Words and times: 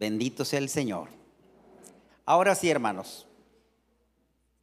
Bendito 0.00 0.46
sea 0.46 0.60
el 0.60 0.70
Señor. 0.70 1.08
Ahora 2.24 2.54
sí, 2.54 2.70
hermanos. 2.70 3.26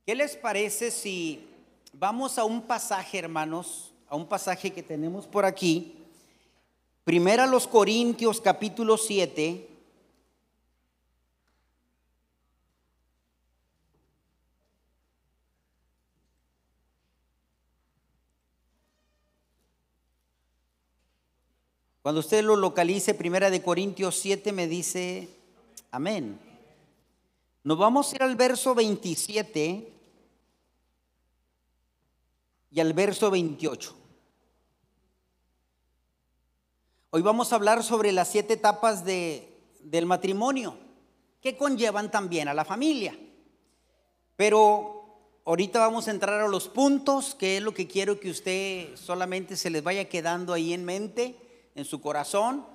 ¿Qué 0.04 0.16
les 0.16 0.36
parece 0.36 0.90
si 0.90 1.48
vamos 1.94 2.40
a 2.40 2.44
un 2.44 2.64
pasaje, 2.64 3.20
hermanos, 3.20 3.94
a 4.10 4.16
un 4.16 4.26
pasaje 4.26 4.74
que 4.74 4.82
tenemos 4.82 5.28
por 5.28 5.46
aquí? 5.46 5.96
Primera 7.04 7.46
los 7.46 7.68
Corintios 7.68 8.42
capítulo 8.42 8.98
7. 8.98 9.70
Cuando 22.08 22.22
usted 22.22 22.42
lo 22.42 22.56
localice, 22.56 23.14
Primera 23.14 23.50
de 23.50 23.62
Corintios 23.62 24.16
7 24.16 24.54
me 24.54 24.66
dice, 24.66 25.28
amén. 25.92 26.40
Nos 27.66 27.78
vamos 27.78 28.10
a 28.10 28.16
ir 28.16 28.24
al 28.24 28.38
verso 28.38 28.74
27 28.74 29.94
y 32.72 32.80
al 32.80 32.94
verso 32.94 33.30
28. 33.30 33.94
Hoy 37.10 37.22
vamos 37.22 37.52
a 37.52 37.58
hablar 37.58 37.84
sobre 37.84 38.14
las 38.14 38.30
siete 38.30 38.54
etapas 38.54 39.04
de, 39.04 39.54
del 39.82 40.06
matrimonio 40.06 40.78
que 41.42 41.58
conllevan 41.58 42.10
también 42.10 42.48
a 42.48 42.54
la 42.54 42.64
familia. 42.64 43.20
Pero 44.38 45.42
ahorita 45.44 45.80
vamos 45.80 46.08
a 46.08 46.12
entrar 46.12 46.40
a 46.40 46.48
los 46.48 46.70
puntos, 46.70 47.36
que 47.36 47.58
es 47.58 47.64
lo 47.64 47.74
que 47.74 47.86
quiero 47.86 48.18
que 48.18 48.32
usted 48.32 48.96
solamente 48.96 49.58
se 49.58 49.70
les 49.70 49.84
vaya 49.84 50.08
quedando 50.08 50.54
ahí 50.54 50.72
en 50.72 50.86
mente 50.86 51.47
en 51.78 51.86
su 51.86 52.02
corazón. 52.02 52.66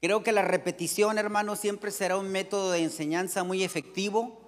Creo 0.00 0.22
que 0.22 0.32
la 0.32 0.42
repetición, 0.42 1.18
hermano, 1.18 1.56
siempre 1.56 1.90
será 1.90 2.16
un 2.16 2.28
método 2.28 2.72
de 2.72 2.82
enseñanza 2.82 3.44
muy 3.44 3.62
efectivo. 3.62 4.40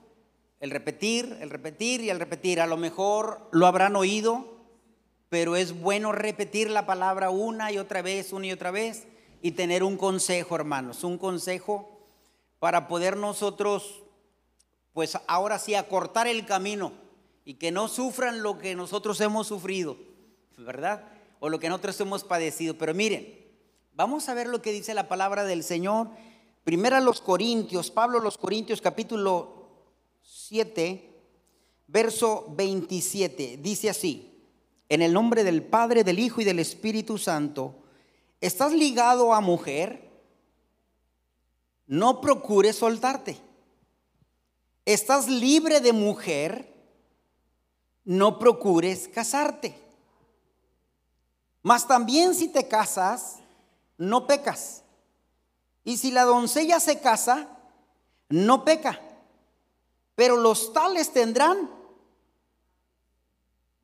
El 0.60 0.70
repetir, 0.70 1.36
el 1.40 1.50
repetir 1.50 2.00
y 2.00 2.10
el 2.10 2.18
repetir. 2.18 2.60
A 2.60 2.66
lo 2.66 2.78
mejor 2.78 3.48
lo 3.52 3.66
habrán 3.66 3.96
oído, 3.96 4.56
pero 5.28 5.56
es 5.56 5.78
bueno 5.78 6.10
repetir 6.12 6.70
la 6.70 6.86
palabra 6.86 7.30
una 7.30 7.70
y 7.70 7.78
otra 7.78 8.00
vez, 8.00 8.32
una 8.32 8.46
y 8.46 8.52
otra 8.52 8.70
vez, 8.70 9.06
y 9.42 9.52
tener 9.52 9.84
un 9.84 9.96
consejo, 9.96 10.56
hermanos, 10.56 11.04
un 11.04 11.18
consejo 11.18 12.00
para 12.58 12.88
poder 12.88 13.16
nosotros, 13.16 14.02
pues 14.92 15.18
ahora 15.26 15.58
sí, 15.58 15.74
acortar 15.74 16.26
el 16.26 16.46
camino 16.46 16.92
y 17.44 17.54
que 17.54 17.72
no 17.72 17.88
sufran 17.88 18.42
lo 18.42 18.58
que 18.58 18.74
nosotros 18.74 19.20
hemos 19.20 19.48
sufrido, 19.48 19.96
¿verdad? 20.56 21.04
O 21.40 21.48
lo 21.48 21.58
que 21.58 21.68
nosotros 21.68 22.00
hemos 22.00 22.24
padecido. 22.24 22.76
Pero 22.76 22.94
miren, 22.94 23.39
Vamos 24.00 24.30
a 24.30 24.34
ver 24.34 24.46
lo 24.46 24.62
que 24.62 24.72
dice 24.72 24.94
la 24.94 25.08
palabra 25.08 25.44
del 25.44 25.62
Señor. 25.62 26.08
Primera 26.64 27.02
los 27.02 27.20
Corintios, 27.20 27.90
Pablo 27.90 28.18
los 28.18 28.38
Corintios 28.38 28.80
capítulo 28.80 29.66
7, 30.22 31.20
verso 31.86 32.46
27. 32.48 33.58
Dice 33.58 33.90
así, 33.90 34.42
en 34.88 35.02
el 35.02 35.12
nombre 35.12 35.44
del 35.44 35.62
Padre, 35.62 36.02
del 36.02 36.18
Hijo 36.18 36.40
y 36.40 36.44
del 36.44 36.60
Espíritu 36.60 37.18
Santo, 37.18 37.74
¿estás 38.40 38.72
ligado 38.72 39.34
a 39.34 39.42
mujer? 39.42 40.08
No 41.86 42.22
procures 42.22 42.76
soltarte. 42.76 43.36
¿Estás 44.86 45.28
libre 45.28 45.82
de 45.82 45.92
mujer? 45.92 46.74
No 48.06 48.38
procures 48.38 49.08
casarte. 49.08 49.74
Mas 51.60 51.86
también 51.86 52.34
si 52.34 52.48
te 52.48 52.66
casas, 52.66 53.39
no 54.00 54.26
pecas. 54.26 54.82
Y 55.84 55.98
si 55.98 56.10
la 56.10 56.24
doncella 56.24 56.80
se 56.80 57.00
casa, 57.00 57.48
no 58.30 58.64
peca. 58.64 58.98
Pero 60.14 60.38
los 60.38 60.72
tales 60.72 61.12
tendrán, 61.12 61.70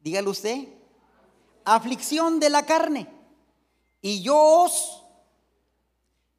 dígale 0.01 0.29
usted, 0.29 0.69
aflicción 1.65 2.41
de 2.41 2.49
la 2.49 2.65
carne. 2.65 3.07
Y 4.01 4.23
yo 4.23 4.39
os 4.39 5.05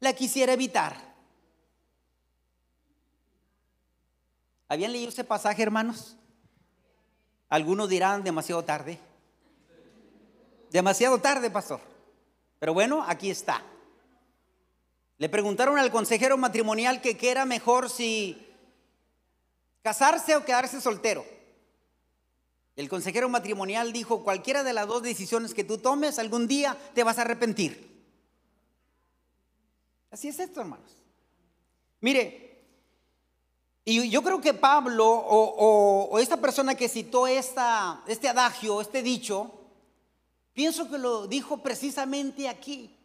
la 0.00 0.12
quisiera 0.12 0.52
evitar. 0.52 0.96
¿Habían 4.68 4.92
leído 4.92 5.08
ese 5.08 5.24
pasaje, 5.24 5.62
hermanos? 5.62 6.16
Algunos 7.48 7.88
dirán 7.88 8.24
demasiado 8.24 8.64
tarde. 8.64 8.98
Demasiado 10.70 11.18
tarde, 11.18 11.48
pastor. 11.48 11.80
Pero 12.58 12.74
bueno, 12.74 13.04
aquí 13.06 13.30
está. 13.30 13.62
Le 15.18 15.28
preguntaron 15.28 15.78
al 15.78 15.90
consejero 15.90 16.38
matrimonial 16.38 17.00
que 17.00 17.16
qué 17.16 17.30
era 17.30 17.44
mejor 17.44 17.90
si 17.90 18.46
casarse 19.82 20.36
o 20.36 20.44
quedarse 20.44 20.80
soltero. 20.80 21.24
El 22.76 22.88
consejero 22.88 23.28
matrimonial 23.28 23.92
dijo, 23.92 24.22
cualquiera 24.22 24.62
de 24.62 24.72
las 24.72 24.86
dos 24.86 25.02
decisiones 25.02 25.52
que 25.52 25.64
tú 25.64 25.78
tomes, 25.78 26.18
algún 26.18 26.46
día 26.46 26.76
te 26.94 27.02
vas 27.02 27.18
a 27.18 27.22
arrepentir. 27.22 27.88
Así 30.10 30.28
es 30.28 30.38
esto, 30.38 30.60
hermanos. 30.60 30.96
Mire, 32.00 32.64
y 33.84 34.08
yo 34.08 34.22
creo 34.22 34.40
que 34.40 34.54
Pablo 34.54 35.06
o, 35.08 36.18
esta 36.20 36.36
persona 36.36 36.76
que 36.76 36.88
citó 36.88 37.26
este 37.26 37.58
adagio, 38.28 38.80
este 38.80 39.02
dicho, 39.02 39.58
Pienso 40.58 40.90
que 40.90 40.98
lo 40.98 41.28
dijo 41.28 41.58
precisamente 41.58 42.48
aquí. 42.48 42.97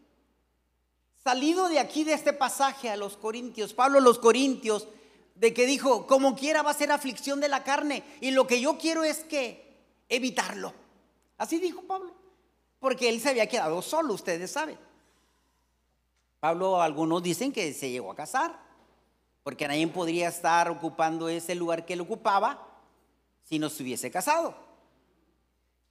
Salido 1.23 1.69
de 1.69 1.79
aquí, 1.79 2.03
de 2.03 2.13
este 2.13 2.33
pasaje 2.33 2.89
a 2.89 2.97
los 2.97 3.15
Corintios, 3.15 3.73
Pablo 3.73 3.99
a 3.99 4.01
los 4.01 4.19
Corintios, 4.19 4.87
de 5.35 5.53
que 5.53 5.65
dijo, 5.65 6.05
como 6.05 6.35
quiera 6.35 6.61
va 6.61 6.71
a 6.71 6.75
ser 6.75 6.91
aflicción 6.91 7.39
de 7.39 7.47
la 7.47 7.63
carne, 7.63 8.03
y 8.19 8.31
lo 8.31 8.45
que 8.45 8.59
yo 8.59 8.77
quiero 8.77 9.03
es 9.03 9.19
que 9.23 9.73
evitarlo. 10.09 10.73
Así 11.37 11.59
dijo 11.59 11.81
Pablo, 11.83 12.13
porque 12.79 13.07
él 13.07 13.21
se 13.21 13.29
había 13.29 13.47
quedado 13.47 13.81
solo, 13.81 14.13
ustedes 14.13 14.51
saben. 14.51 14.77
Pablo, 16.41 16.81
algunos 16.81 17.23
dicen 17.23 17.53
que 17.53 17.73
se 17.73 17.89
llegó 17.89 18.11
a 18.11 18.15
casar, 18.15 18.59
porque 19.43 19.67
nadie 19.67 19.87
podría 19.87 20.27
estar 20.27 20.69
ocupando 20.69 21.29
ese 21.29 21.55
lugar 21.55 21.85
que 21.85 21.93
él 21.93 22.01
ocupaba 22.01 22.67
si 23.43 23.59
no 23.59 23.69
se 23.69 23.83
hubiese 23.83 24.11
casado. 24.11 24.55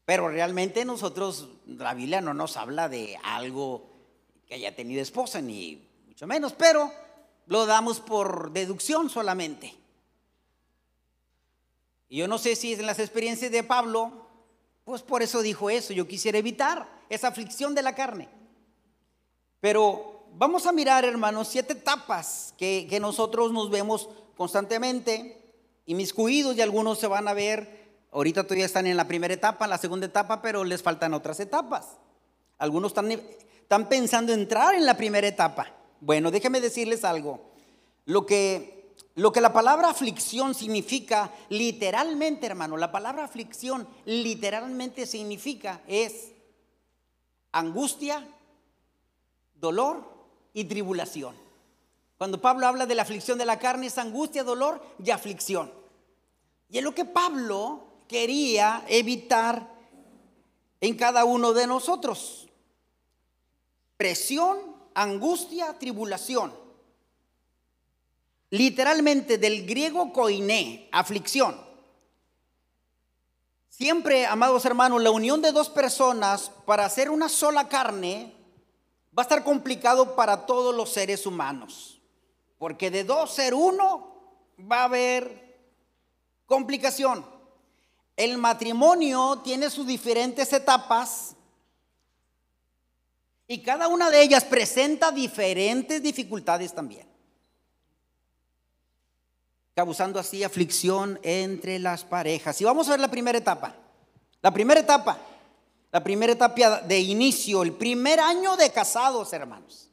Pero 0.04 0.28
realmente 0.28 0.84
nosotros, 0.84 1.49
la 1.66 1.94
Biblia 1.94 2.20
no 2.20 2.34
nos 2.34 2.59
habla 2.59 2.91
de 2.91 3.19
algo 3.22 3.92
que 4.47 4.55
haya 4.55 4.75
tenido 4.75 5.03
esposa, 5.03 5.41
ni 5.41 5.89
mucho 6.07 6.27
menos, 6.27 6.53
pero 6.53 6.93
lo 7.47 7.67
damos 7.67 8.01
por 8.01 8.53
deducción 8.53 9.11
solamente. 9.11 9.75
Y 12.09 12.19
yo 12.19 12.29
no 12.29 12.39
sé 12.39 12.57
si 12.57 12.75
en 12.75 12.87
las 12.87 12.99
experiencias 12.99 13.51
de 13.51 13.63
Pablo, 13.63 14.13
pues 14.85 15.03
por 15.03 15.23
eso 15.23 15.43
dijo 15.43 15.71
eso, 15.71 15.93
yo 15.93 16.07
quisiera 16.07 16.39
evitar 16.39 16.89
esa 17.09 17.29
aflicción 17.29 17.75
de 17.75 17.83
la 17.83 17.95
carne. 17.95 18.29
Pero 19.61 20.27
vamos 20.35 20.67
a 20.67 20.73
mirar, 20.73 21.05
hermanos, 21.05 21.49
siete 21.49 21.73
etapas 21.73 22.55
que, 22.59 22.87
que 22.89 23.01
nosotros 23.01 23.53
nos 23.53 23.71
vemos 23.71 24.09
constantemente, 24.37 25.39
y 25.87 25.95
mis 25.95 26.13
cuidos 26.13 26.57
y 26.57 26.61
algunos 26.61 26.99
se 26.99 27.07
van 27.07 27.27
a 27.29 27.35
ver 27.35 27.83
Ahorita 28.13 28.43
todavía 28.45 28.67
están 28.67 28.87
en 28.87 28.97
la 28.99 29.09
primera 29.09 29.33
etapa, 29.33 29.65
en 29.65 29.71
la 29.71 29.79
segunda 29.79 30.07
etapa, 30.07 30.43
pero 30.43 30.65
les 30.65 30.83
faltan 30.83 31.15
otras 31.15 31.41
etapas. 31.41 31.97
Algunos 32.59 32.91
están, 32.91 33.11
están 33.72 33.88
pensando 33.88 34.34
entrar 34.34 34.75
en 34.75 34.84
la 34.84 34.99
primera 34.99 35.27
etapa. 35.27 35.66
Bueno, 35.99 36.31
déjenme 36.31 36.60
decirles 36.60 37.05
algo. 37.05 37.41
Lo 38.05 38.27
que, 38.27 38.93
lo 39.15 39.33
que 39.33 39.41
la 39.41 39.55
palabra 39.55 39.88
aflicción 39.88 40.55
significa 40.55 41.33
literalmente, 41.49 42.44
hermano, 42.44 42.77
la 42.77 42.93
palabra 42.93 43.25
aflicción 43.25 43.88
literalmente 44.05 45.06
significa 45.06 45.81
es 45.87 46.32
angustia, 47.53 48.28
dolor 49.55 50.05
y 50.53 50.65
tribulación. 50.65 51.34
Cuando 52.19 52.43
Pablo 52.43 52.67
habla 52.67 52.85
de 52.85 52.94
la 52.94 53.05
aflicción 53.05 53.38
de 53.38 53.47
la 53.47 53.58
carne 53.58 53.87
es 53.87 53.97
angustia, 53.97 54.44
dolor 54.44 54.82
y 55.02 55.12
aflicción. 55.12 55.73
Y 56.69 56.76
es 56.76 56.85
lo 56.85 56.94
que 56.94 57.06
Pablo 57.06 57.87
quería 58.06 58.85
evitar 58.87 59.67
en 60.79 60.94
cada 60.94 61.25
uno 61.25 61.55
de 61.55 61.67
nosotros. 61.67 62.50
Presión, 64.02 64.58
angustia, 64.96 65.78
tribulación. 65.78 66.52
Literalmente 68.50 69.38
del 69.38 69.64
griego 69.64 70.12
koiné, 70.12 70.88
aflicción. 70.90 71.56
Siempre, 73.69 74.26
amados 74.26 74.64
hermanos, 74.64 75.00
la 75.00 75.12
unión 75.12 75.40
de 75.40 75.52
dos 75.52 75.69
personas 75.69 76.50
para 76.66 76.84
hacer 76.84 77.10
una 77.10 77.28
sola 77.28 77.69
carne 77.69 78.34
va 79.16 79.22
a 79.22 79.26
estar 79.26 79.44
complicado 79.44 80.16
para 80.16 80.46
todos 80.46 80.75
los 80.75 80.90
seres 80.90 81.25
humanos. 81.25 82.00
Porque 82.58 82.90
de 82.90 83.04
dos 83.04 83.32
ser 83.32 83.54
uno 83.54 84.16
va 84.58 84.81
a 84.81 84.84
haber 84.87 85.60
complicación. 86.46 87.25
El 88.16 88.37
matrimonio 88.37 89.43
tiene 89.44 89.70
sus 89.70 89.87
diferentes 89.87 90.52
etapas 90.52 91.37
y 93.52 93.58
cada 93.58 93.87
una 93.87 94.10
de 94.10 94.22
ellas 94.22 94.44
presenta 94.44 95.12
diferentes 95.12 96.02
dificultades 96.02 96.72
también. 96.75 97.06
causando 99.75 100.19
así 100.19 100.43
aflicción 100.43 101.19
entre 101.22 101.78
las 101.78 102.04
parejas. 102.04 102.58
Y 102.60 102.64
vamos 102.64 102.88
a 102.88 102.93
ver 102.93 103.00
la 103.00 103.10
primera 103.10 103.37
etapa. 103.37 103.75
La 104.40 104.50
primera 104.50 104.81
etapa, 104.81 105.19
la 105.90 106.02
primera 106.02 106.32
etapa 106.32 106.81
de 106.81 106.99
inicio, 106.99 107.62
el 107.62 107.72
primer 107.72 108.20
año 108.20 108.56
de 108.56 108.70
casados, 108.70 109.32
hermanos. 109.34 109.90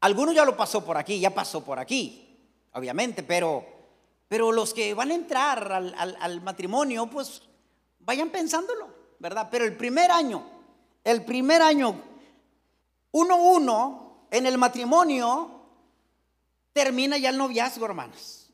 Algunos 0.00 0.34
ya 0.34 0.44
lo 0.44 0.56
pasó 0.56 0.84
por 0.84 0.96
aquí, 0.96 1.18
ya 1.18 1.30
pasó 1.30 1.64
por 1.64 1.78
aquí, 1.80 2.38
obviamente, 2.72 3.22
pero, 3.22 3.64
pero 4.28 4.52
los 4.52 4.72
que 4.72 4.94
van 4.94 5.10
a 5.10 5.14
entrar 5.14 5.72
al, 5.72 6.16
al 6.20 6.40
matrimonio, 6.40 7.06
pues 7.08 7.42
vayan 8.00 8.30
pensándolo, 8.30 8.88
¿verdad? 9.18 9.48
Pero 9.50 9.64
el 9.64 9.76
primer 9.76 10.10
año, 10.10 10.44
el 11.04 11.24
primer 11.24 11.62
año, 11.62 12.15
uno, 13.16 13.36
uno, 13.36 14.26
en 14.30 14.44
el 14.44 14.58
matrimonio, 14.58 15.62
termina 16.74 17.16
ya 17.16 17.30
el 17.30 17.38
noviazgo, 17.38 17.86
hermanos. 17.86 18.50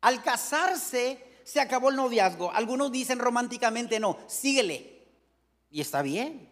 Al 0.00 0.24
casarse, 0.24 1.40
se 1.44 1.60
acabó 1.60 1.90
el 1.90 1.96
noviazgo. 1.96 2.50
Algunos 2.52 2.90
dicen 2.90 3.20
románticamente, 3.20 4.00
no, 4.00 4.18
síguele. 4.26 5.06
Y 5.70 5.80
está 5.80 6.02
bien. 6.02 6.50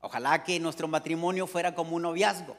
Ojalá 0.00 0.44
que 0.44 0.60
nuestro 0.60 0.86
matrimonio 0.86 1.46
fuera 1.46 1.74
como 1.74 1.96
un 1.96 2.02
noviazgo. 2.02 2.58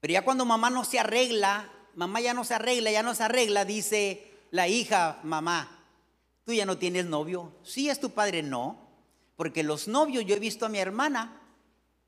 Pero 0.00 0.12
ya 0.12 0.24
cuando 0.24 0.44
mamá 0.44 0.68
no 0.68 0.84
se 0.84 0.98
arregla, 0.98 1.70
mamá 1.94 2.20
ya 2.20 2.34
no 2.34 2.42
se 2.42 2.54
arregla, 2.54 2.90
ya 2.90 3.04
no 3.04 3.14
se 3.14 3.22
arregla, 3.22 3.64
dice 3.64 4.32
la 4.50 4.66
hija, 4.66 5.20
mamá, 5.22 5.84
tú 6.44 6.52
ya 6.52 6.66
no 6.66 6.76
tienes 6.76 7.06
novio. 7.06 7.52
Sí 7.62 7.88
es 7.88 8.00
tu 8.00 8.10
padre, 8.10 8.42
no. 8.42 8.88
Porque 9.36 9.62
los 9.62 9.86
novios, 9.86 10.24
yo 10.24 10.34
he 10.34 10.40
visto 10.40 10.66
a 10.66 10.68
mi 10.68 10.78
hermana, 10.78 11.39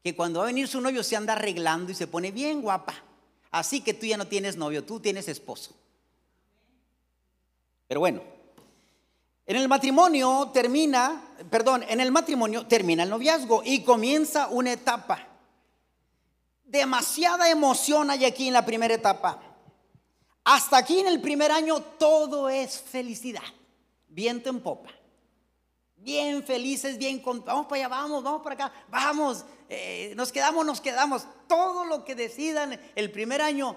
que 0.02 0.16
cuando 0.16 0.40
va 0.40 0.46
a 0.46 0.46
venir 0.46 0.68
su 0.68 0.80
novio 0.80 1.02
se 1.02 1.16
anda 1.16 1.34
arreglando 1.34 1.92
y 1.92 1.94
se 1.94 2.06
pone 2.06 2.30
bien 2.30 2.62
guapa. 2.62 2.94
Así 3.50 3.80
que 3.80 3.94
tú 3.94 4.06
ya 4.06 4.16
no 4.16 4.26
tienes 4.26 4.56
novio, 4.56 4.84
tú 4.84 5.00
tienes 5.00 5.28
esposo. 5.28 5.74
Pero 7.86 8.00
bueno, 8.00 8.22
en 9.46 9.56
el 9.56 9.68
matrimonio 9.68 10.50
termina, 10.52 11.22
perdón, 11.50 11.84
en 11.88 12.00
el 12.00 12.10
matrimonio 12.10 12.66
termina 12.66 13.02
el 13.02 13.10
noviazgo 13.10 13.62
y 13.64 13.82
comienza 13.82 14.48
una 14.48 14.72
etapa 14.72 15.28
demasiada 16.72 17.50
emoción 17.50 18.10
hay 18.10 18.24
aquí 18.24 18.48
en 18.48 18.54
la 18.54 18.64
primera 18.64 18.94
etapa. 18.94 19.40
Hasta 20.42 20.78
aquí 20.78 20.98
en 20.98 21.06
el 21.06 21.20
primer 21.20 21.52
año 21.52 21.80
todo 21.80 22.48
es 22.48 22.80
felicidad, 22.80 23.42
viento 24.08 24.48
en 24.48 24.60
popa. 24.60 24.88
Bien 26.02 26.42
felices, 26.42 26.98
bien 26.98 27.20
con, 27.20 27.44
vamos 27.44 27.66
para 27.66 27.82
allá, 27.82 27.88
vamos, 27.88 28.24
vamos 28.24 28.42
para 28.42 28.54
acá, 28.54 28.72
vamos, 28.88 29.44
eh, 29.68 30.12
nos 30.16 30.32
quedamos, 30.32 30.66
nos 30.66 30.80
quedamos. 30.80 31.26
Todo 31.46 31.84
lo 31.84 32.04
que 32.04 32.16
decidan 32.16 32.80
el 32.96 33.12
primer 33.12 33.40
año, 33.40 33.76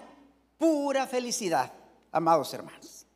pura 0.58 1.06
felicidad, 1.06 1.72
amados 2.10 2.52
hermanos. 2.52 3.06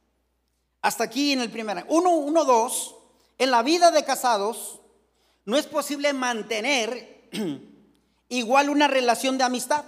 Hasta 0.81 1.05
aquí 1.05 1.33
en 1.33 1.41
el 1.41 1.51
primer 1.51 1.79
año. 1.79 1.87
Uno, 1.89 2.11
uno, 2.11 2.45
dos, 2.45 2.95
en 3.37 3.51
la 3.51 3.65
vida 3.65 3.91
de 3.91 4.05
casados 4.05 4.81
no 5.45 5.57
es 5.57 5.67
posible 5.67 6.13
mantener 6.13 7.29
igual 8.29 8.71
una 8.71 8.87
relación 8.87 9.39
de 9.39 9.45
amistad. 9.45 9.85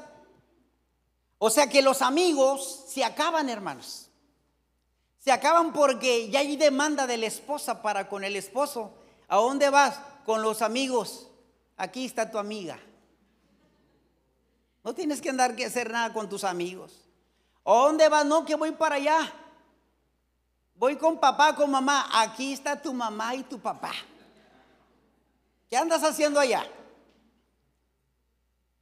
O 1.39 1.49
sea 1.49 1.69
que 1.69 1.81
los 1.81 2.03
amigos 2.03 2.87
se 2.89 3.05
acaban, 3.05 3.49
hermanos. 3.49 4.09
Se 5.21 5.31
acaban 5.31 5.73
porque 5.73 6.29
ya 6.29 6.41
hay 6.41 6.57
demanda 6.57 7.07
de 7.07 7.19
la 7.19 7.27
esposa 7.27 7.83
para 7.83 8.09
con 8.09 8.25
el 8.25 8.35
esposo. 8.35 8.99
¿A 9.29 9.37
dónde 9.37 9.71
vas? 9.71 10.01
Con 10.25 10.43
los 10.43 10.63
amigos. 10.63 11.29
Aquí 11.77 12.05
está 12.05 12.31
tu 12.31 12.39
amiga. 12.39 12.79
No 14.85 14.95
tienes 14.95 15.21
que 15.21 15.31
andar 15.31 15.55
que 15.55 15.65
hacer 15.65 15.91
nada 15.91 16.13
con 16.13 16.29
tus 16.29 16.45
amigos. 16.45 16.93
¿A 17.65 17.73
dónde 17.73 18.09
vas? 18.09 18.27
No, 18.27 18.45
que 18.45 18.55
voy 18.55 18.73
para 18.73 18.97
allá. 18.97 19.33
Voy 20.75 20.97
con 20.97 21.19
papá, 21.19 21.55
con 21.55 21.71
mamá. 21.71 22.09
Aquí 22.13 22.53
está 22.53 22.81
tu 22.81 22.93
mamá 22.93 23.35
y 23.35 23.43
tu 23.45 23.59
papá. 23.59 23.93
¿Qué 25.71 25.77
andas 25.77 26.03
haciendo 26.03 26.41
allá? 26.41 26.67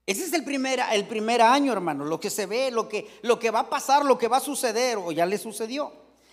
Ese 0.06 0.24
es 0.24 0.32
el 0.32 0.42
primer, 0.44 0.80
el 0.90 1.40
año, 1.40 1.72
hermano, 1.72 2.04
lo 2.04 2.18
que 2.18 2.30
se 2.30 2.46
ve, 2.46 2.72
lo 2.72 2.88
que, 2.88 3.20
lo 3.22 3.38
que 3.38 3.52
va 3.52 3.60
a 3.60 3.70
pasar, 3.70 4.04
lo 4.04 4.18
que 4.18 4.26
va 4.26 4.38
a 4.38 4.40
suceder, 4.40 4.98
o 4.98 5.12
ya 5.12 5.24
le 5.24 5.38
sucedió. 5.38 5.92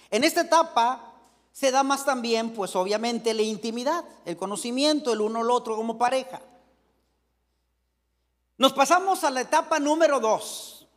En 0.09 0.24
esta 0.24 0.42
etapa 0.42 1.13
se 1.57 1.71
da 1.71 1.81
más 1.81 2.06
también, 2.06 2.54
pues 2.54 2.75
obviamente, 2.75 3.33
la 3.33 3.42
intimidad, 3.42 4.06
el 4.25 4.38
conocimiento, 4.38 5.12
el 5.12 5.21
uno 5.21 5.39
al 5.39 5.50
otro 5.50 5.75
como 5.75 5.98
pareja. 5.98 6.39
Nos 8.59 8.74
pasamos 8.74 9.24
a 9.24 9.31
la 9.31 9.42
etapa 9.42 9.80
número 9.80 10.19
dos, 10.19 10.88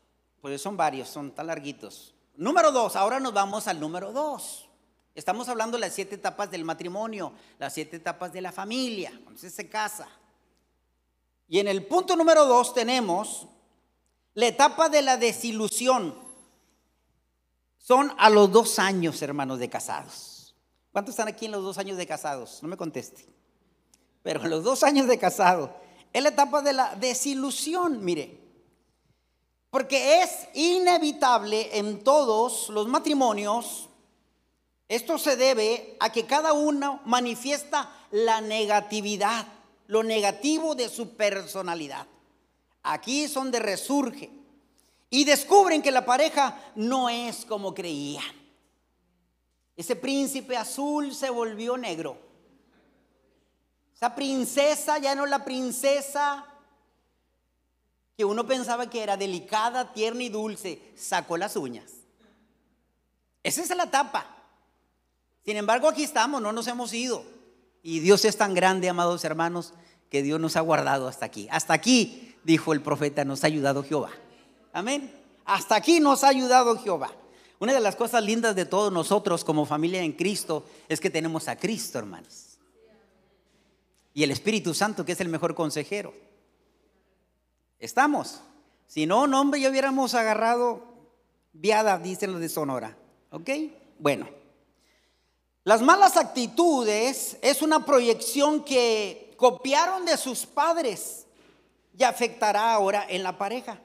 pues 0.42 0.60
son 0.60 0.76
varios, 0.76 1.08
son 1.08 1.30
tan 1.30 1.46
larguitos. 1.46 2.14
Número 2.36 2.72
dos, 2.72 2.94
ahora 2.94 3.18
nos 3.18 3.32
vamos 3.32 3.68
al 3.68 3.80
número 3.80 4.12
dos. 4.12 4.68
Estamos 5.14 5.48
hablando 5.48 5.78
de 5.78 5.80
las 5.80 5.94
siete 5.94 6.16
etapas 6.16 6.50
del 6.50 6.66
matrimonio, 6.66 7.32
las 7.58 7.72
siete 7.72 7.96
etapas 7.96 8.30
de 8.30 8.42
la 8.42 8.52
familia, 8.52 9.18
cuando 9.24 9.40
se 9.40 9.66
casa. 9.70 10.08
Y 11.48 11.58
en 11.58 11.68
el 11.68 11.86
punto 11.86 12.16
número 12.16 12.44
dos 12.44 12.74
tenemos 12.74 13.46
la 14.34 14.48
etapa 14.48 14.90
de 14.90 15.00
la 15.00 15.16
desilusión. 15.16 16.14
Son 17.78 18.12
a 18.18 18.28
los 18.28 18.52
dos 18.52 18.78
años, 18.78 19.22
hermanos, 19.22 19.58
de 19.58 19.70
casados. 19.70 20.29
¿Cuántos 20.92 21.12
están 21.12 21.28
aquí 21.28 21.46
en 21.46 21.52
los 21.52 21.62
dos 21.62 21.78
años 21.78 21.96
de 21.96 22.06
casados? 22.06 22.58
No 22.62 22.68
me 22.68 22.76
conteste. 22.76 23.26
Pero 24.22 24.42
en 24.44 24.50
los 24.50 24.64
dos 24.64 24.82
años 24.82 25.06
de 25.06 25.18
casado 25.18 25.74
es 26.12 26.22
la 26.22 26.30
etapa 26.30 26.62
de 26.62 26.72
la 26.72 26.94
desilusión, 26.96 28.04
mire. 28.04 28.38
Porque 29.70 30.22
es 30.22 30.48
inevitable 30.54 31.78
en 31.78 32.02
todos 32.02 32.68
los 32.70 32.88
matrimonios, 32.88 33.88
esto 34.88 35.16
se 35.18 35.36
debe 35.36 35.96
a 36.00 36.10
que 36.10 36.26
cada 36.26 36.52
uno 36.52 37.00
manifiesta 37.04 37.88
la 38.10 38.40
negatividad 38.40 39.46
lo 39.90 40.04
negativo 40.04 40.76
de 40.76 40.88
su 40.88 41.16
personalidad. 41.16 42.06
Aquí 42.84 43.24
es 43.24 43.34
donde 43.34 43.58
resurge. 43.58 44.30
Y 45.10 45.24
descubren 45.24 45.82
que 45.82 45.90
la 45.90 46.06
pareja 46.06 46.72
no 46.76 47.08
es 47.08 47.44
como 47.44 47.74
creían. 47.74 48.39
Ese 49.80 49.96
príncipe 49.96 50.58
azul 50.58 51.14
se 51.14 51.30
volvió 51.30 51.78
negro. 51.78 52.18
Esa 53.94 54.14
princesa 54.14 54.98
ya 54.98 55.14
no 55.14 55.24
la 55.24 55.42
princesa 55.42 56.44
que 58.14 58.26
uno 58.26 58.46
pensaba 58.46 58.90
que 58.90 59.02
era 59.02 59.16
delicada, 59.16 59.94
tierna 59.94 60.22
y 60.22 60.28
dulce. 60.28 60.92
Sacó 60.98 61.38
las 61.38 61.56
uñas. 61.56 61.92
Esa 63.42 63.62
es 63.62 63.74
la 63.74 63.84
etapa. 63.84 64.26
Sin 65.46 65.56
embargo, 65.56 65.88
aquí 65.88 66.02
estamos, 66.02 66.42
no 66.42 66.52
nos 66.52 66.66
hemos 66.66 66.92
ido. 66.92 67.24
Y 67.82 68.00
Dios 68.00 68.26
es 68.26 68.36
tan 68.36 68.52
grande, 68.52 68.90
amados 68.90 69.24
hermanos, 69.24 69.72
que 70.10 70.22
Dios 70.22 70.38
nos 70.38 70.56
ha 70.56 70.60
guardado 70.60 71.08
hasta 71.08 71.24
aquí. 71.24 71.48
Hasta 71.50 71.72
aquí, 71.72 72.36
dijo 72.44 72.74
el 72.74 72.82
profeta, 72.82 73.24
nos 73.24 73.44
ha 73.44 73.46
ayudado 73.46 73.82
Jehová. 73.82 74.10
Amén. 74.74 75.10
Hasta 75.46 75.74
aquí 75.74 76.00
nos 76.00 76.22
ha 76.22 76.28
ayudado 76.28 76.78
Jehová. 76.82 77.12
Una 77.60 77.74
de 77.74 77.80
las 77.80 77.94
cosas 77.94 78.24
lindas 78.24 78.56
de 78.56 78.64
todos 78.64 78.90
nosotros 78.90 79.44
como 79.44 79.66
familia 79.66 80.02
en 80.02 80.12
Cristo 80.12 80.64
es 80.88 80.98
que 80.98 81.10
tenemos 81.10 81.46
a 81.46 81.56
Cristo, 81.56 81.98
hermanos. 81.98 82.58
Y 84.14 84.22
el 84.22 84.30
Espíritu 84.30 84.72
Santo, 84.72 85.04
que 85.04 85.12
es 85.12 85.20
el 85.20 85.28
mejor 85.28 85.54
consejero. 85.54 86.14
Estamos. 87.78 88.40
Si 88.86 89.04
no, 89.04 89.26
no, 89.26 89.42
hombre, 89.42 89.60
ya 89.60 89.68
hubiéramos 89.68 90.14
agarrado 90.14 90.82
viada, 91.52 91.98
dicen 91.98 92.32
los 92.32 92.40
de 92.40 92.48
Sonora. 92.48 92.96
¿Ok? 93.30 93.50
Bueno. 93.98 94.26
Las 95.62 95.82
malas 95.82 96.16
actitudes 96.16 97.36
es 97.42 97.60
una 97.60 97.84
proyección 97.84 98.64
que 98.64 99.34
copiaron 99.36 100.06
de 100.06 100.16
sus 100.16 100.46
padres 100.46 101.26
y 101.96 102.04
afectará 102.04 102.72
ahora 102.72 103.04
en 103.06 103.22
la 103.22 103.36
pareja. 103.36 103.78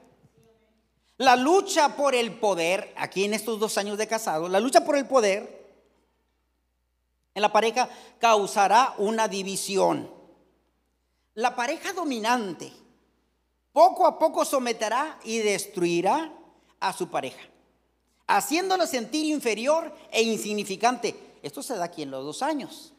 La 1.18 1.36
lucha 1.36 1.96
por 1.96 2.14
el 2.14 2.34
poder, 2.34 2.94
aquí 2.98 3.24
en 3.24 3.34
estos 3.34 3.60
dos 3.60 3.78
años 3.78 3.98
de 3.98 4.08
casado, 4.08 4.50
la 4.50 4.60
lucha 4.60 4.84
por 4.84 4.98
el 4.98 5.08
poder 5.08 5.66
en 7.34 7.42
la 7.42 7.52
pareja 7.52 7.90
causará 8.20 8.94
una 8.98 9.28
división. 9.28 10.10
La 11.34 11.56
pareja 11.56 11.94
dominante 11.94 12.72
poco 13.72 14.06
a 14.08 14.18
poco 14.18 14.46
someterá 14.46 15.20
y 15.24 15.40
destruirá 15.40 16.34
a 16.80 16.94
su 16.94 17.10
pareja, 17.10 17.42
haciéndola 18.28 18.88
sentir 18.88 19.26
inferior 19.26 19.94
e 20.12 20.22
insignificante 20.24 21.26
esto 21.46 21.62
se 21.62 21.76
da 21.76 21.86
aquí 21.86 22.02
en 22.02 22.10
los 22.10 22.26
dos 22.26 22.42
años. 22.42 22.92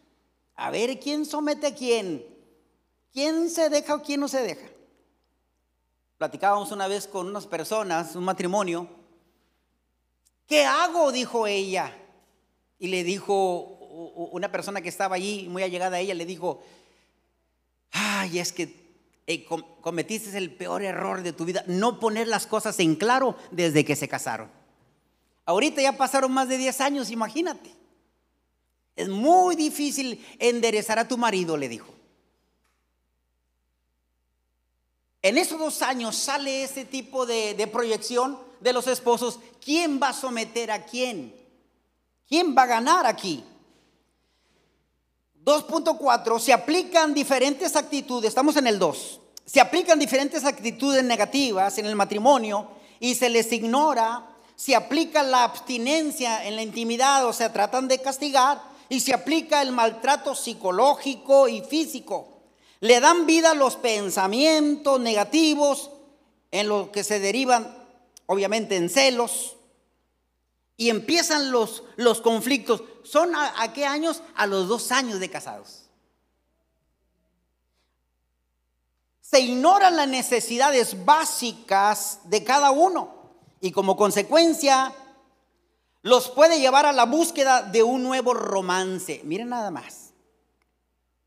A 0.55 0.71
ver 0.71 1.01
quién 1.01 1.27
somete 1.27 1.67
a 1.67 1.75
quién. 1.75 2.25
¿Quién 3.13 3.51
se 3.51 3.69
deja 3.69 3.97
o 3.97 4.03
quién 4.03 4.21
no 4.21 4.29
se 4.29 4.41
deja? 4.41 4.69
Platicábamos 6.19 6.73
una 6.73 6.89
vez 6.89 7.07
con 7.07 7.27
unas 7.27 7.47
personas, 7.47 8.17
un 8.17 8.25
matrimonio. 8.25 8.89
¿Qué 10.47 10.65
hago? 10.65 11.13
Dijo 11.13 11.47
ella. 11.47 11.95
Y 12.79 12.89
le 12.89 13.05
dijo 13.05 13.77
una 14.33 14.51
persona 14.51 14.81
que 14.81 14.89
estaba 14.89 15.17
allí, 15.17 15.49
muy 15.49 15.63
allegada 15.63 15.97
a 15.97 16.01
ella, 16.01 16.15
le 16.15 16.27
dijo, 16.27 16.63
ay, 17.91 18.39
es 18.39 18.53
que 18.53 18.87
eh, 19.27 19.45
cometiste 19.81 20.37
el 20.37 20.55
peor 20.55 20.83
error 20.83 21.23
de 21.23 21.33
tu 21.33 21.45
vida, 21.45 21.65
no 21.67 21.99
poner 21.99 22.29
las 22.29 22.47
cosas 22.47 22.79
en 22.81 22.95
claro 22.95 23.37
desde 23.51 23.85
que 23.85 23.97
se 23.97 24.09
casaron. 24.09 24.51
Ahorita 25.47 25.81
ya 25.81 25.97
pasaron 25.97 26.33
más 26.33 26.49
de 26.49 26.59
10 26.59 26.81
años, 26.81 27.11
imagínate. 27.11 27.71
Es 28.95 29.09
muy 29.09 29.57
difícil 29.57 30.25
enderezar 30.39 30.99
a 30.99 31.09
tu 31.09 31.19
marido, 31.19 31.57
le 31.57 31.69
dijo. 31.69 31.96
En 35.27 35.39
esos 35.39 35.59
dos 35.59 35.83
años 35.83 36.15
sale 36.15 36.63
ese 36.63 36.85
tipo 36.85 37.27
de, 37.27 37.69
proyección 37.73 38.39
de 38.61 38.73
los 38.73 38.87
esposos. 38.87 39.41
¿Quién 39.61 39.99
va 40.01 40.11
a 40.11 40.13
someter 40.13 40.71
a 40.71 40.85
quién? 40.85 41.35
¿Quién 42.29 42.57
va 42.57 42.63
a 42.63 42.67
ganar 42.67 43.07
aquí? 43.07 43.43
2.4, 45.45 46.39
se 46.39 46.53
aplican 46.53 47.13
diferentes 47.13 47.75
actitudes, 47.75 48.29
estamos 48.29 48.57
en 48.57 48.69
el 48.69 48.79
2, 48.79 49.21
se 49.45 49.61
aplican 49.61 49.99
diferentes 49.99 50.45
actitudes 50.45 51.03
negativas 51.03 51.77
en 51.79 51.87
el 51.87 51.97
matrimonio 51.97 52.69
y 53.01 53.17
se 53.17 53.29
les 53.29 53.51
ignora, 53.51 54.29
se 54.55 54.77
aplica 54.77 55.25
la 55.25 55.43
abstinencia 55.43 56.47
en 56.47 56.55
la 56.55 56.63
intimidad, 56.63 57.27
o 57.27 57.33
sea, 57.33 57.53
tratan 57.53 57.89
de 57.89 57.99
castigar, 57.99 58.63
y 58.89 59.01
se 59.01 59.13
aplica 59.13 59.61
el 59.61 59.73
maltrato 59.73 60.37
psicológico 60.37 61.49
y 61.49 61.63
físico. 61.63 62.36
Le 62.81 63.01
dan 63.01 63.27
vida 63.27 63.53
a 63.53 63.55
los 63.55 63.77
pensamientos 63.77 65.01
negativos 65.01 65.91
en 66.51 66.69
lo 66.69 66.93
que 66.93 67.05
se 67.05 67.21
derivan, 67.21 67.77
obviamente, 68.27 68.77
en 68.77 68.89
celos, 68.89 69.57
y 70.77 70.91
empiezan 70.91 71.51
los, 71.51 71.85
los 71.97 72.21
conflictos. 72.21 72.83
¿Son 73.03 73.35
a, 73.35 73.73
qué 73.73 73.87
años? 73.87 74.23
A 74.35 74.47
los 74.47 74.69
dos 74.69 74.93
años 74.93 75.21
de 75.21 75.31
casados. 75.31 75.85
Se 79.21 79.41
ignoran 79.41 79.97
las 79.97 80.09
necesidades 80.09 81.05
básicas 81.05 82.21
de 82.25 82.45
cada 82.45 82.71
uno 82.71 83.33
y 83.61 83.73
como 83.73 83.97
consecuencia 83.97 84.95
los 86.03 86.29
puede 86.31 86.61
llevar 86.61 86.87
a 86.87 86.93
la 86.93 87.07
búsqueda 87.07 87.63
de 87.63 87.83
un 87.83 88.03
nuevo 88.03 88.35
romance. 88.35 89.21
Miren 89.25 89.49
nada 89.49 89.71
más. 89.71 90.06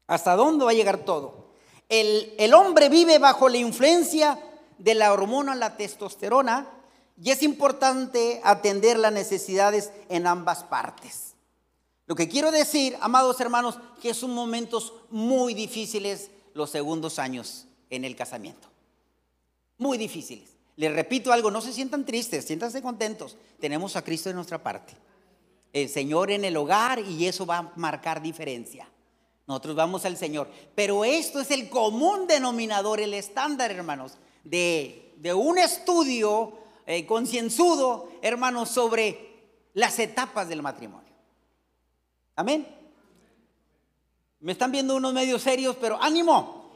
¿Hasta 0.09 0.35
dónde 0.35 0.65
va 0.65 0.71
a 0.71 0.73
llegar 0.73 1.05
todo? 1.05 1.51
El, 1.87 2.33
el 2.39 2.53
hombre 2.55 2.89
vive 2.89 3.19
bajo 3.19 3.47
la 3.47 3.57
influencia 3.57 4.39
de 4.79 4.95
la 4.95 5.13
hormona, 5.13 5.53
la 5.53 5.77
testosterona, 5.77 6.67
y 7.21 7.29
es 7.29 7.43
importante 7.43 8.41
atender 8.43 8.97
las 8.97 9.13
necesidades 9.13 9.91
en 10.09 10.25
ambas 10.25 10.63
partes. 10.63 11.35
Lo 12.07 12.15
que 12.15 12.27
quiero 12.27 12.49
decir, 12.49 12.97
amados 13.01 13.39
hermanos, 13.39 13.77
que 14.01 14.15
son 14.15 14.33
momentos 14.33 14.93
muy 15.11 15.53
difíciles 15.53 16.31
los 16.55 16.71
segundos 16.71 17.19
años 17.19 17.67
en 17.91 18.03
el 18.03 18.15
casamiento. 18.15 18.67
Muy 19.77 19.99
difíciles. 19.99 20.49
Les 20.75 20.91
repito 20.91 21.31
algo, 21.31 21.51
no 21.51 21.61
se 21.61 21.71
sientan 21.71 22.03
tristes, 22.03 22.45
siéntanse 22.45 22.81
contentos. 22.81 23.37
Tenemos 23.59 23.95
a 23.95 24.01
Cristo 24.01 24.31
en 24.31 24.37
nuestra 24.37 24.63
parte. 24.63 24.93
El 25.71 25.87
Señor 25.87 26.31
en 26.31 26.45
el 26.45 26.57
hogar 26.57 26.97
y 26.97 27.27
eso 27.27 27.45
va 27.45 27.57
a 27.59 27.73
marcar 27.75 28.23
diferencia. 28.23 28.89
Nosotros 29.49 29.75
vamos 29.75 30.05
al 30.05 30.15
Señor. 30.15 30.47
Pero 30.75 31.03
esto 31.03 31.39
es 31.39 31.49
el 31.49 31.71
común 31.71 32.27
denominador, 32.27 32.99
el 32.99 33.15
estándar, 33.15 33.71
hermanos, 33.71 34.13
de, 34.43 35.15
un 35.35 35.57
estudio 35.57 36.53
eh, 36.85 37.07
concienzudo, 37.07 38.11
hermanos, 38.21 38.69
sobre 38.69 39.49
las 39.73 39.97
etapas 39.97 40.47
del 40.49 40.61
matrimonio. 40.61 41.11
Amén. 42.35 42.67
Me 44.39 44.51
están 44.51 44.71
viendo 44.71 44.95
unos 44.95 45.13
medios 45.13 45.41
serios, 45.41 45.75
pero 45.81 45.99
ánimo. 45.99 46.69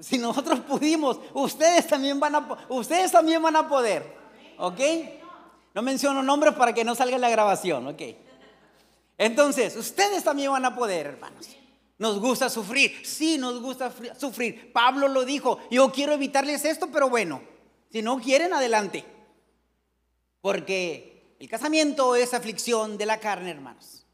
Si 0.00 0.18
nosotros 0.18 0.58
pudimos, 0.58 1.20
ustedes 1.34 1.86
también 1.86 2.18
van 2.18 2.34
a, 2.34 2.66
ustedes 2.68 3.12
también 3.12 3.40
van 3.40 3.54
a 3.54 3.68
poder. 3.68 4.18
¿Ok? 4.58 4.80
No 5.72 5.82
menciono 5.82 6.20
nombres 6.24 6.54
para 6.54 6.72
que 6.72 6.82
no 6.82 6.96
salga 6.96 7.16
la 7.16 7.30
grabación. 7.30 7.86
¿Ok? 7.86 8.02
Entonces, 9.16 9.76
ustedes 9.76 10.24
también 10.24 10.50
van 10.50 10.64
a 10.64 10.74
poder, 10.74 11.06
hermanos. 11.06 11.48
Nos 11.98 12.20
gusta 12.20 12.48
sufrir. 12.48 13.04
Sí, 13.04 13.38
nos 13.38 13.60
gusta 13.60 13.92
sufrir. 14.18 14.72
Pablo 14.72 15.08
lo 15.08 15.24
dijo. 15.24 15.58
Yo 15.70 15.90
quiero 15.90 16.12
evitarles 16.12 16.64
esto, 16.64 16.88
pero 16.92 17.10
bueno, 17.10 17.42
si 17.90 18.02
no 18.02 18.20
quieren, 18.20 18.52
adelante. 18.52 19.04
Porque 20.40 21.34
el 21.40 21.48
casamiento 21.48 22.14
es 22.14 22.34
aflicción 22.34 22.96
de 22.96 23.06
la 23.06 23.18
carne, 23.18 23.50
hermanos. 23.50 24.06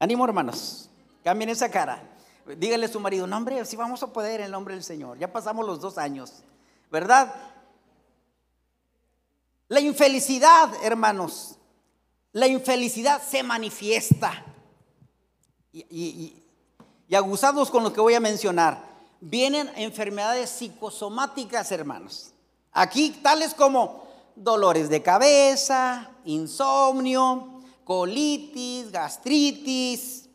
Ánimo, 0.00 0.24
hermanos. 0.24 0.90
Cambien 1.22 1.50
esa 1.50 1.70
cara. 1.70 2.02
Díganle 2.56 2.86
a 2.86 2.88
su 2.88 2.98
marido, 2.98 3.26
no, 3.26 3.36
hombre, 3.36 3.64
si 3.64 3.76
vamos 3.76 4.02
a 4.02 4.12
poder 4.12 4.40
en 4.40 4.46
el 4.46 4.52
nombre 4.52 4.74
del 4.74 4.82
Señor. 4.82 5.18
Ya 5.18 5.32
pasamos 5.32 5.64
los 5.64 5.80
dos 5.80 5.98
años, 5.98 6.42
¿verdad? 6.90 7.32
La 9.68 9.78
infelicidad, 9.78 10.72
hermanos, 10.82 11.58
la 12.32 12.48
infelicidad 12.48 13.22
se 13.22 13.42
manifiesta. 13.44 14.44
Y, 15.72 15.86
y, 15.90 16.44
con 17.70 17.82
lo 17.82 17.92
que 17.92 18.00
voy 18.00 18.14
a 18.14 18.20
mencionar, 18.20 18.82
vienen 19.20 19.70
enfermedades 19.76 20.50
psicosomáticas, 20.50 21.70
hermanos. 21.72 22.32
Aquí 22.72 23.10
tales 23.22 23.54
como 23.54 24.04
dolores 24.34 24.88
de 24.88 25.02
cabeza, 25.02 26.10
insomnio, 26.24 27.62
colitis, 27.84 28.90
gastritis, 28.90 30.28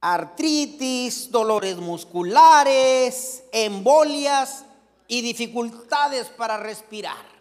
artritis, 0.00 1.30
dolores 1.30 1.76
musculares, 1.76 3.44
embolias 3.52 4.64
y 5.06 5.22
dificultades 5.22 6.28
para 6.28 6.56
respirar. 6.56 7.38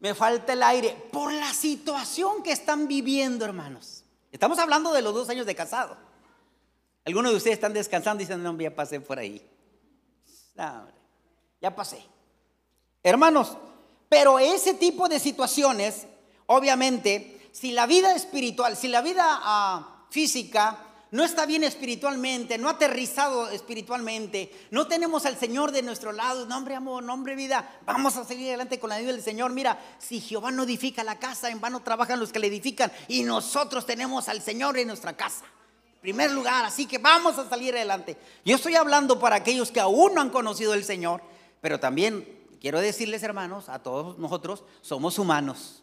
Me 0.00 0.14
falta 0.14 0.52
el 0.52 0.62
aire 0.62 0.96
por 1.12 1.32
la 1.32 1.52
situación 1.52 2.42
que 2.42 2.52
están 2.52 2.88
viviendo, 2.88 3.44
hermanos. 3.44 4.01
Estamos 4.32 4.58
hablando 4.58 4.92
de 4.92 5.02
los 5.02 5.14
dos 5.14 5.28
años 5.28 5.46
de 5.46 5.54
casado. 5.54 5.96
Algunos 7.04 7.32
de 7.32 7.36
ustedes 7.36 7.54
están 7.54 7.74
descansando 7.74 8.22
y 8.22 8.26
dicen, 8.26 8.42
no, 8.42 8.58
ya 8.58 8.74
pasé 8.74 9.00
por 9.00 9.18
ahí. 9.18 9.46
Ya 11.60 11.76
pasé. 11.76 12.02
Hermanos, 13.02 13.56
pero 14.08 14.38
ese 14.38 14.74
tipo 14.74 15.08
de 15.08 15.20
situaciones, 15.20 16.06
obviamente, 16.46 17.50
si 17.52 17.72
la 17.72 17.86
vida 17.86 18.14
espiritual, 18.14 18.76
si 18.76 18.88
la 18.88 19.02
vida 19.02 19.22
ah, 19.24 20.06
física 20.10 20.78
no 21.12 21.22
está 21.22 21.46
bien 21.46 21.62
espiritualmente, 21.62 22.58
no 22.58 22.68
aterrizado 22.68 23.48
espiritualmente, 23.50 24.50
no 24.72 24.88
tenemos 24.88 25.24
al 25.24 25.38
Señor 25.38 25.70
de 25.70 25.82
nuestro 25.82 26.10
lado, 26.10 26.44
nombre 26.46 26.74
amor, 26.74 27.04
nombre 27.04 27.36
vida, 27.36 27.78
vamos 27.86 28.16
a 28.16 28.24
seguir 28.24 28.48
adelante 28.48 28.80
con 28.80 28.90
la 28.90 28.98
vida 28.98 29.12
del 29.12 29.22
Señor. 29.22 29.52
Mira, 29.52 29.78
si 29.98 30.20
Jehová 30.20 30.50
no 30.50 30.64
edifica 30.64 31.04
la 31.04 31.20
casa, 31.20 31.50
en 31.50 31.60
vano 31.60 31.80
trabajan 31.80 32.18
los 32.18 32.32
que 32.32 32.40
le 32.40 32.48
edifican 32.48 32.90
y 33.06 33.22
nosotros 33.22 33.86
tenemos 33.86 34.28
al 34.28 34.42
Señor 34.42 34.76
en 34.76 34.88
nuestra 34.88 35.16
casa. 35.16 35.44
Primer 36.00 36.32
lugar, 36.32 36.64
así 36.64 36.86
que 36.86 36.98
vamos 36.98 37.38
a 37.38 37.48
salir 37.48 37.72
adelante. 37.74 38.16
Yo 38.44 38.56
estoy 38.56 38.74
hablando 38.74 39.20
para 39.20 39.36
aquellos 39.36 39.70
que 39.70 39.78
aún 39.78 40.14
no 40.14 40.20
han 40.20 40.30
conocido 40.30 40.72
al 40.72 40.82
Señor 40.82 41.22
pero 41.62 41.78
también 41.78 42.28
quiero 42.60 42.80
decirles, 42.80 43.22
hermanos, 43.22 43.70
a 43.70 43.78
todos 43.78 44.18
nosotros, 44.18 44.64
somos 44.82 45.18
humanos. 45.18 45.81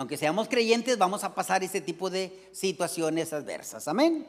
Aunque 0.00 0.16
seamos 0.16 0.48
creyentes, 0.48 0.96
vamos 0.96 1.24
a 1.24 1.34
pasar 1.34 1.62
ese 1.62 1.82
tipo 1.82 2.08
de 2.08 2.48
situaciones 2.54 3.34
adversas. 3.34 3.86
Amén. 3.86 4.26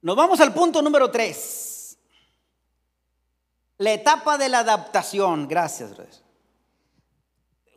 Nos 0.00 0.14
vamos 0.14 0.38
al 0.38 0.54
punto 0.54 0.80
número 0.80 1.10
tres. 1.10 1.98
La 3.78 3.94
etapa 3.94 4.38
de 4.38 4.48
la 4.48 4.60
adaptación. 4.60 5.48
Gracias, 5.48 5.90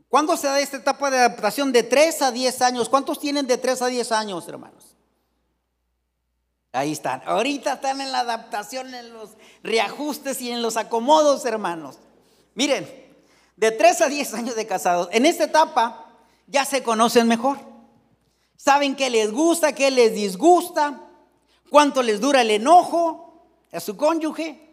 ¿Cuándo 0.08 0.38
se 0.38 0.46
da 0.46 0.60
esta 0.60 0.77
etapa 0.77 1.10
de 1.10 1.18
adaptación? 1.18 1.72
De 1.72 1.82
3 1.82 2.22
a 2.22 2.32
10 2.32 2.62
años. 2.62 2.89
¿Cuántos 2.89 3.20
tienen 3.20 3.48
de 3.48 3.58
3 3.58 3.82
a 3.82 3.88
10 3.88 4.12
años, 4.12 4.48
hermanos? 4.48 4.96
Ahí 6.74 6.91
están. 6.91 7.24
Ahorita 7.25 7.74
están 7.74 8.01
en 8.01 8.12
la 8.12 8.20
adaptación, 8.20 8.94
en 8.94 9.12
los 9.12 9.32
reajustes 9.63 10.39
y 10.44 10.51
en 10.51 10.62
los 10.62 10.77
acomodos, 10.77 11.44
hermanos. 11.46 11.98
Miren, 12.53 12.88
de 13.56 13.72
3 13.72 14.01
a 14.01 14.10
10 14.10 14.34
años 14.36 14.56
de 14.56 14.68
casados, 14.68 15.10
en 15.12 15.25
esta 15.25 15.46
etapa 15.46 16.00
ya 16.51 16.65
se 16.65 16.84
conocen 16.84 17.27
mejor. 17.27 17.58
Saben 18.58 18.96
qué 18.96 19.10
les 19.10 19.31
gusta, 19.31 19.74
qué 19.74 19.89
les 19.89 20.13
disgusta, 20.13 21.01
cuánto 21.70 22.03
les 22.03 22.20
dura 22.20 22.41
el 22.41 22.51
enojo 22.51 23.48
a 23.72 23.79
su 23.79 23.98
cónyuge. 23.98 24.70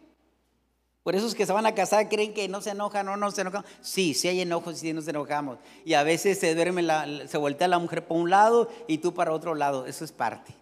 Por 1.02 1.14
eso 1.14 1.26
es 1.26 1.34
que 1.34 1.46
se 1.46 1.52
van 1.52 1.64
a 1.64 1.74
casar, 1.74 2.08
creen 2.10 2.34
que 2.34 2.48
no 2.48 2.60
se 2.60 2.70
enojan 2.70 3.06
no 3.18 3.30
se 3.30 3.40
enojan. 3.40 3.64
Sí, 3.80 4.12
sí 4.12 4.28
hay 4.28 4.42
enojos 4.42 4.78
sí 4.78 4.92
nos 4.92 5.08
enojamos. 5.08 5.58
Y 5.86 5.94
a 5.94 6.02
veces 6.02 6.38
se 6.38 6.54
duerme, 6.54 6.86
se 7.28 7.38
voltea 7.38 7.66
la 7.68 7.78
mujer 7.78 8.06
por 8.06 8.18
un 8.18 8.28
lado 8.28 8.68
y 8.86 8.98
tú 8.98 9.14
para 9.14 9.32
otro 9.32 9.54
lado. 9.54 9.86
Eso 9.86 10.04
es 10.04 10.12
parte. 10.12 10.52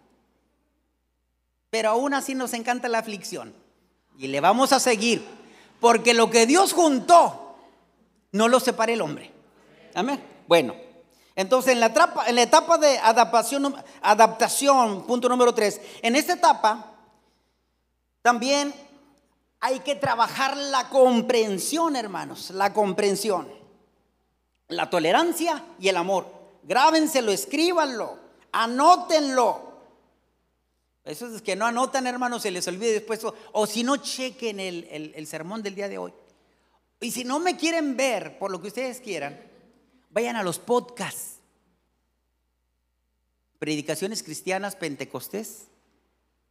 Pero 1.69 1.89
aún 1.89 2.13
así 2.13 2.33
nos 2.33 2.53
encanta 2.53 2.87
la 2.87 2.99
aflicción. 2.99 3.53
Y 4.17 4.27
le 4.27 4.39
vamos 4.39 4.71
a 4.71 4.79
seguir. 4.79 5.25
Porque 5.81 6.13
lo 6.13 6.29
que 6.29 6.45
Dios 6.45 6.71
juntó, 6.71 7.57
no 8.31 8.47
lo 8.47 8.61
separa 8.61 8.93
el 8.93 9.01
hombre. 9.01 9.31
Amén. 9.93 10.23
Bueno, 10.47 10.75
entonces 11.37 11.73
en 11.73 11.79
la, 11.79 11.85
etapa, 11.85 12.77
de 12.79 12.97
adaptación, 12.97 13.75
adaptación, 14.01 15.05
punto 15.05 15.29
número 15.29 15.53
tres, 15.53 15.79
en 16.01 16.15
esta 16.15 16.33
etapa 16.33 16.93
también 18.23 18.73
hay 19.59 19.79
que 19.81 19.93
trabajar 19.93 20.57
la 20.57 20.89
comprensión, 20.89 21.95
hermanos, 21.95 22.49
la 22.49 22.73
comprensión, 22.73 23.47
la 24.69 24.89
tolerancia 24.89 25.63
y 25.79 25.89
el 25.89 25.97
amor. 25.97 26.25
Grábenselo, 26.63 27.31
escríbanlo, 27.31 28.17
anótenlo. 28.51 29.61
Eso 31.03 31.27
es 31.27 31.43
que 31.43 31.55
no 31.55 31.67
anotan, 31.67 32.07
hermanos, 32.07 32.41
se 32.41 32.49
les 32.49 32.67
olvide 32.67 32.93
después. 32.93 33.21
O, 33.53 33.67
si 33.67 33.83
no, 33.83 33.97
chequen 33.97 34.59
el 34.59 35.27
sermón 35.27 35.61
del 35.61 35.75
día 35.75 35.87
de 35.87 35.99
hoy. 35.99 36.13
Y 36.99 37.11
si 37.11 37.23
no 37.23 37.37
me 37.37 37.55
quieren 37.55 37.95
ver 37.95 38.39
por 38.39 38.49
lo 38.49 38.59
que 38.59 38.69
ustedes 38.69 38.99
quieran, 38.99 39.39
vayan 40.17 40.35
a 40.35 40.41
los 40.41 40.57
podcasts. 40.57 41.35
Predicaciones 43.59 44.23
Cristianas 44.23 44.75
Pentecostés, 44.75 45.67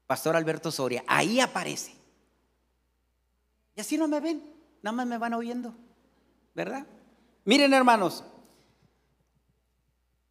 Pastor 0.07 0.37
Alberto 0.37 0.71
Soria. 0.71 1.03
Ahí 1.09 1.41
aparece. 1.41 1.93
Y 3.75 3.81
así 3.81 3.99
no 3.99 4.07
me 4.07 4.21
ven, 4.21 4.41
nada 4.83 4.97
más 4.97 5.07
me 5.09 5.19
van 5.19 5.35
oyendo, 5.35 5.75
¿verdad? 6.55 6.87
Miren 7.45 7.75
hermanos, 7.75 8.23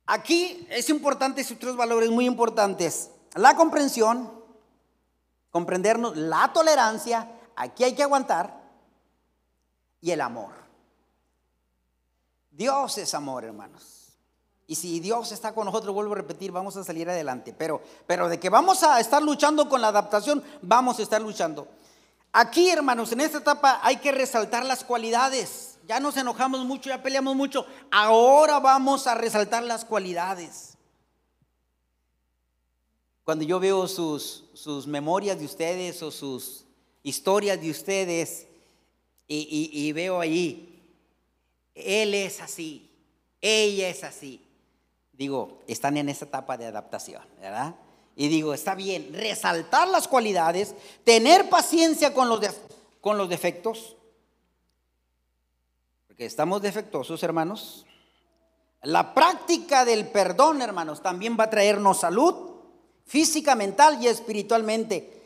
aquí 0.05 0.65
es 0.69 0.89
importante 0.89 1.41
estos 1.41 1.59
tres 1.59 1.75
valores 1.75 2.09
muy 2.11 2.25
importantes. 2.25 3.11
La 3.33 3.57
comprensión, 3.57 4.31
comprendernos, 5.51 6.15
la 6.15 6.53
tolerancia, 6.53 7.29
aquí 7.57 7.83
hay 7.83 7.95
que 7.95 8.03
aguantar, 8.03 8.63
y 9.99 10.11
el 10.11 10.21
amor. 10.21 10.64
Dios 12.55 12.97
es 12.97 13.13
amor, 13.13 13.43
hermanos. 13.43 13.95
Y 14.67 14.75
si 14.75 14.99
Dios 14.99 15.31
está 15.31 15.53
con 15.53 15.65
nosotros, 15.65 15.93
vuelvo 15.93 16.13
a 16.13 16.17
repetir, 16.17 16.51
vamos 16.51 16.75
a 16.77 16.83
salir 16.83 17.09
adelante. 17.09 17.53
Pero, 17.55 17.81
pero 18.07 18.29
de 18.29 18.39
que 18.39 18.49
vamos 18.49 18.81
a 18.83 18.99
estar 18.99 19.21
luchando 19.21 19.69
con 19.69 19.81
la 19.81 19.89
adaptación, 19.89 20.43
vamos 20.61 20.97
a 20.99 21.03
estar 21.03 21.21
luchando. 21.21 21.67
Aquí, 22.31 22.69
hermanos, 22.69 23.11
en 23.11 23.21
esta 23.21 23.37
etapa 23.39 23.79
hay 23.83 23.97
que 23.97 24.11
resaltar 24.11 24.65
las 24.65 24.83
cualidades. 24.83 25.77
Ya 25.87 25.99
nos 25.99 26.17
enojamos 26.17 26.65
mucho, 26.65 26.89
ya 26.89 27.03
peleamos 27.03 27.35
mucho. 27.35 27.65
Ahora 27.91 28.59
vamos 28.59 29.05
a 29.05 29.13
resaltar 29.15 29.63
las 29.63 29.85
cualidades. 29.85 30.77
Cuando 33.23 33.43
yo 33.43 33.59
veo 33.59 33.87
sus, 33.87 34.45
sus 34.53 34.87
memorias 34.87 35.37
de 35.39 35.45
ustedes 35.45 36.01
o 36.01 36.11
sus 36.11 36.65
historias 37.03 37.61
de 37.61 37.69
ustedes 37.69 38.47
y, 39.27 39.69
y 39.71 39.91
veo 39.93 40.19
ahí, 40.19 40.74
él 41.75 42.13
es 42.13 42.41
así, 42.41 42.89
ella 43.41 43.89
es 43.89 44.03
así. 44.03 44.41
Digo, 45.13 45.59
están 45.67 45.97
en 45.97 46.09
esa 46.09 46.25
etapa 46.25 46.57
de 46.57 46.65
adaptación, 46.65 47.23
¿verdad? 47.39 47.75
Y 48.15 48.27
digo, 48.29 48.53
está 48.53 48.75
bien, 48.75 49.13
resaltar 49.13 49.87
las 49.87 50.07
cualidades, 50.07 50.73
tener 51.03 51.49
paciencia 51.49 52.13
con 52.13 52.29
los, 52.29 52.39
con 53.01 53.17
los 53.17 53.29
defectos, 53.29 53.95
porque 56.07 56.25
estamos 56.25 56.61
defectuosos, 56.61 57.21
hermanos. 57.23 57.85
La 58.81 59.13
práctica 59.13 59.83
del 59.83 60.07
perdón, 60.07 60.61
hermanos, 60.61 61.01
también 61.01 61.37
va 61.37 61.45
a 61.45 61.49
traernos 61.49 61.99
salud 61.99 62.55
física, 63.05 63.55
mental 63.55 64.01
y 64.01 64.07
espiritualmente. 64.07 65.21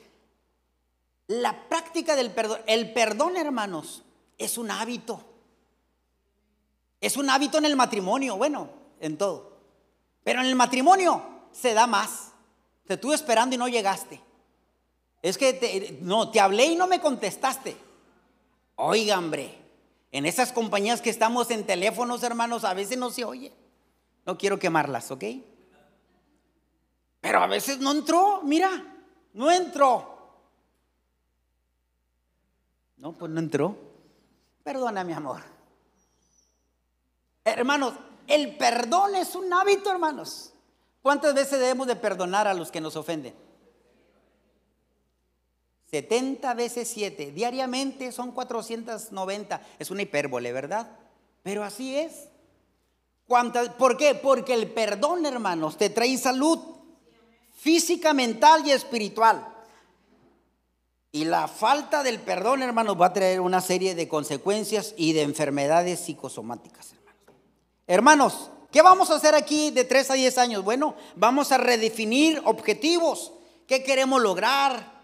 La 1.27 1.68
práctica 1.70 2.15
del 2.15 2.32
perdón, 2.32 2.60
el 2.65 2.91
perdón, 2.94 3.38
hermanos, 3.38 4.03
es 4.38 4.58
un 4.58 4.72
hábito. 4.72 5.24
Es 7.01 7.18
un 7.18 7.29
hábito 7.29 7.58
en 7.58 7.65
el 7.65 7.75
matrimonio, 7.75 8.36
bueno, 8.38 8.70
en 9.00 9.18
todo. 9.18 9.58
Pero 10.24 10.41
en 10.41 10.48
el 10.48 10.56
matrimonio 10.56 11.24
se 11.51 11.74
da 11.74 11.88
más. 11.88 12.32
Te 12.86 12.96
estuve 12.96 13.15
esperando 13.15 13.56
y 13.56 13.58
no 13.58 13.68
llegaste. 13.68 14.22
Es 15.22 15.38
que 15.38 15.53
te, 15.53 16.00
no, 16.01 16.29
te 16.32 16.39
hablé 16.39 16.65
y 16.65 16.75
no 16.75 16.88
me 16.88 17.00
contestaste. 17.00 17.75
Oiga, 18.75 19.18
hombre, 19.18 19.56
en 20.12 20.25
esas 20.25 20.51
compañías 20.51 21.01
que 21.01 21.10
estamos 21.10 21.51
en 21.51 21.65
teléfonos, 21.65 22.24
hermanos, 22.24 22.63
a 22.63 22.74
veces 22.74 22.98
no 22.98 23.10
se 23.10 23.25
oye. 23.25 23.53
No 24.25 24.38
quiero 24.38 24.59
quemarlas, 24.59 25.12
¿ok? 25.12 25.24
Pero 27.22 27.40
a 27.40 27.48
veces 27.48 27.79
no 27.79 27.92
entró, 27.92 28.42
mira, 28.44 28.70
no 29.33 29.51
entró. 29.51 30.18
No, 32.98 33.14
pues 33.14 33.31
no 33.31 33.40
entró. 33.40 33.77
Perdona, 34.64 35.03
mi 35.03 35.14
amor. 35.14 35.42
Hermanos, 37.57 37.94
el 38.27 38.57
perdón 38.57 39.16
es 39.16 39.35
un 39.35 39.51
hábito, 39.53 39.92
hermanos. 39.92 40.53
¿Cuántas 41.01 41.33
veces 41.33 41.59
debemos 41.59 41.88
de 41.88 41.96
perdonar 41.96 42.48
a 42.48 42.53
los 42.53 42.72
que 42.72 42.81
nos 42.81 42.96
ofenden? 42.96 43.33
70 45.92 46.53
veces 46.53 46.88
7. 46.88 47.31
Diariamente 47.31 48.12
son 48.12 48.31
490. 48.31 49.62
Es 49.79 49.90
una 49.92 50.03
hipérbole, 50.03 50.51
¿verdad? 50.51 50.92
Pero 51.44 51.64
así 51.64 51.98
es. 51.98 52.29
¿Por 53.77 53.98
qué? 53.98 54.16
Porque 54.16 54.53
el 54.53 54.72
perdón, 54.72 55.25
hermanos, 55.25 55.77
te 55.77 55.90
trae 55.90 56.18
salud 56.18 56.59
física, 57.53 58.14
mental 58.14 58.66
y 58.66 58.72
espiritual. 58.72 59.48
Y 61.12 61.25
la 61.25 61.48
falta 61.48 62.03
del 62.03 62.20
perdón, 62.20 62.62
hermanos, 62.62 63.00
va 63.00 63.07
a 63.07 63.14
traer 63.14 63.42
una 63.42 63.62
serie 63.62 63.96
de 63.96 64.07
consecuencias 64.07 64.94
y 64.96 65.14
de 65.14 65.24
enfermedades 65.24 66.00
psicosomáticas, 66.01 66.94
hermanos. 67.90 68.50
¿Qué 68.72 68.82
vamos 68.84 69.10
a 69.10 69.16
hacer 69.16 69.34
aquí 69.34 69.72
de 69.72 69.84
3 69.84 70.12
a 70.12 70.14
10 70.14 70.38
años? 70.38 70.64
Bueno, 70.64 70.96
vamos 71.16 71.52
a 71.52 71.58
redefinir 71.58 72.40
objetivos. 72.46 73.34
¿Qué 73.68 73.84
queremos 73.84 74.22
lograr? 74.22 75.00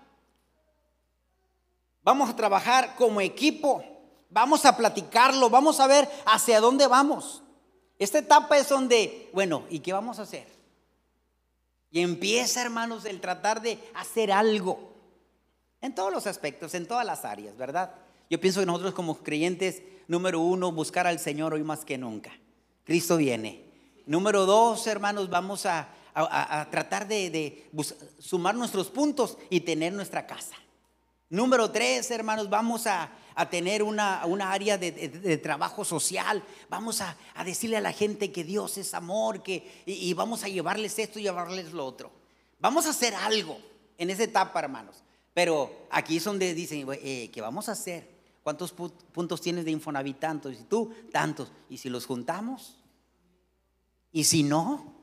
Vamos 2.04 2.30
a 2.30 2.36
trabajar 2.36 2.96
como 2.96 3.22
equipo. 3.22 3.84
Vamos 4.30 4.66
a 4.66 4.78
platicarlo. 4.78 5.50
Vamos 5.50 5.80
a 5.80 5.88
ver 5.88 6.08
hacia 6.26 6.62
dónde 6.62 6.86
vamos. 6.86 7.42
Esta 7.98 8.20
etapa 8.20 8.58
es 8.58 8.70
donde, 8.70 9.30
bueno, 9.34 9.64
¿y 9.70 9.80
qué 9.80 9.92
vamos 9.92 10.20
a 10.20 10.24
hacer? 10.24 10.48
Y 11.90 12.02
empieza, 12.02 12.62
hermanos, 12.62 13.06
el 13.06 13.20
tratar 13.20 13.62
de 13.62 13.80
hacer 13.96 14.32
algo. 14.32 14.94
En 15.82 15.96
todos 15.96 16.14
los 16.14 16.28
aspectos, 16.28 16.76
en 16.76 16.88
todas 16.88 17.06
las 17.06 17.26
áreas, 17.26 17.58
¿verdad? 17.58 17.96
Yo 18.30 18.40
pienso 18.40 18.60
que 18.60 18.66
nosotros 18.66 18.94
como 18.94 19.18
creyentes, 19.18 19.82
número 20.08 20.40
uno, 20.40 20.72
buscar 20.72 21.08
al 21.08 21.20
Señor 21.20 21.54
hoy 21.54 21.64
más 21.64 21.86
que 21.86 21.98
nunca. 21.98 22.32
Cristo 22.86 23.18
viene. 23.18 23.66
Número 24.06 24.46
dos, 24.46 24.86
hermanos, 24.88 25.30
vamos 25.30 25.66
a, 25.66 25.90
tratar 26.72 27.08
de, 27.08 27.68
sumar 28.20 28.56
nuestros 28.56 28.90
puntos 28.90 29.38
y 29.50 29.62
tener 29.62 29.92
nuestra 29.92 30.26
casa. 30.26 30.56
Número 31.30 31.72
tres, 31.72 32.10
hermanos, 32.12 32.50
vamos 32.50 32.86
a, 32.86 33.12
tener 33.50 33.84
una, 33.84 34.22
área 34.52 34.78
de, 34.78 35.38
trabajo 35.42 35.84
social. 35.84 36.44
Vamos 36.70 37.02
a, 37.02 37.18
decirle 37.44 37.78
a 37.78 37.82
la 37.82 37.92
gente 37.92 38.32
que 38.32 38.44
Dios 38.44 38.78
es 38.78 38.94
amor, 38.94 39.42
que, 39.42 39.84
y, 39.88 40.14
vamos 40.14 40.44
a 40.44 40.48
llevarles 40.48 40.98
esto 41.00 41.20
y 41.20 41.24
llevarles 41.24 41.74
lo 41.74 41.86
otro. 41.86 42.12
Vamos 42.60 42.86
a 42.86 42.92
hacer 42.92 43.16
algo 43.16 43.58
en 43.98 44.12
esa 44.12 44.24
etapa, 44.24 44.60
hermanos. 44.60 45.04
Pero 45.34 45.88
aquí 45.90 46.18
es 46.18 46.24
donde 46.24 46.54
dicen, 46.54 46.88
eh, 46.94 47.30
¿qué 47.34 47.42
vamos 47.42 47.68
a 47.68 47.74
hacer? 47.74 48.15
¿Cuántos 48.46 48.74
puntos 48.74 49.42
tienes 49.42 49.66
de 49.66 49.72
Infonavit? 49.72 50.20
Tantos. 50.20 50.54
Y 50.54 50.66
tú, 50.66 50.94
tantos. 51.12 51.52
¿Y 51.68 51.80
si 51.80 51.90
los 51.90 52.06
juntamos? 52.06 52.76
¿Y 54.12 54.26
si 54.26 54.44
no? 54.44 54.94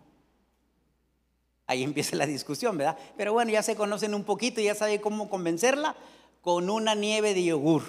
Ahí 1.67 1.83
empieza 1.83 2.15
la 2.15 2.25
discusión, 2.25 2.79
¿verdad? 2.79 2.97
Pero 3.17 3.33
bueno, 3.33 3.51
ya 3.51 3.65
se 3.65 3.75
conocen 3.75 4.15
un 4.15 4.23
poquito, 4.23 4.61
ya 4.61 4.77
sabe 4.77 5.01
cómo 5.01 5.29
convencerla 5.29 5.97
con 6.41 6.71
una 6.71 6.95
nieve 6.95 7.35
de 7.35 7.43
yogur, 7.43 7.83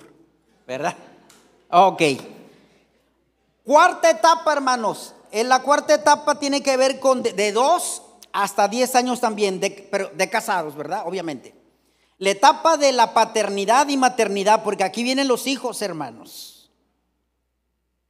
¿verdad? 0.65 0.95
Ok. 1.69 2.01
Cuarta 3.63 4.09
etapa, 4.09 4.53
hermanos. 4.53 5.13
En 5.31 5.49
la 5.49 5.61
cuarta 5.61 5.93
etapa 5.93 6.39
tiene 6.39 6.63
que 6.63 6.77
ver 6.77 6.99
con 6.99 7.21
de, 7.21 7.51
dos 7.51 8.01
hasta 8.31 8.67
diez 8.67 8.95
años 8.95 9.19
también, 9.19 9.61
pero 9.91 10.09
de 10.15 10.29
casados, 10.31 10.75
¿verdad? 10.75 11.03
Obviamente. 11.05 11.62
La 12.23 12.29
etapa 12.29 12.77
de 12.77 12.93
la 12.93 13.13
paternidad 13.13 13.89
y 13.89 13.97
maternidad, 13.97 14.63
porque 14.63 14.85
aquí 14.85 15.03
vienen 15.03 15.27
los 15.27 15.45
hijos, 15.45 15.81
hermanos. 15.81 16.71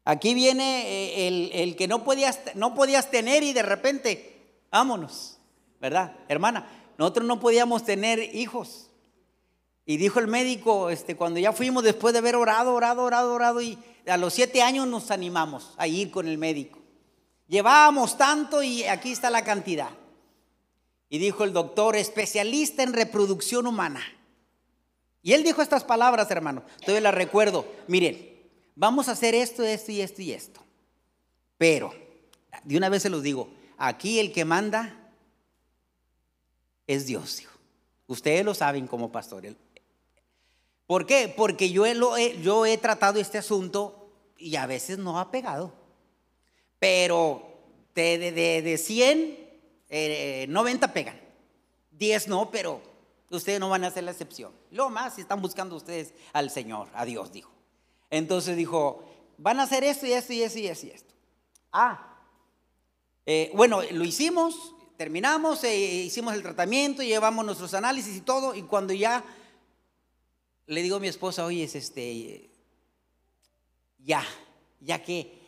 Aquí 0.05 0.35
viene 0.35 0.83
eh, 0.85 1.51
el, 1.63 1.75
que 1.75 1.87
no 1.87 2.03
podías, 2.03 2.39
no 2.53 2.75
podías 2.75 3.09
tener 3.09 3.41
y 3.41 3.53
de 3.53 3.63
repente, 3.63 4.59
vámonos, 4.69 5.39
¿verdad? 5.81 6.15
Hermana, 6.27 6.93
nosotros 6.99 7.25
no 7.25 7.39
podíamos 7.39 7.85
tener 7.85 8.35
hijos. 8.35 8.91
Y 9.83 9.97
dijo 9.97 10.19
el 10.19 10.27
médico, 10.27 10.91
este, 10.91 11.15
cuando 11.15 11.39
ya 11.39 11.51
fuimos 11.51 11.83
después 11.83 12.13
de 12.13 12.19
haber 12.19 12.35
orado, 12.35 12.75
orado, 12.75 13.01
orado, 13.01 13.33
orado, 13.33 13.63
y 13.63 13.79
a 14.05 14.17
los 14.17 14.35
siete 14.35 14.61
años 14.61 14.85
nos 14.85 15.09
animamos 15.09 15.73
a 15.75 15.87
ir 15.87 16.11
con 16.11 16.27
el 16.27 16.37
médico. 16.37 16.77
Llevábamos 17.47 18.15
tanto 18.15 18.61
y 18.61 18.83
aquí 18.83 19.11
está 19.11 19.31
la 19.31 19.43
cantidad. 19.43 19.89
Y 21.13 21.19
dijo 21.19 21.43
el 21.43 21.53
doctor, 21.53 21.95
especialista 21.95 22.81
en 22.81 22.91
reproducción 22.91 23.67
humana. 23.67 24.03
Y 25.21 25.33
él 25.33 25.43
dijo 25.43 25.61
estas 25.61 25.83
palabras, 25.83 26.31
hermano. 26.31 26.63
Todavía 26.79 27.01
las 27.01 27.13
recuerdo. 27.13 27.67
Miren, 27.87 28.35
vamos 28.73 29.07
a 29.07 29.11
hacer 29.11 29.35
esto, 29.35 29.61
esto 29.61 29.91
y 29.91 30.01
esto 30.01 30.23
y 30.23 30.31
esto. 30.31 30.59
Pero, 31.59 31.93
de 32.63 32.77
una 32.77 32.89
vez 32.89 33.03
se 33.03 33.11
los 33.11 33.21
digo, 33.21 33.53
aquí 33.77 34.17
el 34.17 34.31
que 34.31 34.43
manda 34.43 35.07
es 36.87 37.05
Dios. 37.05 37.43
Ustedes 38.07 38.43
lo 38.43 38.55
saben 38.55 38.87
como 38.87 39.11
pastor. 39.11 39.43
¿Por 40.87 41.05
qué? 41.05 41.31
Porque 41.37 41.69
yo 41.69 41.85
he, 41.85 41.95
yo 42.41 42.65
he 42.65 42.77
tratado 42.79 43.19
este 43.19 43.37
asunto 43.37 44.09
y 44.35 44.55
a 44.55 44.65
veces 44.65 44.97
no 44.97 45.19
ha 45.19 45.29
pegado. 45.29 45.75
Pero 46.79 47.53
de, 47.93 48.17
de, 48.17 48.63
de 48.63 48.77
100, 48.79 49.42
90 49.93 50.85
eh, 50.85 50.89
pegan. 50.89 51.21
10 51.91 52.27
no, 52.27 52.49
pero 52.49 52.81
ustedes 53.29 53.59
no 53.59 53.69
van 53.69 53.83
a 53.83 53.87
hacer 53.87 54.03
la 54.03 54.11
excepción. 54.11 54.51
Lo 54.71 54.89
más, 54.89 55.15
si 55.15 55.21
están 55.21 55.41
buscando 55.41 55.75
ustedes 55.75 56.13
al 56.33 56.49
Señor, 56.49 56.87
a 56.93 57.05
Dios, 57.05 57.31
dijo. 57.31 57.51
Entonces 58.09 58.57
dijo, 58.57 59.03
van 59.37 59.59
a 59.59 59.63
hacer 59.63 59.83
esto 59.83 60.05
y 60.05 60.13
esto 60.13 60.33
y 60.33 60.41
esto 60.41 60.59
y 60.59 60.67
esto 60.67 60.87
y 60.87 60.89
esto. 60.89 61.13
Ah, 61.71 62.17
eh, 63.25 63.51
bueno, 63.55 63.81
lo 63.91 64.03
hicimos, 64.03 64.75
terminamos, 64.97 65.63
eh, 65.63 65.75
hicimos 65.77 66.33
el 66.33 66.41
tratamiento, 66.41 67.03
llevamos 67.03 67.45
nuestros 67.45 67.73
análisis 67.73 68.17
y 68.17 68.21
todo, 68.21 68.53
y 68.53 68.63
cuando 68.63 68.93
ya 68.93 69.23
le 70.67 70.81
digo 70.81 70.97
a 70.97 70.99
mi 70.99 71.07
esposa, 71.07 71.45
oye, 71.45 71.63
es 71.63 71.75
este, 71.75 72.49
ya, 73.99 74.23
ya 74.81 75.01
que, 75.01 75.42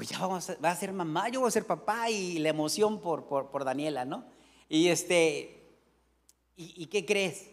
pues 0.00 0.08
ya 0.08 0.18
vamos 0.18 0.50
va 0.64 0.70
a 0.70 0.76
ser 0.76 0.94
mamá, 0.94 1.28
yo 1.28 1.40
voy 1.40 1.48
a 1.48 1.50
ser 1.50 1.66
papá 1.66 2.08
y 2.08 2.38
la 2.38 2.48
emoción 2.48 3.02
por, 3.02 3.26
por, 3.26 3.64
Daniela, 3.66 4.06
¿no? 4.06 4.24
Y 4.66 4.88
este, 4.88 5.76
¿y, 6.56 6.86
qué 6.86 7.04
crees? 7.04 7.50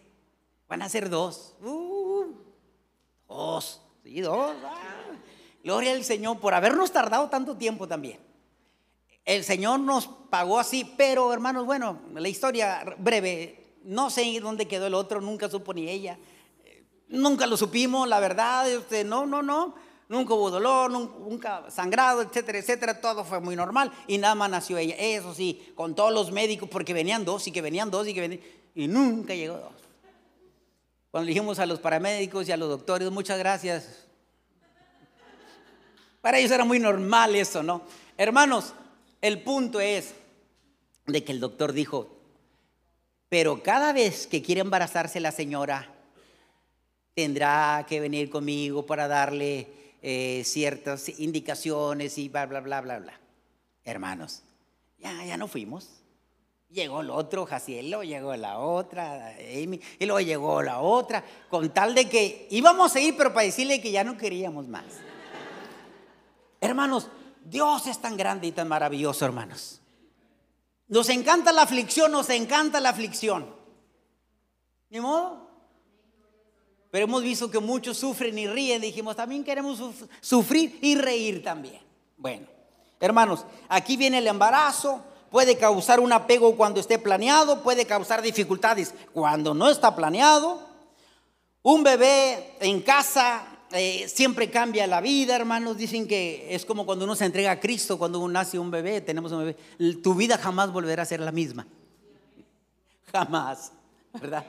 Van 0.70 0.82
a 0.82 0.88
ser 0.88 1.10
dos. 1.10 1.56
Uh, 1.62 2.28
dos, 3.28 3.82
sí, 4.02 4.22
dos. 4.22 4.56
Ah. 4.64 5.10
Gloria 5.62 5.92
al 5.92 6.06
Señor 6.06 6.40
por 6.40 6.54
habernos 6.54 6.90
tardado 6.90 7.28
tanto 7.28 7.58
tiempo 7.58 7.86
también. 7.86 8.22
El 9.26 9.44
Señor 9.44 9.82
nos 9.82 10.08
pagó 10.08 10.58
así, 10.58 10.90
pero 10.96 11.34
hermanos, 11.34 11.66
bueno, 11.66 12.00
la 12.14 12.30
historia 12.30 12.96
breve, 12.98 13.76
no 13.84 14.10
sé 14.10 14.40
dónde 14.40 14.70
quedó 14.70 14.88
el 14.88 14.94
otro, 14.94 15.20
nunca 15.20 15.50
supo 15.50 15.74
ni 15.74 15.90
ella. 15.90 16.18
Nunca 17.10 17.46
lo 17.46 17.58
supimos, 17.58 18.08
la 18.08 18.22
verdad, 18.22 18.72
este, 18.72 19.04
no, 19.04 19.26
no, 19.26 19.44
no. 19.44 19.76
Nunca 20.10 20.34
hubo 20.34 20.50
dolor, 20.50 20.90
nunca 20.90 21.70
sangrado, 21.70 22.22
etcétera, 22.22 22.60
etcétera. 22.60 23.02
Todo 23.02 23.26
fue 23.26 23.42
muy 23.42 23.56
normal 23.56 23.92
y 24.08 24.18
nada 24.18 24.36
más 24.36 24.50
nació 24.50 24.78
ella. 24.78 24.96
Eso 24.98 25.34
sí, 25.34 25.72
con 25.76 25.96
todos 25.96 26.14
los 26.14 26.32
médicos, 26.32 26.70
porque 26.70 26.94
venían 26.94 27.26
dos 27.26 27.48
y 27.48 27.52
que 27.52 27.62
venían 27.62 27.92
dos 27.92 28.08
y 28.08 28.14
que 28.14 28.22
venían. 28.22 28.42
Y 28.74 28.88
nunca 28.88 29.36
llegó 29.36 29.58
dos. 29.58 29.74
Cuando 31.12 31.28
dijimos 31.28 31.60
a 31.60 31.66
los 31.66 31.80
paramédicos 31.80 32.48
y 32.48 32.52
a 32.52 32.58
los 32.58 32.70
doctores, 32.70 33.10
muchas 33.12 33.38
gracias. 33.40 34.06
Para 36.22 36.40
ellos 36.40 36.52
era 36.52 36.64
muy 36.64 36.80
normal 36.80 37.36
eso, 37.36 37.64
¿no? 37.64 37.82
Hermanos, 38.18 38.74
el 39.22 39.42
punto 39.42 39.80
es 39.80 40.14
de 41.06 41.24
que 41.24 41.32
el 41.32 41.40
doctor 41.40 41.74
dijo, 41.74 42.18
pero 43.30 43.62
cada 43.62 43.94
vez 43.94 44.28
que 44.28 44.42
quiere 44.42 44.62
embarazarse 44.62 45.20
la 45.20 45.32
señora, 45.32 45.94
tendrá 47.14 47.86
que 47.88 48.00
venir 48.00 48.30
conmigo 48.30 48.86
para 48.86 49.08
darle 49.08 49.87
eh, 50.02 50.44
ciertas 50.46 51.10
indicaciones 51.20 52.18
y 52.18 52.30
bla, 52.30 52.46
bla, 52.46 52.62
bla, 52.62 52.82
bla, 52.82 53.00
bla. 53.00 53.20
Hermanos, 53.84 54.44
ya, 55.00 55.26
ya 55.26 55.38
no 55.38 55.48
fuimos. 55.48 56.04
Llegó 56.70 57.00
el 57.00 57.10
otro, 57.10 57.46
Jacielo, 57.46 58.04
llegó 58.04 58.36
la 58.36 58.60
otra, 58.60 59.34
y 59.40 60.06
luego 60.06 60.20
llegó 60.20 60.62
la 60.62 60.80
otra, 60.80 61.24
con 61.50 61.70
tal 61.74 61.96
de 61.96 62.10
que 62.10 62.48
íbamos 62.52 62.94
a 62.94 63.00
ir, 63.00 63.16
pero 63.16 63.34
para 63.34 63.46
decirle 63.46 63.80
que 63.80 63.92
ya 63.92 64.04
no 64.04 64.18
queríamos 64.18 64.68
más. 64.68 64.84
hermanos, 66.60 67.08
Dios 67.46 67.88
es 67.88 68.00
tan 68.00 68.18
grande 68.18 68.48
y 68.48 68.52
tan 68.52 68.68
maravilloso, 68.68 69.24
hermanos. 69.24 69.80
Nos 70.90 71.08
encanta 71.10 71.54
la 71.54 71.62
aflicción, 71.62 72.12
nos 72.12 72.30
encanta 72.30 72.82
la 72.82 72.90
aflicción. 72.90 73.56
Ni 74.90 75.00
modo. 75.00 75.47
Pero 76.98 77.06
hemos 77.06 77.22
visto 77.22 77.52
que 77.52 77.60
muchos 77.60 77.96
sufren 77.96 78.40
y 78.40 78.48
ríen. 78.48 78.82
Dijimos, 78.82 79.16
también 79.16 79.44
queremos 79.44 79.80
sufrir 80.20 80.80
y 80.82 80.96
reír 80.96 81.44
también. 81.44 81.80
Bueno, 82.18 82.48
hermanos, 83.00 83.46
aquí 83.70 83.96
viene 83.96 84.18
el 84.18 84.26
embarazo. 84.26 85.04
Puede 85.30 85.60
causar 85.60 86.00
un 86.00 86.12
apego 86.12 86.56
cuando 86.58 86.80
esté 86.80 86.98
planeado, 86.98 87.62
puede 87.62 87.86
causar 87.86 88.24
dificultades 88.24 88.96
cuando 89.14 89.54
no 89.54 89.70
está 89.70 89.96
planeado. 89.96 90.60
Un 91.62 91.84
bebé 91.84 92.56
en 92.62 92.82
casa 92.82 93.46
eh, 93.74 94.08
siempre 94.12 94.50
cambia 94.50 94.88
la 94.88 95.00
vida, 95.00 95.36
hermanos. 95.36 95.78
Dicen 95.78 96.08
que 96.08 96.48
es 96.50 96.66
como 96.66 96.84
cuando 96.84 97.06
uno 97.06 97.16
se 97.16 97.26
entrega 97.26 97.52
a 97.52 97.60
Cristo, 97.60 98.00
cuando 98.00 98.18
uno 98.18 98.34
nace 98.34 98.58
un 98.58 98.72
bebé, 98.72 99.02
tenemos 99.02 99.32
un 99.32 99.46
bebé. 99.46 99.54
Tu 100.02 100.16
vida 100.16 100.36
jamás 100.40 100.74
volverá 100.74 101.04
a 101.04 101.06
ser 101.06 101.20
la 101.20 101.32
misma. 101.32 101.68
Jamás, 103.12 103.72
¿verdad? 104.20 104.44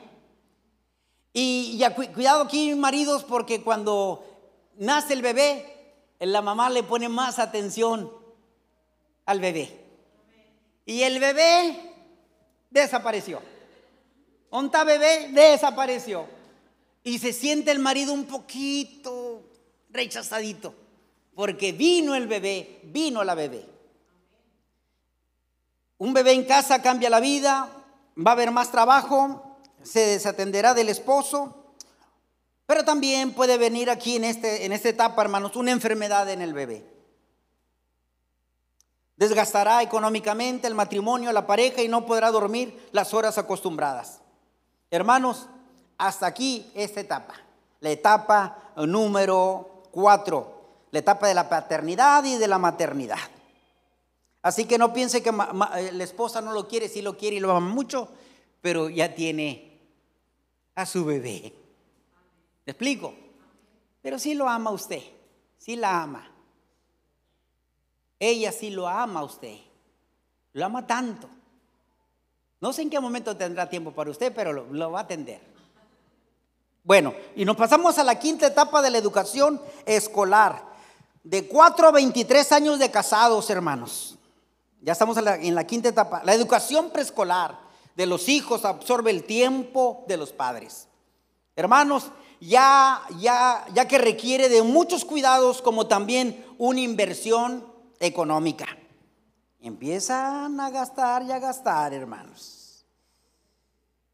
Y 1.40 1.76
ya 1.78 1.94
cuidado 1.94 2.42
aquí, 2.42 2.74
maridos, 2.74 3.22
porque 3.22 3.62
cuando 3.62 4.24
nace 4.76 5.12
el 5.12 5.22
bebé, 5.22 5.94
la 6.18 6.42
mamá 6.42 6.68
le 6.68 6.82
pone 6.82 7.08
más 7.08 7.38
atención 7.38 8.12
al 9.24 9.38
bebé. 9.38 9.72
Y 10.84 11.02
el 11.02 11.20
bebé 11.20 11.94
desapareció. 12.70 13.40
Onta 14.50 14.82
bebé 14.82 15.28
desapareció. 15.30 16.26
Y 17.04 17.20
se 17.20 17.32
siente 17.32 17.70
el 17.70 17.78
marido 17.78 18.12
un 18.12 18.24
poquito 18.24 19.44
rechazadito, 19.90 20.74
porque 21.36 21.70
vino 21.70 22.16
el 22.16 22.26
bebé, 22.26 22.80
vino 22.82 23.22
la 23.22 23.36
bebé. 23.36 23.64
Un 25.98 26.12
bebé 26.12 26.32
en 26.32 26.46
casa 26.46 26.82
cambia 26.82 27.08
la 27.08 27.20
vida, 27.20 27.70
va 28.16 28.32
a 28.32 28.34
haber 28.34 28.50
más 28.50 28.72
trabajo, 28.72 29.47
se 29.82 30.00
desatenderá 30.00 30.74
del 30.74 30.88
esposo, 30.88 31.54
pero 32.66 32.84
también 32.84 33.32
puede 33.32 33.56
venir 33.56 33.88
aquí 33.90 34.16
en, 34.16 34.24
este, 34.24 34.66
en 34.66 34.72
esta 34.72 34.90
etapa, 34.90 35.22
hermanos, 35.22 35.56
una 35.56 35.70
enfermedad 35.70 36.28
en 36.28 36.42
el 36.42 36.52
bebé. 36.52 36.84
Desgastará 39.16 39.82
económicamente 39.82 40.66
el 40.66 40.74
matrimonio, 40.74 41.32
la 41.32 41.46
pareja 41.46 41.82
y 41.82 41.88
no 41.88 42.06
podrá 42.06 42.30
dormir 42.30 42.88
las 42.92 43.14
horas 43.14 43.38
acostumbradas. 43.38 44.20
Hermanos, 44.90 45.48
hasta 45.96 46.26
aquí 46.26 46.70
esta 46.74 47.00
etapa, 47.00 47.34
la 47.80 47.90
etapa 47.90 48.72
número 48.76 49.82
cuatro, 49.90 50.86
la 50.90 51.00
etapa 51.00 51.26
de 51.26 51.34
la 51.34 51.48
paternidad 51.48 52.22
y 52.24 52.36
de 52.36 52.48
la 52.48 52.58
maternidad. 52.58 53.18
Así 54.42 54.66
que 54.66 54.78
no 54.78 54.92
piense 54.92 55.22
que 55.22 55.32
la 55.32 56.04
esposa 56.04 56.40
no 56.40 56.52
lo 56.52 56.68
quiere, 56.68 56.88
si 56.88 57.02
lo 57.02 57.16
quiere 57.16 57.36
y 57.36 57.40
lo 57.40 57.50
ama 57.50 57.68
mucho, 57.68 58.08
pero 58.60 58.88
ya 58.88 59.14
tiene 59.14 59.80
a 60.74 60.86
su 60.86 61.04
bebé. 61.04 61.52
¿Me 62.64 62.72
explico? 62.72 63.14
Pero 64.02 64.18
sí 64.18 64.34
lo 64.34 64.48
ama 64.48 64.70
usted, 64.70 65.02
sí 65.58 65.76
la 65.76 66.02
ama. 66.02 66.30
Ella 68.18 68.52
sí 68.52 68.70
lo 68.70 68.88
ama 68.88 69.22
usted, 69.22 69.56
lo 70.52 70.64
ama 70.64 70.86
tanto. 70.86 71.28
No 72.60 72.72
sé 72.72 72.82
en 72.82 72.90
qué 72.90 72.98
momento 72.98 73.36
tendrá 73.36 73.68
tiempo 73.68 73.92
para 73.92 74.10
usted, 74.10 74.32
pero 74.34 74.52
lo, 74.52 74.90
va 74.90 75.00
a 75.00 75.02
atender. 75.02 75.40
Bueno, 76.82 77.14
y 77.36 77.44
nos 77.44 77.56
pasamos 77.56 77.98
a 77.98 78.04
la 78.04 78.18
quinta 78.18 78.46
etapa 78.46 78.82
de 78.82 78.90
la 78.90 78.98
educación 78.98 79.60
escolar. 79.86 80.66
De 81.22 81.46
4 81.46 81.88
a 81.88 81.92
23 81.92 82.52
años 82.52 82.78
de 82.78 82.90
casados, 82.90 83.50
hermanos. 83.50 84.16
Ya 84.80 84.92
estamos 84.92 85.16
en 85.18 85.54
la 85.54 85.64
quinta 85.64 85.90
etapa. 85.90 86.22
La 86.24 86.34
educación 86.34 86.90
preescolar 86.90 87.67
de 87.98 88.06
los 88.06 88.28
hijos 88.28 88.64
absorbe 88.64 89.10
el 89.10 89.24
tiempo 89.24 90.04
de 90.06 90.16
los 90.16 90.32
padres. 90.32 90.86
Hermanos, 91.56 92.12
ya, 92.40 93.02
ya, 93.18 93.66
ya 93.74 93.88
que 93.88 93.98
requiere 93.98 94.48
de 94.48 94.62
muchos 94.62 95.04
cuidados 95.04 95.60
como 95.60 95.88
también 95.88 96.46
una 96.58 96.78
inversión 96.78 97.66
económica. 97.98 98.66
Empiezan 99.60 100.60
a 100.60 100.70
gastar 100.70 101.24
y 101.24 101.32
a 101.32 101.40
gastar, 101.40 101.92
hermanos. 101.92 102.86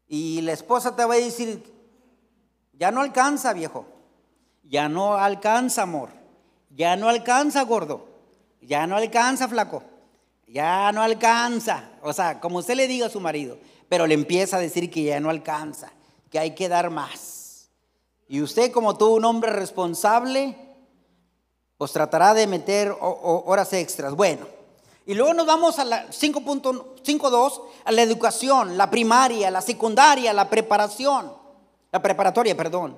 Y 0.07 0.41
la 0.41 0.53
esposa 0.53 0.95
te 0.95 1.05
va 1.05 1.13
a 1.13 1.17
decir, 1.17 1.71
ya 2.73 2.89
no 2.89 3.01
alcanza, 3.01 3.53
viejo. 3.53 3.85
Ya 4.63 4.89
no 4.89 5.13
alcanza, 5.13 5.83
amor. 5.83 6.09
Ya 6.71 6.95
no 6.95 7.07
alcanza, 7.07 7.61
gordo. 7.61 8.07
Ya 8.61 8.87
no 8.87 8.97
alcanza, 8.97 9.47
flaco. 9.47 9.83
Ya 10.47 10.91
no 10.91 11.03
alcanza. 11.03 11.91
O 12.01 12.13
sea, 12.13 12.39
como 12.39 12.57
usted 12.57 12.75
le 12.75 12.87
diga 12.87 13.05
a 13.05 13.09
su 13.09 13.19
marido, 13.19 13.59
pero 13.89 14.07
le 14.07 14.13
empieza 14.13 14.57
a 14.57 14.59
decir 14.59 14.89
que 14.89 15.03
ya 15.03 15.19
no 15.19 15.29
alcanza, 15.29 15.91
que 16.31 16.39
hay 16.39 16.55
que 16.55 16.69
dar 16.69 16.89
más. 16.89 17.69
Y 18.27 18.41
usted 18.41 18.71
como 18.71 18.97
todo 18.97 19.11
un 19.11 19.25
hombre 19.25 19.51
responsable, 19.51 20.57
pues 21.77 21.91
tratará 21.91 22.33
de 22.33 22.47
meter 22.47 22.95
horas 22.99 23.73
extras. 23.73 24.15
Bueno, 24.15 24.47
y 25.05 25.13
luego 25.13 25.33
nos 25.33 25.45
vamos 25.45 25.77
a 25.77 25.85
la 25.85 26.07
5.52, 26.07 27.61
a 27.83 27.91
la 27.91 28.01
educación, 28.01 28.77
la 28.77 28.89
primaria, 28.89 29.51
la 29.51 29.61
secundaria, 29.61 30.33
la 30.33 30.49
preparación, 30.49 31.31
la 31.91 32.01
preparatoria, 32.01 32.57
perdón. 32.57 32.97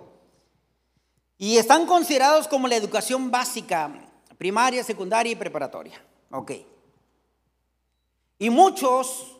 Y 1.38 1.58
están 1.58 1.86
considerados 1.86 2.48
como 2.48 2.68
la 2.68 2.78
educación 2.78 3.30
básica, 3.30 3.92
primaria, 4.38 4.84
secundaria 4.84 5.34
y 5.34 5.36
preparatoria. 5.36 6.02
Ok. 6.32 6.52
Y 8.40 8.50
muchos 8.50 9.37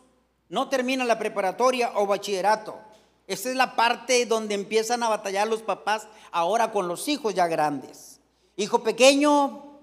no 0.50 0.70
terminan 0.70 1.08
la 1.08 1.20
preparatoria 1.20 1.92
o 1.96 2.06
bachillerato 2.06 2.80
Esa 3.28 3.50
es 3.50 3.56
la 3.56 3.76
parte 3.76 4.26
donde 4.26 4.56
empiezan 4.56 5.04
a 5.04 5.10
batallar 5.10 5.48
los 5.48 5.62
papás 5.62 6.08
ahora 6.32 6.72
con 6.72 6.88
los 6.88 7.08
hijos 7.08 7.34
ya 7.34 7.48
grandes. 7.48 8.22
Hijo 8.56 8.82
pequeño, 8.82 9.80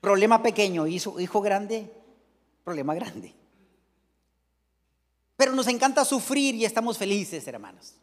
problema 0.00 0.42
pequeño. 0.42 0.86
Hijo 0.86 1.40
grande, 1.40 1.92
problema 2.64 2.94
grande. 2.94 3.34
Pero 5.36 5.52
nos 5.52 5.66
encanta 5.68 6.04
sufrir 6.04 6.54
y 6.54 6.64
estamos 6.64 6.96
felices, 6.96 7.46
hermanos. 7.46 7.94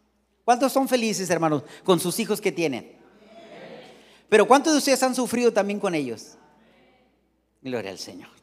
¿Cuántos 0.44 0.72
son 0.72 0.88
felices, 0.88 1.30
hermanos, 1.30 1.63
con 1.84 2.00
sus 2.00 2.20
hijos 2.20 2.39
que 2.39 2.52
tienen? 2.52 2.98
Pero 4.30 4.48
¿cuántos 4.48 4.74
de 4.74 4.80
ustedes 4.80 5.02
han 5.04 5.15
sufrido 5.15 5.52
también 5.52 5.80
con 5.80 5.96
ellos? 5.96 6.38
Gloria 7.62 7.91
al 7.91 8.00
Señor. 8.00 8.35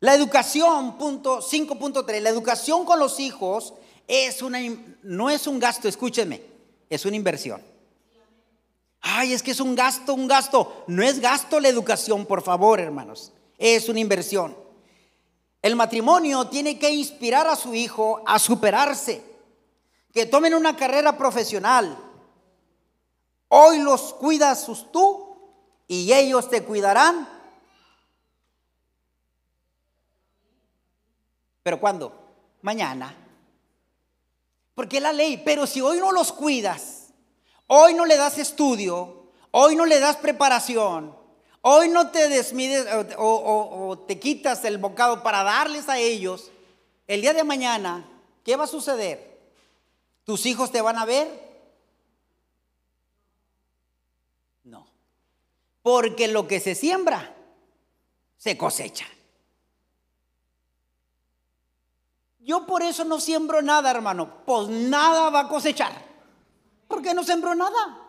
La 0.00 0.14
educación, 0.14 0.96
punto 0.96 1.40
5.3, 1.40 2.20
la 2.20 2.28
educación 2.28 2.84
con 2.84 2.98
los 2.98 3.18
hijos 3.18 3.74
es 4.06 4.42
una, 4.42 4.60
no 5.02 5.28
es 5.28 5.46
un 5.46 5.58
gasto, 5.58 5.88
escúchenme, 5.88 6.40
es 6.88 7.04
una 7.04 7.16
inversión. 7.16 7.62
Ay, 9.00 9.32
es 9.32 9.42
que 9.42 9.52
es 9.52 9.60
un 9.60 9.74
gasto, 9.74 10.14
un 10.14 10.28
gasto. 10.28 10.84
No 10.86 11.02
es 11.02 11.20
gasto 11.20 11.60
la 11.60 11.68
educación, 11.68 12.26
por 12.26 12.42
favor, 12.42 12.80
hermanos. 12.80 13.32
Es 13.56 13.88
una 13.88 14.00
inversión. 14.00 14.56
El 15.62 15.76
matrimonio 15.76 16.46
tiene 16.46 16.78
que 16.78 16.90
inspirar 16.90 17.46
a 17.46 17.56
su 17.56 17.74
hijo 17.74 18.22
a 18.26 18.38
superarse, 18.38 19.22
que 20.12 20.26
tomen 20.26 20.54
una 20.54 20.76
carrera 20.76 21.16
profesional. 21.18 21.98
Hoy 23.48 23.78
los 23.78 24.14
cuidas 24.14 24.66
tú 24.92 25.36
y 25.88 26.12
ellos 26.12 26.48
te 26.48 26.62
cuidarán 26.62 27.37
¿Pero 31.68 31.80
cuándo? 31.80 32.18
Mañana. 32.62 33.14
Porque 34.74 35.02
la 35.02 35.12
ley, 35.12 35.42
pero 35.44 35.66
si 35.66 35.82
hoy 35.82 35.98
no 35.98 36.12
los 36.12 36.32
cuidas, 36.32 37.08
hoy 37.66 37.92
no 37.92 38.06
le 38.06 38.16
das 38.16 38.38
estudio, 38.38 39.26
hoy 39.50 39.76
no 39.76 39.84
le 39.84 40.00
das 40.00 40.16
preparación, 40.16 41.14
hoy 41.60 41.90
no 41.90 42.10
te 42.10 42.30
desmides 42.30 42.86
o, 43.18 44.02
te 44.08 44.18
quitas 44.18 44.64
el 44.64 44.78
bocado 44.78 45.22
para 45.22 45.42
darles 45.42 45.90
a 45.90 45.98
ellos, 45.98 46.50
el 47.06 47.20
día 47.20 47.34
de 47.34 47.44
mañana, 47.44 48.08
¿qué 48.46 48.56
va 48.56 48.64
a 48.64 48.66
suceder? 48.66 49.38
¿Tus 50.24 50.46
hijos 50.46 50.72
te 50.72 50.80
van 50.80 50.96
a 50.96 51.04
ver? 51.04 51.28
No. 54.64 54.86
Porque 55.82 56.28
lo 56.28 56.48
que 56.48 56.60
se 56.60 56.74
siembra, 56.74 57.36
se 58.38 58.56
cosecha. 58.56 59.06
Yo 62.48 62.64
por 62.64 62.82
eso 62.82 63.04
no 63.04 63.20
siembro 63.20 63.60
nada, 63.60 63.90
hermano. 63.90 64.42
Pues 64.46 64.68
nada 64.68 65.28
va 65.28 65.40
a 65.40 65.48
cosechar. 65.48 65.92
Porque 66.88 67.12
no 67.12 67.22
sembró 67.22 67.54
nada. 67.54 68.08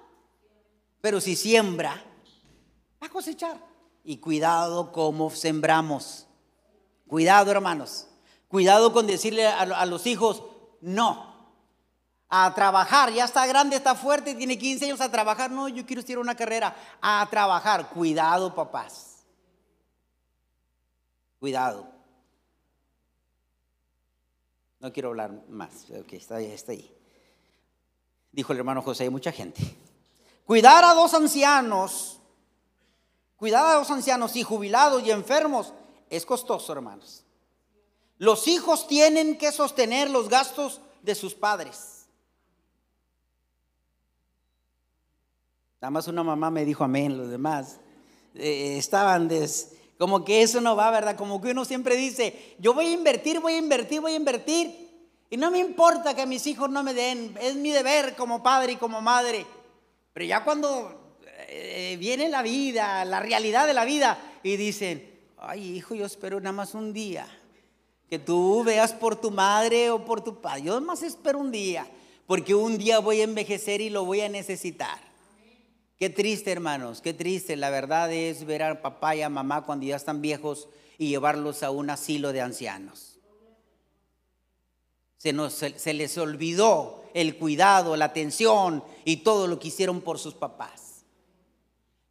Pero 1.02 1.19
si 1.19 1.36
siembra, 1.36 2.02
va 3.04 3.08
a 3.08 3.10
cosechar. 3.10 3.58
Y 4.02 4.19
cuidado 4.19 4.93
cómo 4.93 5.30
sembramos. 5.30 6.25
Cuidado, 7.06 7.52
hermanos. 7.52 8.08
Cuidado 8.47 8.93
con 8.93 9.08
decirle 9.08 9.45
a, 9.45 9.86
los 9.86 10.08
hijos, 10.08 10.41
no. 10.80 11.36
A 12.30 12.56
trabajar, 12.56 13.12
ya 13.12 13.25
está 13.25 13.45
grande, 13.45 13.75
está 13.75 13.93
fuerte, 13.93 14.36
tiene 14.36 14.58
15 14.58 14.86
años 14.86 15.02
a 15.02 15.12
trabajar. 15.12 15.52
No, 15.52 15.67
yo 15.67 15.86
quiero 15.86 15.99
estudiar 15.99 16.19
una 16.19 16.36
carrera. 16.36 16.73
A 17.02 17.28
trabajar. 17.30 17.89
Cuidado, 17.89 18.56
papás. 18.56 19.25
Cuidado. 21.41 21.98
No 24.79 24.93
quiero 24.93 25.09
hablar 25.09 25.31
más. 25.49 25.87
Ok, 25.91 26.13
está 26.13 26.37
ahí, 26.37 26.45
está 26.45 26.71
ahí. 26.71 26.95
Dijo 28.31 28.53
el 28.53 28.59
hermano 28.59 28.81
José, 28.81 29.03
hay 29.03 29.09
mucha 29.09 29.31
gente. 29.31 29.61
Cuidar 30.45 30.83
a 30.83 30.93
dos 30.93 31.13
ancianos, 31.13 32.19
cuidar 33.35 33.65
a 33.65 33.73
dos 33.75 33.91
ancianos 33.91 34.35
y 34.35 34.43
jubilados 34.43 35.03
y 35.03 35.11
enfermos 35.11 35.73
es 36.09 36.25
costoso, 36.25 36.73
hermanos. 36.73 37.23
Los 38.17 38.47
hijos 38.47 38.87
tienen 38.87 39.37
que 39.37 39.51
sostener 39.51 40.09
los 40.09 40.27
gastos 40.27 40.81
de 41.01 41.15
sus 41.15 41.33
padres. 41.33 42.07
Nada 45.81 45.91
más 45.91 46.07
una 46.07 46.23
mamá 46.23 46.51
me 46.51 46.65
dijo 46.65 46.83
amén, 46.83 47.17
los 47.17 47.29
demás 47.29 47.79
eh, 48.35 48.77
estaban 48.77 49.29
des, 49.29 49.73
como 49.99 50.23
que 50.23 50.41
eso 50.41 50.62
no 50.62 50.77
va, 50.77 50.89
¿verdad? 50.91 51.17
Como 51.17 51.41
que 51.41 51.51
uno 51.51 51.65
siempre 51.65 51.97
dice, 51.97 52.55
yo 52.57 52.73
voy 52.73 52.85
a 52.85 52.91
invertir, 52.91 53.41
voy 53.41 53.55
a 53.55 53.57
invertir, 53.57 53.99
voy 53.99 54.13
a 54.13 54.15
invertir. 54.15 54.89
Y 55.29 55.35
no 55.35 55.51
me 55.51 55.59
importa 55.59 56.15
que 56.15 56.25
mis 56.25 56.47
hijos 56.47 56.69
no 56.69 56.83
me 56.83 56.93
den, 56.93 57.35
es 57.41 57.55
mi 57.55 57.71
deber 57.71 58.15
como 58.15 58.41
padre 58.41 58.71
y 58.71 58.75
como 58.77 59.01
madre. 59.01 59.45
Pero 60.13 60.25
ya 60.25 60.45
cuando 60.45 61.17
eh, 61.49 61.97
viene 61.99 62.29
la 62.29 62.41
vida, 62.41 63.03
la 63.03 63.19
realidad 63.19 63.67
de 63.67 63.73
la 63.73 63.83
vida, 63.83 64.17
y 64.41 64.55
dicen, 64.55 65.19
ay 65.38 65.75
hijo, 65.75 65.95
yo 65.95 66.05
espero 66.05 66.39
nada 66.39 66.53
más 66.53 66.75
un 66.75 66.93
día. 66.93 67.27
Que 68.09 68.19
tú 68.19 68.63
veas 68.63 68.93
por 68.93 69.17
tu 69.17 69.31
madre 69.31 69.91
o 69.91 70.05
por 70.05 70.21
tu 70.21 70.39
padre. 70.39 70.62
Yo 70.62 70.75
nada 70.75 70.85
más 70.85 71.03
espero 71.03 71.39
un 71.39 71.51
día, 71.51 71.85
porque 72.25 72.55
un 72.55 72.77
día 72.77 72.99
voy 72.99 73.19
a 73.19 73.25
envejecer 73.25 73.81
y 73.81 73.89
lo 73.89 74.05
voy 74.05 74.21
a 74.21 74.29
necesitar. 74.29 75.09
Qué 75.99 76.09
triste, 76.09 76.49
hermanos, 76.49 77.01
qué 77.01 77.13
triste. 77.13 77.57
La 77.57 77.69
verdad 77.69 78.09
es 78.13 78.45
ver 78.45 78.63
a 78.63 78.81
papá 78.81 79.17
y 79.17 79.21
a 79.21 79.27
mamá 79.27 79.65
cuando 79.65 79.85
ya 79.85 79.97
están 79.97 80.21
viejos 80.21 80.69
y 80.97 81.09
llevarlos 81.09 81.62
a 81.62 81.71
un 81.71 81.89
asilo 81.89 82.31
de 82.31 82.39
ancianos. 82.39 83.19
Se, 85.17 85.33
nos, 85.33 85.62
les 85.62 86.17
olvidó 86.17 87.03
el 87.13 87.35
cuidado, 87.35 87.97
la 87.97 88.05
atención 88.05 88.81
y 89.03 89.17
todo 89.17 89.47
lo 89.47 89.59
que 89.59 89.67
hicieron 89.67 89.99
por 89.99 90.19
sus 90.19 90.33
papás. 90.33 91.03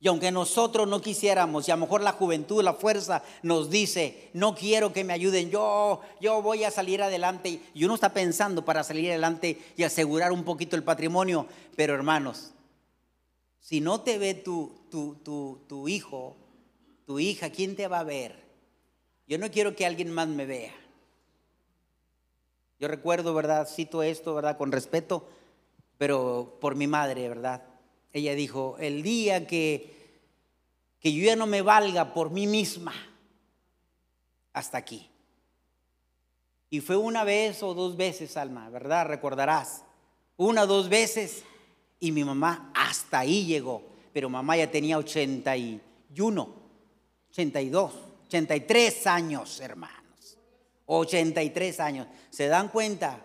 Y 0.01 0.09
aunque 0.09 0.31
nosotros 0.31 0.87
no 0.87 1.01
quisiéramos, 1.01 1.67
y 1.67 1.71
a 1.71 1.77
lo 1.77 1.81
mejor 1.81 2.03
la 2.03 2.13
juventud, 2.13 2.63
la 2.63 2.75
fuerza 2.75 3.23
nos 3.43 3.71
dice, 3.71 4.29
no 4.35 4.55
quiero 4.55 4.93
que 4.93 5.03
me 5.03 5.15
ayuden, 5.15 5.51
yo, 5.51 6.03
yo 6.21 6.43
voy 6.43 6.63
a 6.63 6.71
salir 6.71 7.03
adelante. 7.03 7.63
Y 7.73 7.85
uno 7.85 7.95
está 7.95 8.13
pensando 8.13 8.67
para 8.67 8.85
salir 8.85 9.09
adelante 9.09 9.59
y 9.79 9.83
asegurar 9.83 10.31
un 10.31 10.45
poquito 10.45 10.77
el 10.77 10.85
patrimonio. 10.85 11.47
Pero 11.75 11.95
hermanos, 11.95 12.53
si 13.61 13.81
no 13.81 14.01
te 14.01 14.19
ve 14.19 14.35
tu, 14.35 15.89
hijo, 15.89 16.37
tu 17.07 17.19
hija, 17.19 17.51
¿quién 17.51 17.77
te 17.77 17.89
va 17.89 18.01
a 18.01 18.05
ver? 18.05 18.45
Yo 19.27 19.39
no 19.39 19.51
quiero 19.51 19.77
que 19.77 19.87
alguien 19.87 20.11
más 20.11 20.29
me 20.29 20.47
vea. 20.47 20.75
Yo 22.81 22.89
recuerdo, 22.89 23.35
¿verdad? 23.35 23.69
Cito 23.69 24.03
esto, 24.03 24.35
¿verdad? 24.35 24.57
Con 24.57 24.73
respeto, 24.73 25.29
pero 25.99 26.59
por 26.61 26.77
mi 26.77 26.87
madre, 26.87 27.29
¿verdad? 27.29 27.65
Ella 28.13 28.35
dijo, 28.35 28.77
el 28.79 29.03
día 29.03 29.47
que, 29.47 30.21
que 31.01 31.13
yo 31.13 31.25
ya 31.25 31.37
no 31.37 31.47
me 31.47 31.61
valga 31.61 32.15
por 32.15 32.31
mí 32.31 32.47
misma, 32.47 32.95
hasta 34.53 34.79
aquí. 34.79 35.11
Y 36.71 36.81
fue 36.81 36.97
una 36.97 37.25
vez 37.25 37.63
o 37.63 37.75
dos 37.75 37.97
veces, 37.97 38.37
Alma, 38.37 38.69
¿verdad? 38.71 39.07
Recordarás. 39.07 39.85
Una 40.37 40.63
o 40.63 40.67
dos 40.67 40.89
veces 40.89 41.45
y 42.01 42.13
mi 42.13 42.25
mamá 42.25 42.71
hasta 42.75 43.21
ahí 43.21 43.47
llegó. 43.47 43.83
Pero 44.13 44.29
mamá 44.29 44.57
ya 44.57 44.71
tenía 44.71 44.99
81, 44.99 46.55
82, 47.31 47.93
83 48.27 49.07
años, 49.07 49.61
hermanos. 49.61 50.39
83 50.87 51.81
años. 51.81 52.07
¿Se 52.31 52.49
dan 52.49 52.69
cuenta? 52.69 53.25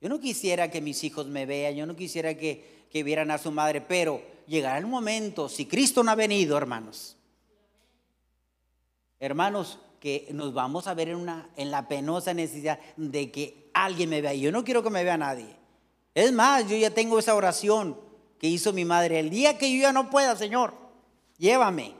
Yo 0.00 0.08
no 0.08 0.20
quisiera 0.20 0.70
que 0.70 0.80
mis 0.80 1.02
hijos 1.04 1.26
me 1.26 1.46
vean, 1.46 1.74
yo 1.74 1.86
no 1.86 1.96
quisiera 1.96 2.34
que, 2.34 2.86
que 2.90 3.02
vieran 3.02 3.30
a 3.30 3.38
su 3.38 3.50
madre, 3.50 3.80
pero 3.80 4.22
llegará 4.46 4.78
el 4.78 4.86
momento, 4.86 5.48
si 5.48 5.66
Cristo 5.66 6.02
no 6.02 6.10
ha 6.10 6.14
venido, 6.14 6.56
hermanos. 6.56 7.16
Hermanos, 9.20 9.78
que 10.00 10.28
nos 10.32 10.54
vamos 10.54 10.86
a 10.86 10.94
ver 10.94 11.08
en, 11.08 11.16
una, 11.16 11.48
en 11.56 11.70
la 11.70 11.88
penosa 11.88 12.32
necesidad 12.32 12.78
de 12.96 13.30
que 13.30 13.70
alguien 13.74 14.10
me 14.10 14.20
vea. 14.20 14.34
Yo 14.34 14.52
no 14.52 14.64
quiero 14.64 14.82
que 14.82 14.90
me 14.90 15.02
vea 15.02 15.16
nadie. 15.16 15.57
Es 16.18 16.32
más, 16.32 16.68
yo 16.68 16.76
ya 16.76 16.90
tengo 16.90 17.20
esa 17.20 17.36
oración 17.36 17.96
que 18.40 18.48
hizo 18.48 18.72
mi 18.72 18.84
madre. 18.84 19.20
El 19.20 19.30
día 19.30 19.56
que 19.56 19.72
yo 19.72 19.82
ya 19.82 19.92
no 19.92 20.10
pueda, 20.10 20.34
Señor, 20.34 20.74
llévame. 21.38 21.94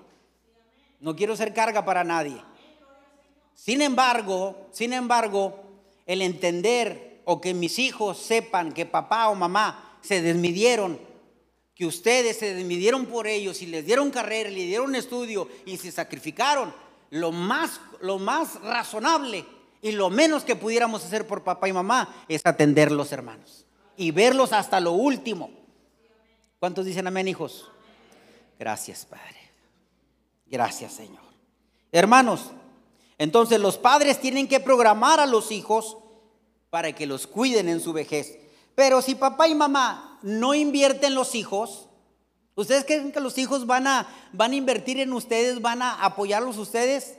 No 0.99 1.15
quiero 1.15 1.37
ser 1.37 1.55
carga 1.55 1.85
para 1.85 2.03
nadie. 2.03 2.43
Sin 3.55 3.81
embargo, 3.81 4.67
sin 4.73 4.93
embargo, 4.93 5.63
el 6.05 6.21
entender 6.23 7.21
o 7.27 7.41
que 7.41 7.55
mis 7.55 7.79
hijos 7.79 8.19
sepan 8.19 8.73
que 8.73 8.87
papá 8.87 9.29
o 9.29 9.37
mamá 9.37 10.01
se 10.01 10.21
desmidieron, 10.21 10.99
que 11.77 11.87
ustedes 11.87 12.41
se 12.41 12.57
desmidieron 12.57 13.07
por 13.07 13.29
ellos 13.29 13.63
y 13.63 13.67
les 13.67 13.87
dieron 13.87 14.11
carrera, 14.11 14.51
les 14.51 14.67
dieron 14.67 14.97
estudio 14.97 15.47
y 15.65 15.77
se 15.77 15.93
sacrificaron, 15.93 16.75
lo 17.11 17.31
más, 17.31 17.81
lo 18.01 18.19
más 18.19 18.61
razonable 18.63 19.47
y 19.81 19.93
lo 19.93 20.11
menos 20.11 20.43
que 20.43 20.57
pudiéramos 20.57 21.05
hacer 21.05 21.25
por 21.25 21.45
papá 21.45 21.69
y 21.69 21.73
mamá 21.73 22.25
es 22.27 22.45
atenderlos, 22.45 23.13
hermanos 23.13 23.68
y 23.99 24.13
verlos 24.13 24.53
hasta 24.53 24.81
lo 24.81 24.93
último. 24.93 25.51
¿Cuántos 26.59 26.87
dicen 26.87 27.07
amén, 27.07 27.29
hijos? 27.29 27.69
Gracias, 28.59 29.05
Padre. 29.05 29.37
Gracias, 30.47 30.93
Señor. 30.93 31.23
Hermanos, 31.93 32.53
entonces 33.19 33.61
los 33.61 33.77
padres 33.77 34.21
tienen 34.21 34.49
que 34.49 34.61
programar 34.61 35.21
a 35.21 35.27
los 35.27 35.51
hijos 35.51 35.99
para 36.71 36.93
que 36.95 37.07
los 37.07 37.27
cuiden 37.27 37.69
en 37.69 37.81
su 37.81 37.93
vejez. 37.93 38.39
Pero 38.75 39.03
si 39.03 39.17
papá 39.17 39.49
y 39.49 39.55
mamá 39.55 40.21
no 40.23 40.55
invierten 40.55 41.15
los 41.15 41.35
hijos, 41.35 41.89
¿ustedes 42.55 42.85
creen 42.85 43.11
que 43.11 43.21
los 43.21 43.37
hijos 43.37 43.67
van 43.67 43.89
a, 43.89 44.09
van 44.33 44.53
a 44.53 44.57
invertir 44.57 45.01
en 45.01 45.13
ustedes, 45.13 45.61
van 45.61 45.83
a 45.83 46.05
apoyarlos 46.05 46.57
ustedes? 46.57 47.19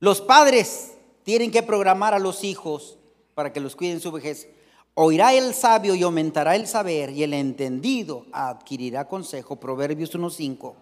Los 0.00 0.20
padres 0.20 0.97
tienen 1.28 1.50
que 1.50 1.62
programar 1.62 2.14
a 2.14 2.18
los 2.18 2.42
hijos 2.42 2.96
para 3.34 3.52
que 3.52 3.60
los 3.60 3.76
cuiden 3.76 4.00
su 4.00 4.10
vejez. 4.10 4.48
Oirá 4.94 5.34
el 5.34 5.52
sabio 5.52 5.94
y 5.94 6.02
aumentará 6.02 6.56
el 6.56 6.66
saber, 6.66 7.10
y 7.10 7.22
el 7.22 7.34
entendido 7.34 8.24
adquirirá 8.32 9.06
consejo. 9.06 9.56
Proverbios 9.56 10.14
1.5. 10.14 10.74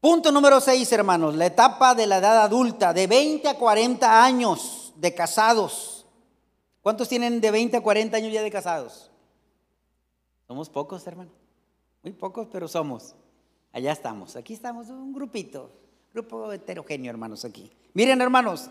Punto 0.00 0.32
número 0.32 0.58
6, 0.58 0.90
hermanos, 0.92 1.36
la 1.36 1.44
etapa 1.44 1.94
de 1.94 2.06
la 2.06 2.16
edad 2.16 2.40
adulta, 2.40 2.94
de 2.94 3.06
20 3.06 3.46
a 3.46 3.58
40 3.58 4.24
años 4.24 4.94
de 4.96 5.14
casados. 5.14 6.06
¿Cuántos 6.80 7.06
tienen 7.06 7.42
de 7.42 7.50
20 7.50 7.76
a 7.76 7.82
40 7.82 8.16
años 8.16 8.32
ya 8.32 8.40
de 8.40 8.50
casados? 8.50 9.10
Somos 10.46 10.70
pocos, 10.70 11.06
hermano. 11.06 11.30
Muy 12.02 12.14
pocos, 12.14 12.48
pero 12.50 12.68
somos. 12.68 13.14
Allá 13.70 13.92
estamos. 13.92 14.34
Aquí 14.36 14.54
estamos, 14.54 14.88
un 14.88 15.12
grupito. 15.12 15.70
Grupo 16.14 16.50
heterogéneo, 16.50 17.10
hermanos, 17.10 17.44
aquí. 17.44 17.70
Miren, 17.92 18.22
hermanos, 18.22 18.70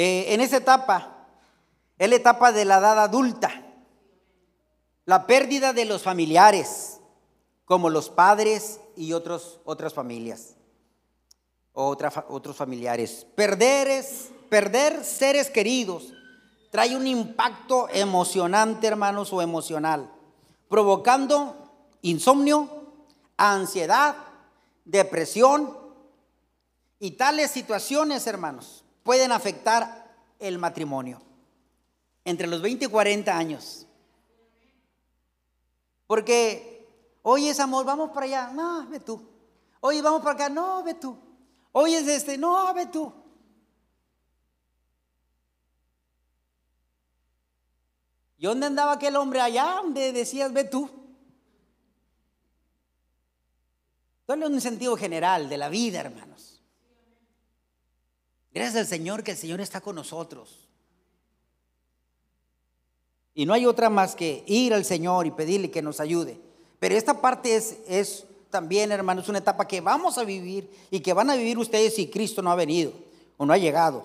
eh, 0.00 0.32
en 0.32 0.40
esa 0.40 0.58
etapa, 0.58 1.26
es 1.98 2.08
la 2.08 2.14
etapa 2.14 2.52
de 2.52 2.64
la 2.64 2.78
edad 2.78 3.02
adulta. 3.02 3.50
La 5.06 5.26
pérdida 5.26 5.72
de 5.72 5.86
los 5.86 6.04
familiares, 6.04 7.00
como 7.64 7.90
los 7.90 8.08
padres 8.08 8.78
y 8.94 9.12
otros, 9.12 9.58
otras 9.64 9.92
familias, 9.92 10.54
otros 11.72 12.56
familiares. 12.56 13.26
Perder, 13.34 14.04
perder 14.48 15.04
seres 15.04 15.50
queridos 15.50 16.14
trae 16.70 16.94
un 16.94 17.08
impacto 17.08 17.88
emocionante, 17.88 18.86
hermanos, 18.86 19.32
o 19.32 19.42
emocional, 19.42 20.12
provocando 20.68 21.56
insomnio, 22.02 22.68
ansiedad, 23.36 24.14
depresión 24.84 25.76
y 27.00 27.16
tales 27.16 27.50
situaciones, 27.50 28.28
hermanos, 28.28 28.84
pueden 29.08 29.32
afectar 29.32 30.06
el 30.38 30.58
matrimonio 30.58 31.22
entre 32.26 32.46
los 32.46 32.60
20 32.60 32.84
y 32.84 32.88
40 32.88 33.34
años. 33.34 33.86
Porque, 36.06 36.86
oye, 37.22 37.48
es 37.48 37.58
amor, 37.58 37.86
vamos 37.86 38.10
para 38.10 38.26
allá, 38.26 38.50
no, 38.52 38.86
ve 38.86 39.00
tú. 39.00 39.26
Oye, 39.80 40.02
vamos 40.02 40.20
para 40.20 40.34
acá, 40.34 40.48
no, 40.50 40.82
ve 40.82 40.92
tú. 40.92 41.16
Oye, 41.72 41.96
es 41.96 42.06
este, 42.06 42.36
no, 42.36 42.74
ve 42.74 42.84
tú. 42.84 43.10
¿Y 48.36 48.44
dónde 48.44 48.66
andaba 48.66 48.92
aquel 48.92 49.16
hombre 49.16 49.40
allá 49.40 49.80
donde 49.82 50.12
decías, 50.12 50.52
ve 50.52 50.64
tú? 50.64 50.90
En 54.26 54.44
un 54.44 54.60
sentido 54.60 54.98
general 54.98 55.48
de 55.48 55.56
la 55.56 55.70
vida, 55.70 56.00
hermanos. 56.00 56.47
Gracias 58.58 58.80
al 58.80 58.86
Señor 58.88 59.22
que 59.22 59.30
el 59.30 59.36
Señor 59.36 59.60
está 59.60 59.80
con 59.80 59.94
nosotros. 59.94 60.68
Y 63.32 63.46
no 63.46 63.54
hay 63.54 63.64
otra 63.66 63.88
más 63.88 64.16
que 64.16 64.42
ir 64.48 64.74
al 64.74 64.84
Señor 64.84 65.28
y 65.28 65.30
pedirle 65.30 65.70
que 65.70 65.80
nos 65.80 66.00
ayude. 66.00 66.40
Pero 66.80 66.96
esta 66.96 67.20
parte 67.20 67.54
es, 67.54 67.76
es 67.86 68.24
también, 68.50 68.90
hermanos, 68.90 69.28
una 69.28 69.38
etapa 69.38 69.68
que 69.68 69.80
vamos 69.80 70.18
a 70.18 70.24
vivir 70.24 70.68
y 70.90 70.98
que 70.98 71.12
van 71.12 71.30
a 71.30 71.36
vivir 71.36 71.56
ustedes 71.56 71.94
si 71.94 72.08
Cristo 72.08 72.42
no 72.42 72.50
ha 72.50 72.56
venido 72.56 72.92
o 73.36 73.46
no 73.46 73.52
ha 73.52 73.58
llegado. 73.58 74.04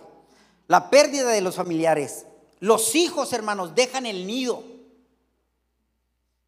La 0.67 0.91
pérdida 0.91 1.31
de 1.31 1.41
los 1.41 1.55
familiares. 1.55 2.27
Los 2.59 2.93
hijos, 2.93 3.33
hermanos, 3.33 3.73
dejan 3.73 4.05
el 4.05 4.27
nido. 4.27 4.63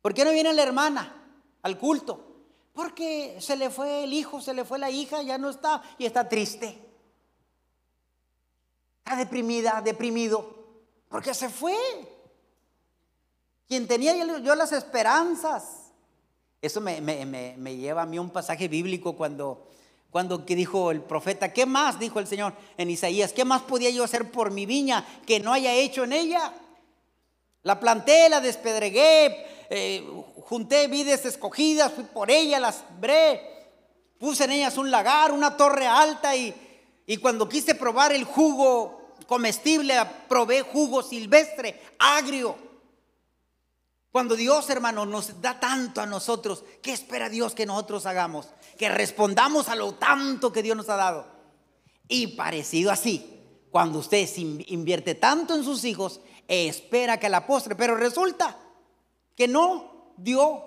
¿Por 0.03 0.13
qué 0.13 0.23
no 0.23 0.31
viene 0.31 0.53
la 0.53 0.61
hermana 0.61 1.25
al 1.63 1.79
culto? 1.79 2.23
Porque 2.71 3.37
se 3.39 3.55
le 3.55 3.71
fue 3.71 4.03
el 4.03 4.13
hijo, 4.13 4.41
se 4.41 4.53
le 4.53 4.63
fue 4.63 4.77
la 4.77 4.91
hija, 4.91 5.23
ya 5.23 5.39
no 5.39 5.49
está 5.49 5.81
y 5.97 6.05
está 6.05 6.29
triste. 6.29 6.84
Está 9.05 9.17
deprimida, 9.17 9.83
deprimido. 9.85 10.49
Porque 11.09 11.35
se 11.35 11.47
fue. 11.47 11.75
Quien 13.67 13.87
tenía 13.87 14.15
yo 14.15 14.55
las 14.55 14.71
esperanzas. 14.71 15.91
Eso 16.59 16.81
me, 16.81 17.77
lleva 17.77 18.01
a 18.01 18.05
mí 18.07 18.17
un 18.17 18.31
pasaje 18.31 18.67
bíblico 18.67 19.15
cuando, 19.15 19.67
cuando 20.09 20.39
dijo 20.39 20.89
el 20.89 21.01
profeta, 21.01 21.53
¿qué 21.53 21.67
más? 21.67 21.99
Dijo 21.99 22.19
el 22.19 22.25
Señor 22.25 22.53
en 22.77 22.89
Isaías, 22.89 23.31
¿qué 23.31 23.45
más 23.45 23.61
podía 23.61 23.91
yo 23.91 24.03
hacer 24.03 24.31
por 24.31 24.49
mi 24.49 24.65
viña 24.65 25.05
que 25.27 25.39
no 25.39 25.53
haya 25.53 25.71
hecho 25.71 26.03
en 26.03 26.13
ella? 26.13 26.51
La 27.61 27.79
planté, 27.79 28.27
la 28.29 28.41
despedregué, 28.41 29.45
eh, 29.69 30.03
junté 30.41 30.87
vides 30.87 31.25
escogidas, 31.25 31.93
fui 31.93 32.05
por 32.05 32.31
ella, 32.31 32.59
las 32.59 32.83
bré, 32.99 33.69
puse 34.17 34.45
en 34.45 34.51
ellas 34.53 34.79
un 34.79 34.89
lagar, 34.89 35.31
una 35.31 35.55
torre 35.55 35.85
alta 35.85 36.35
y, 36.35 36.53
y 37.05 37.17
cuando 37.17 37.47
quise 37.47 37.75
probar 37.75 38.11
el 38.11 38.23
jugo 38.23 38.94
comestible, 39.27 39.95
probé 40.27 40.61
jugo 40.61 41.01
silvestre, 41.03 41.81
agrio. 41.99 42.55
Cuando 44.11 44.35
Dios, 44.35 44.69
hermano, 44.69 45.05
nos 45.05 45.41
da 45.41 45.59
tanto 45.59 45.99
a 45.99 46.05
nosotros, 46.05 46.63
¿qué 46.81 46.93
espera 46.93 47.27
Dios 47.27 47.53
que 47.53 47.65
nosotros 47.65 48.05
hagamos? 48.05 48.47
Que 48.77 48.87
respondamos 48.89 49.67
a 49.67 49.75
lo 49.75 49.95
tanto 49.95 50.53
que 50.53 50.63
Dios 50.63 50.77
nos 50.77 50.87
ha 50.89 50.95
dado. 50.95 51.27
Y 52.07 52.27
parecido 52.27 52.91
así, 52.91 53.41
cuando 53.71 53.99
usted 53.99 54.29
invierte 54.37 55.15
tanto 55.15 55.53
en 55.53 55.65
sus 55.65 55.83
hijos, 55.83 56.21
espera 56.47 57.19
que 57.19 57.27
la 57.27 57.45
postre, 57.45 57.75
pero 57.75 57.95
resulta 57.95 58.57
que 59.35 59.49
no 59.49 60.13
dio 60.15 60.63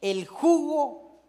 el 0.00 0.26
jugo 0.26 1.22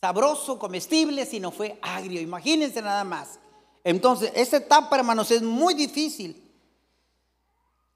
sabroso, 0.00 0.58
comestible, 0.58 1.26
sino 1.26 1.50
fue 1.50 1.78
agrio. 1.82 2.20
Imagínense 2.20 2.80
nada 2.80 3.04
más. 3.04 3.38
Entonces, 3.88 4.30
esta 4.34 4.58
etapa, 4.58 4.98
hermanos, 4.98 5.30
es 5.30 5.40
muy 5.40 5.72
difícil. 5.72 6.46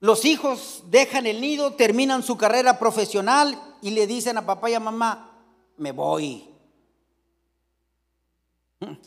Los 0.00 0.24
hijos 0.24 0.84
dejan 0.86 1.26
el 1.26 1.42
nido, 1.42 1.74
terminan 1.74 2.22
su 2.22 2.38
carrera 2.38 2.78
profesional 2.78 3.62
y 3.82 3.90
le 3.90 4.06
dicen 4.06 4.38
a 4.38 4.46
papá 4.46 4.70
y 4.70 4.74
a 4.74 4.80
mamá, 4.80 5.44
me 5.76 5.92
voy. 5.92 6.48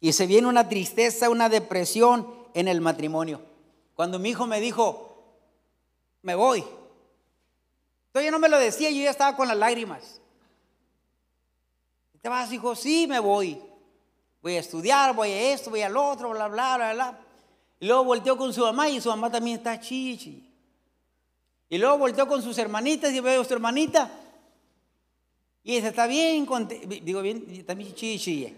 Y 0.00 0.12
se 0.12 0.26
viene 0.26 0.46
una 0.46 0.68
tristeza, 0.68 1.28
una 1.28 1.50
depresión 1.50 2.32
en 2.54 2.68
el 2.68 2.80
matrimonio. 2.80 3.42
Cuando 3.94 4.18
mi 4.18 4.30
hijo 4.30 4.46
me 4.46 4.60
dijo, 4.60 5.34
me 6.22 6.36
voy. 6.36 6.64
Todavía 8.12 8.30
no 8.30 8.38
me 8.38 8.48
lo 8.48 8.58
decía, 8.58 8.90
yo 8.90 9.02
ya 9.02 9.10
estaba 9.10 9.36
con 9.36 9.48
las 9.48 9.58
lágrimas. 9.58 10.22
¿Te 12.22 12.28
vas, 12.30 12.50
hijo? 12.52 12.74
Sí, 12.76 13.06
me 13.08 13.18
voy. 13.18 13.60
Voy 14.40 14.56
a 14.56 14.60
estudiar, 14.60 15.14
voy 15.14 15.30
a 15.30 15.52
esto, 15.52 15.70
voy 15.70 15.82
al 15.82 15.96
otro, 15.96 16.30
bla, 16.30 16.48
bla, 16.48 16.76
bla, 16.76 16.94
bla. 16.94 17.18
Y 17.80 17.86
luego 17.86 18.04
volteó 18.04 18.36
con 18.36 18.52
su 18.52 18.60
mamá 18.62 18.88
y 18.88 19.00
su 19.00 19.08
mamá 19.08 19.30
también 19.30 19.58
está 19.58 19.78
chichi. 19.80 20.44
Y 21.68 21.78
luego 21.78 21.98
volteó 21.98 22.26
con 22.26 22.42
sus 22.42 22.56
hermanitas 22.58 23.12
y 23.12 23.20
veo 23.20 23.42
a 23.42 23.44
su 23.44 23.54
hermanita. 23.54 24.10
Y 25.62 25.76
dice, 25.76 25.88
está 25.88 26.06
bien, 26.06 26.46
digo 27.02 27.20
bien, 27.20 27.64
también 27.66 27.94
chichi. 27.94 28.54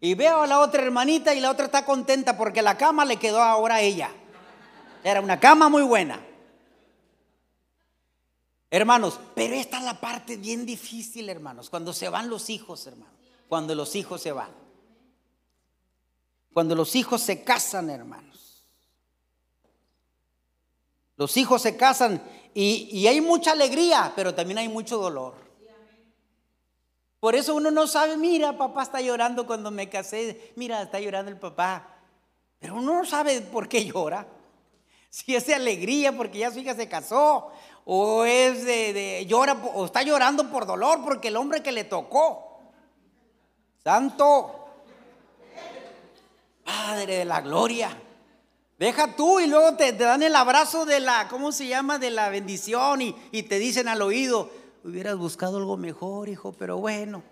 Y 0.00 0.14
veo 0.14 0.42
a 0.42 0.46
la 0.46 0.60
otra 0.60 0.82
hermanita 0.82 1.34
y 1.34 1.40
la 1.40 1.50
otra 1.50 1.66
está 1.66 1.84
contenta 1.84 2.36
porque 2.36 2.62
la 2.62 2.78
cama 2.78 3.04
le 3.04 3.16
quedó 3.16 3.42
ahora 3.42 3.76
a 3.76 3.80
ella. 3.82 4.10
Era 5.04 5.20
una 5.20 5.38
cama 5.38 5.68
muy 5.68 5.82
buena. 5.82 6.20
Hermanos, 8.70 9.18
pero 9.34 9.54
esta 9.54 9.78
es 9.78 9.84
la 9.84 10.00
parte 10.00 10.36
bien 10.36 10.64
difícil, 10.64 11.28
hermanos, 11.28 11.68
cuando 11.68 11.92
se 11.92 12.08
van 12.08 12.30
los 12.30 12.48
hijos, 12.50 12.86
hermanos. 12.86 13.12
Cuando 13.48 13.74
los 13.74 13.96
hijos 13.96 14.22
se 14.22 14.30
van. 14.30 14.50
Cuando 16.52 16.74
los 16.74 16.96
hijos 16.96 17.20
se 17.20 17.42
casan, 17.44 17.90
hermanos. 17.90 18.66
Los 21.16 21.36
hijos 21.36 21.62
se 21.62 21.76
casan 21.76 22.22
y, 22.54 23.06
hay 23.06 23.20
mucha 23.20 23.52
alegría, 23.52 24.12
pero 24.16 24.34
también 24.34 24.58
hay 24.58 24.68
mucho 24.68 24.96
dolor. 24.96 25.34
Por 27.20 27.34
eso 27.34 27.54
uno 27.54 27.70
no 27.70 27.86
sabe, 27.86 28.16
mira, 28.16 28.56
papá 28.56 28.82
está 28.82 29.00
llorando 29.02 29.46
cuando 29.46 29.70
me 29.70 29.90
casé, 29.90 30.52
mira, 30.56 30.80
está 30.82 30.98
llorando 30.98 31.30
el 31.30 31.38
papá. 31.38 31.86
Pero 32.58 32.76
uno 32.76 32.94
no 32.94 33.04
sabe 33.04 33.42
por 33.42 33.68
qué 33.68 33.84
llora. 33.84 34.26
Si 35.12 35.34
es 35.34 35.44
de 35.48 35.56
alegría 35.56 36.16
porque 36.16 36.38
ya 36.38 36.52
su 36.52 36.60
hija 36.60 36.76
se 36.76 36.88
casó, 36.88 37.50
o 37.84 38.24
es 38.24 38.64
de, 38.64 39.26
llora, 39.26 39.54
o 39.74 39.84
está 39.84 40.04
llorando 40.04 40.48
por 40.52 40.66
dolor 40.66 41.02
porque 41.04 41.28
el 41.28 41.36
hombre 41.36 41.64
que 41.64 41.72
le 41.72 41.82
tocó. 41.82 42.60
Santo. 43.82 44.59
Padre 46.70 47.16
de 47.16 47.24
la 47.24 47.40
gloria. 47.40 47.96
Deja 48.78 49.16
tú 49.16 49.40
y 49.40 49.48
luego 49.48 49.76
te, 49.76 49.92
dan 49.92 50.22
el 50.22 50.36
abrazo 50.36 50.86
de 50.86 51.00
la, 51.00 51.26
¿cómo 51.28 51.50
se 51.50 51.66
llama? 51.66 51.98
De 51.98 52.10
la 52.10 52.28
bendición 52.28 53.02
y, 53.02 53.42
te 53.42 53.58
dicen 53.58 53.88
al 53.88 54.00
oído, 54.02 54.50
hubieras 54.84 55.16
buscado 55.16 55.56
algo 55.56 55.76
mejor, 55.76 56.28
hijo, 56.28 56.52
pero 56.52 56.78
bueno. 56.78 57.24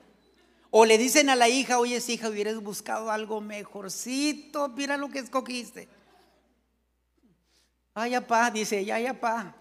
O 0.70 0.84
le 0.84 0.98
dicen 0.98 1.30
a 1.30 1.36
la 1.36 1.48
hija, 1.48 1.78
oye, 1.78 2.02
hija, 2.06 2.28
hubieras 2.28 2.60
buscado 2.60 3.12
algo 3.12 3.40
mejorcito, 3.40 4.68
mira 4.70 4.96
lo 4.96 5.08
que 5.08 5.20
escogiste. 5.20 5.88
Ay, 7.94 8.14
apá, 8.14 8.50
dice 8.50 8.80
ella, 8.80 8.96
ay, 8.96 9.06
apá. 9.06 9.54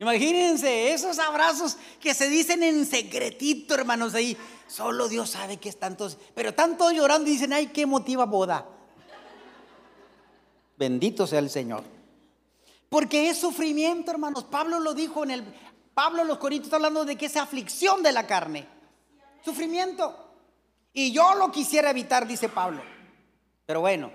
Imagínense 0.00 0.92
esos 0.92 1.18
abrazos 1.18 1.76
que 2.00 2.14
se 2.14 2.28
dicen 2.28 2.62
en 2.62 2.86
secretito, 2.86 3.74
hermanos, 3.74 4.14
ahí. 4.14 4.36
Solo 4.68 5.08
Dios 5.08 5.30
sabe 5.30 5.56
que 5.56 5.68
es 5.68 5.78
tantos, 5.78 6.18
pero 6.34 6.54
tanto 6.54 6.90
llorando 6.92 7.28
y 7.28 7.32
dicen, 7.32 7.52
ay, 7.52 7.68
qué 7.68 7.86
motiva 7.86 8.26
boda. 8.26 8.66
Bendito 10.76 11.26
sea 11.26 11.40
el 11.40 11.50
Señor. 11.50 11.82
Porque 12.88 13.28
es 13.28 13.38
sufrimiento, 13.38 14.10
hermanos. 14.10 14.44
Pablo 14.44 14.78
lo 14.78 14.94
dijo 14.94 15.24
en 15.24 15.30
el 15.30 15.44
Pablo 15.98 16.22
en 16.22 16.28
los 16.28 16.38
Corintios 16.38 16.68
está 16.68 16.76
hablando 16.76 17.04
de 17.04 17.16
que 17.16 17.26
es 17.26 17.36
aflicción 17.36 18.04
de 18.04 18.12
la 18.12 18.24
carne. 18.24 18.68
Sufrimiento. 19.44 20.16
Y 20.92 21.10
yo 21.10 21.34
lo 21.34 21.50
quisiera 21.50 21.90
evitar, 21.90 22.24
dice 22.24 22.48
Pablo. 22.48 22.82
Pero 23.66 23.80
bueno, 23.80 24.12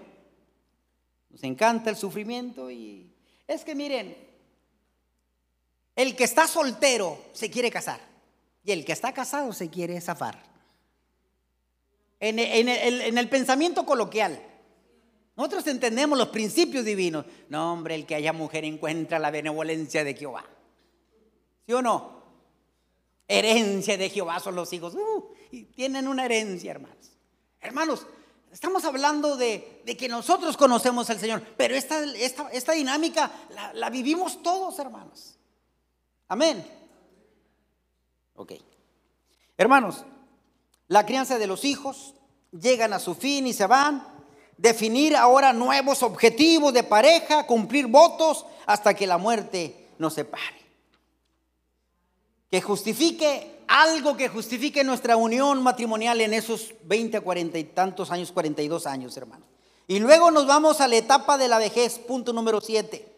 nos 1.29 1.43
encanta 1.43 1.89
el 1.89 1.97
sufrimiento 1.97 2.71
y 2.71 3.13
es 3.45 3.65
que 3.65 3.75
miren, 3.75 4.15
el 5.95 6.15
que 6.15 6.23
está 6.23 6.47
soltero 6.47 7.23
se 7.33 7.49
quiere 7.49 7.69
casar 7.69 7.99
y 8.63 8.71
el 8.71 8.85
que 8.85 8.93
está 8.93 9.13
casado 9.13 9.53
se 9.53 9.69
quiere 9.69 9.99
zafar. 10.01 10.41
En, 12.19 12.39
el 13.17 13.29
pensamiento 13.29 13.85
coloquial. 13.85 14.41
Nosotros 15.35 15.67
entendemos 15.67 16.17
los 16.17 16.29
principios 16.29 16.85
divinos. 16.85 17.25
No, 17.49 17.73
hombre, 17.73 17.95
el 17.95 18.05
que 18.05 18.15
haya 18.15 18.31
mujer 18.31 18.63
encuentra 18.63 19.19
la 19.19 19.29
benevolencia 19.29 20.05
de 20.05 20.13
Jehová. 20.13 20.45
¿Sí 21.65 21.73
o 21.73 21.81
no? 21.81 22.23
Herencia 23.27 23.97
de 23.97 24.09
Jehová 24.09 24.39
son 24.39 24.55
los 24.55 24.71
hijos. 24.71 24.95
Uh, 24.95 25.33
y 25.51 25.65
tienen 25.65 26.07
una 26.07 26.23
herencia, 26.23 26.71
hermanos. 26.71 27.11
Hermanos, 27.59 28.07
estamos 28.53 28.85
hablando 28.85 29.35
de, 29.35 29.83
que 29.97 30.07
nosotros 30.07 30.55
conocemos 30.55 31.09
al 31.09 31.19
Señor, 31.19 31.43
pero 31.57 31.75
esta, 31.75 32.73
dinámica 32.73 33.31
la 33.73 33.89
vivimos 33.89 34.41
todos, 34.41 34.79
hermanos. 34.79 35.37
Amén. 36.33 36.65
Ok. 38.33 38.53
Hermanos, 39.55 40.03
la 40.87 41.05
crianza 41.05 41.37
de 41.37 41.45
los 41.45 41.63
hijos 41.63 42.15
llegan 42.51 42.91
a 42.91 42.97
su 42.97 43.13
fin 43.13 43.45
y 43.45 43.53
se 43.53 43.67
van. 43.67 44.07
Definir 44.57 45.15
ahora 45.15 45.53
nuevos 45.53 46.01
objetivos 46.01 46.73
de 46.73 46.81
pareja, 46.81 47.45
cumplir 47.45 47.85
votos 47.85 48.47
hasta 48.65 48.95
que 48.95 49.05
la 49.05 49.19
muerte 49.19 49.89
nos 49.99 50.15
separe 50.15 50.63
que 52.49 52.61
justifique 52.61 53.63
algo 53.67 54.15
que 54.15 54.29
justifique 54.29 54.83
nuestra 54.83 55.17
unión 55.17 55.61
matrimonial 55.63 56.21
en 56.21 56.35
esos 56.35 56.73
20 56.83 57.17
a 57.17 57.21
40 57.21 57.57
y 57.57 57.63
tantos 57.63 58.11
años, 58.11 58.31
42 58.31 58.85
años, 58.85 59.17
hermanos. 59.17 59.47
Y 59.87 59.99
luego 59.99 60.29
nos 60.31 60.45
vamos 60.45 60.79
a 60.79 60.87
la 60.87 60.95
etapa 60.97 61.39
de 61.39 61.47
la 61.47 61.57
vejez, 61.57 61.97
punto 61.97 62.31
número 62.31 62.61
7. 62.61 63.11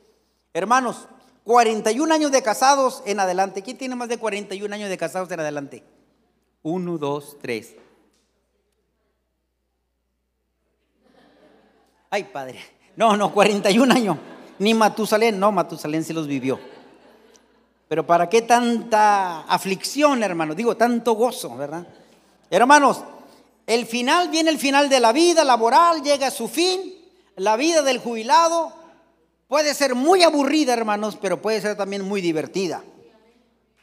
Hermanos, 0.54 1.08
41 1.46 2.12
años 2.12 2.32
de 2.32 2.42
casados 2.42 3.04
en 3.06 3.20
adelante. 3.20 3.62
¿Quién 3.62 3.78
tiene 3.78 3.96
más 3.96 4.10
de 4.10 4.18
41 4.18 4.74
años 4.74 4.90
de 4.90 4.98
casados 4.98 5.32
en 5.32 5.40
adelante? 5.40 5.84
Uno, 6.64 6.98
dos, 6.98 7.38
tres. 7.40 7.76
Ay, 12.10 12.24
padre. 12.24 12.60
No, 12.96 13.16
no, 13.16 13.32
41 13.32 13.94
años. 13.94 14.18
Ni 14.58 14.74
Matusalén, 14.74 15.40
no, 15.40 15.52
Matusalén 15.52 16.04
se 16.04 16.14
los 16.14 16.26
vivió. 16.26 16.60
Pero 17.88 18.08
¿para 18.08 18.28
qué 18.28 18.42
tanta 18.42 19.42
aflicción, 19.42 20.24
hermanos? 20.24 20.56
Digo, 20.56 20.76
tanto 20.76 21.14
gozo, 21.14 21.56
¿verdad? 21.56 21.86
Hermanos, 22.50 23.04
el 23.68 23.86
final 23.86 24.30
viene 24.30 24.50
el 24.50 24.58
final 24.58 24.90
de 24.90 25.00
la 25.00 25.12
vida 25.12 25.44
laboral, 25.44 26.02
llega 26.02 26.28
a 26.28 26.32
su 26.32 26.48
fin. 26.48 26.96
La 27.36 27.56
vida 27.56 27.84
del 27.84 28.00
jubilado 28.00 28.85
puede 29.48 29.74
ser 29.74 29.96
muy 29.96 30.24
aburrida, 30.24 30.74
hermanos, 30.74 31.18
pero 31.22 31.42
puede 31.42 31.62
ser 31.62 31.78
también 31.78 32.04
muy 32.04 32.22
divertida. 32.22 32.84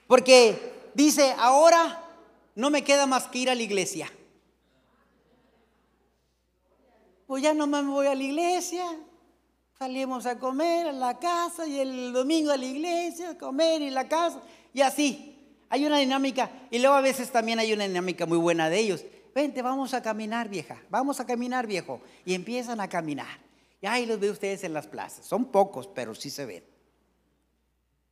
Porque 0.06 0.90
dice, 0.94 1.34
ahora 1.38 2.04
no 2.54 2.70
me 2.70 2.84
queda 2.84 3.06
más 3.06 3.28
que 3.28 3.38
ir 3.38 3.50
a 3.50 3.54
la 3.54 3.62
iglesia. 3.62 4.10
Pues 7.26 7.42
ya 7.42 7.54
no 7.54 7.66
me 7.66 7.82
voy 7.82 8.06
a 8.06 8.14
la 8.14 8.22
iglesia, 8.22 8.84
Salimos 9.82 10.26
a 10.26 10.38
comer 10.38 10.86
a 10.86 10.92
la 10.92 11.18
casa 11.18 11.66
y 11.66 11.80
el 11.80 12.12
domingo 12.12 12.52
a 12.52 12.56
la 12.56 12.66
iglesia, 12.66 13.30
a 13.30 13.36
comer 13.36 13.82
y 13.82 13.90
la 13.90 14.06
casa, 14.06 14.40
y 14.72 14.80
así. 14.80 15.36
Hay 15.68 15.84
una 15.84 15.98
dinámica, 15.98 16.48
y 16.70 16.78
luego 16.78 16.94
a 16.94 17.00
veces 17.00 17.32
también 17.32 17.58
hay 17.58 17.72
una 17.72 17.88
dinámica 17.88 18.24
muy 18.24 18.38
buena 18.38 18.70
de 18.70 18.78
ellos. 18.78 19.04
Vente, 19.34 19.60
vamos 19.60 19.92
a 19.92 20.00
caminar, 20.00 20.48
vieja, 20.48 20.80
vamos 20.88 21.18
a 21.18 21.26
caminar, 21.26 21.66
viejo. 21.66 22.00
Y 22.24 22.34
empiezan 22.34 22.80
a 22.80 22.88
caminar. 22.88 23.40
Y 23.82 23.86
ahí 23.86 24.06
los 24.06 24.18
ve 24.20 24.30
ustedes 24.30 24.64
en 24.64 24.72
las 24.72 24.86
plazas. 24.86 25.26
Son 25.26 25.46
pocos, 25.46 25.88
pero 25.88 26.14
sí 26.14 26.30
se 26.30 26.46
ven. 26.46 26.64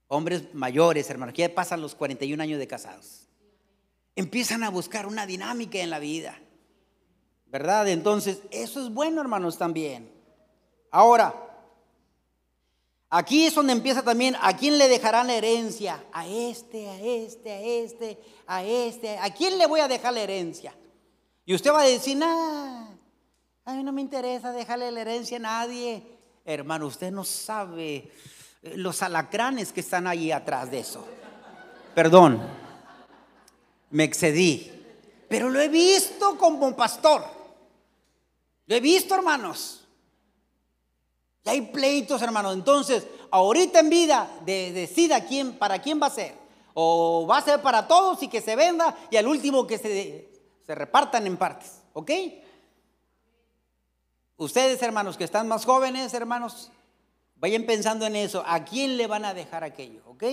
Hombres 0.09 0.53
mayores, 0.53 1.09
hermanos, 1.09 1.33
que 1.33 1.43
ya 1.43 1.55
pasan 1.55 1.81
los 1.81 1.95
41 1.95 2.43
años 2.43 2.59
de 2.59 2.67
casados. 2.67 3.29
Empiezan 4.17 4.65
a 4.65 4.71
buscar 4.71 5.07
una 5.07 5.25
dinámica 5.27 5.79
en 5.79 5.89
la 5.89 6.01
vida. 6.01 6.39
¿Verdad? 7.47 7.89
Entonces, 7.89 8.41
eso 8.51 8.85
es 8.85 8.93
bueno, 8.93 9.21
hermanos, 9.21 9.57
también. 9.57 10.13
Ahora, 10.91 11.47
Aquí 13.13 13.45
es 13.45 13.57
donde 13.57 13.73
empieza 13.73 14.05
también 14.05 14.37
a 14.41 14.57
quién 14.57 14.79
le 14.79 14.89
dejarán 14.89 15.27
la 15.27 15.35
herencia. 15.35 16.05
A 16.13 16.29
este, 16.29 16.89
a 16.89 17.01
este, 17.01 17.51
a 17.51 17.61
este, 17.61 18.19
a 18.47 18.65
este. 18.65 19.19
¿A 19.19 19.35
quién 19.35 19.59
le 19.59 19.67
voy 19.67 19.81
a 19.81 19.89
dejar 19.89 20.13
la 20.13 20.21
herencia? 20.21 20.73
Y 21.45 21.53
usted 21.53 21.73
va 21.73 21.81
a 21.81 21.87
decir, 21.87 22.17
nah, 22.17 22.90
a 23.71 23.75
mí 23.75 23.85
no 23.85 23.93
me 23.93 24.01
interesa 24.01 24.53
dejarle 24.53 24.91
la 24.91 25.01
herencia 25.03 25.37
a 25.37 25.41
nadie. 25.41 26.03
Hermano, 26.45 26.87
usted 26.87 27.13
no 27.13 27.25
sabe 27.25 28.11
eh, 28.63 28.77
los 28.77 29.03
alacranes 29.03 29.73
que 29.73 29.81
están 29.81 30.07
ahí 30.07 30.33
atrás 30.33 30.71
de 30.71 30.81
eso. 30.81 31.07
Perdón, 31.95 32.41
me 33.91 34.05
excedí. 34.05 34.73
Pero 35.29 35.49
lo 35.49 35.61
he 35.61 35.69
visto 35.69 36.37
como 36.37 36.75
pastor. 36.75 37.25
Lo 38.67 38.75
he 38.75 38.81
visto, 38.81 39.15
hermanos. 39.15 39.87
Y 41.45 41.49
hay 41.49 41.61
pleitos, 41.63 42.21
hermanos. 42.23 42.55
Entonces, 42.55 43.07
ahorita 43.31 43.79
en 43.79 43.91
vida, 43.91 44.31
decida 44.45 45.25
quién, 45.25 45.53
para 45.53 45.81
quién 45.81 46.01
va 46.03 46.07
a 46.07 46.11
ser. 46.11 46.35
O 46.75 47.27
va 47.29 47.39
a 47.39 47.43
ser 47.43 47.63
para 47.63 47.87
todos 47.87 48.23
y 48.23 48.29
que 48.29 48.41
se 48.41 48.57
venda 48.57 48.97
y 49.11 49.17
al 49.17 49.29
último 49.29 49.67
que 49.67 49.79
se, 49.79 50.31
se 50.67 50.75
repartan 50.75 51.27
en 51.27 51.37
partes. 51.37 51.83
¿Ok? 51.93 52.11
Ustedes, 54.41 54.81
hermanos, 54.81 55.19
que 55.19 55.25
están 55.25 55.49
más 55.49 55.67
jóvenes, 55.67 56.15
hermanos, 56.15 56.71
vayan 57.37 57.65
pensando 57.65 58.07
en 58.07 58.17
eso. 58.17 58.43
¿A 58.47 58.65
quién 58.65 58.97
le 58.97 59.07
van 59.07 59.27
a 59.27 59.35
dejar 59.35 59.65
aquello? 59.65 60.01
¿Ok? 60.07 60.25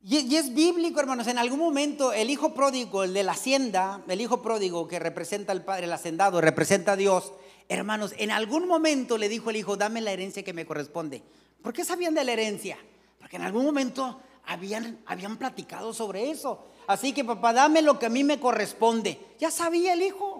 Y, 0.00 0.36
es 0.36 0.54
bíblico, 0.54 1.00
hermanos. 1.00 1.26
En 1.26 1.38
algún 1.38 1.58
momento 1.58 2.12
el 2.12 2.30
hijo 2.30 2.54
pródigo, 2.54 3.02
el 3.02 3.14
de 3.14 3.24
la 3.24 3.32
hacienda, 3.32 4.04
el 4.06 4.20
hijo 4.20 4.42
pródigo 4.42 4.86
que 4.86 5.00
representa 5.00 5.50
al 5.50 5.64
padre, 5.64 5.86
el 5.86 5.92
hacendado, 5.92 6.40
representa 6.40 6.92
a 6.92 6.96
Dios, 6.96 7.32
Hermanos, 7.68 8.14
en 8.16 8.30
algún 8.30 8.68
momento 8.68 9.18
le 9.18 9.28
dijo 9.28 9.50
el 9.50 9.56
hijo, 9.56 9.76
dame 9.76 10.00
la 10.00 10.12
herencia 10.12 10.44
que 10.44 10.52
me 10.52 10.64
corresponde. 10.64 11.24
¿Por 11.62 11.72
qué 11.72 11.84
sabían 11.84 12.14
de 12.14 12.22
la 12.22 12.32
herencia? 12.32 12.78
Porque 13.18 13.34
en 13.34 13.42
algún 13.42 13.64
momento 13.64 14.20
habían, 14.44 15.00
habían 15.04 15.36
platicado 15.36 15.92
sobre 15.92 16.30
eso. 16.30 16.64
Así 16.86 17.12
que 17.12 17.24
papá, 17.24 17.52
dame 17.52 17.82
lo 17.82 17.98
que 17.98 18.06
a 18.06 18.08
mí 18.08 18.22
me 18.22 18.38
corresponde. 18.38 19.18
Ya 19.40 19.50
sabía 19.50 19.94
el 19.94 20.02
hijo. 20.02 20.35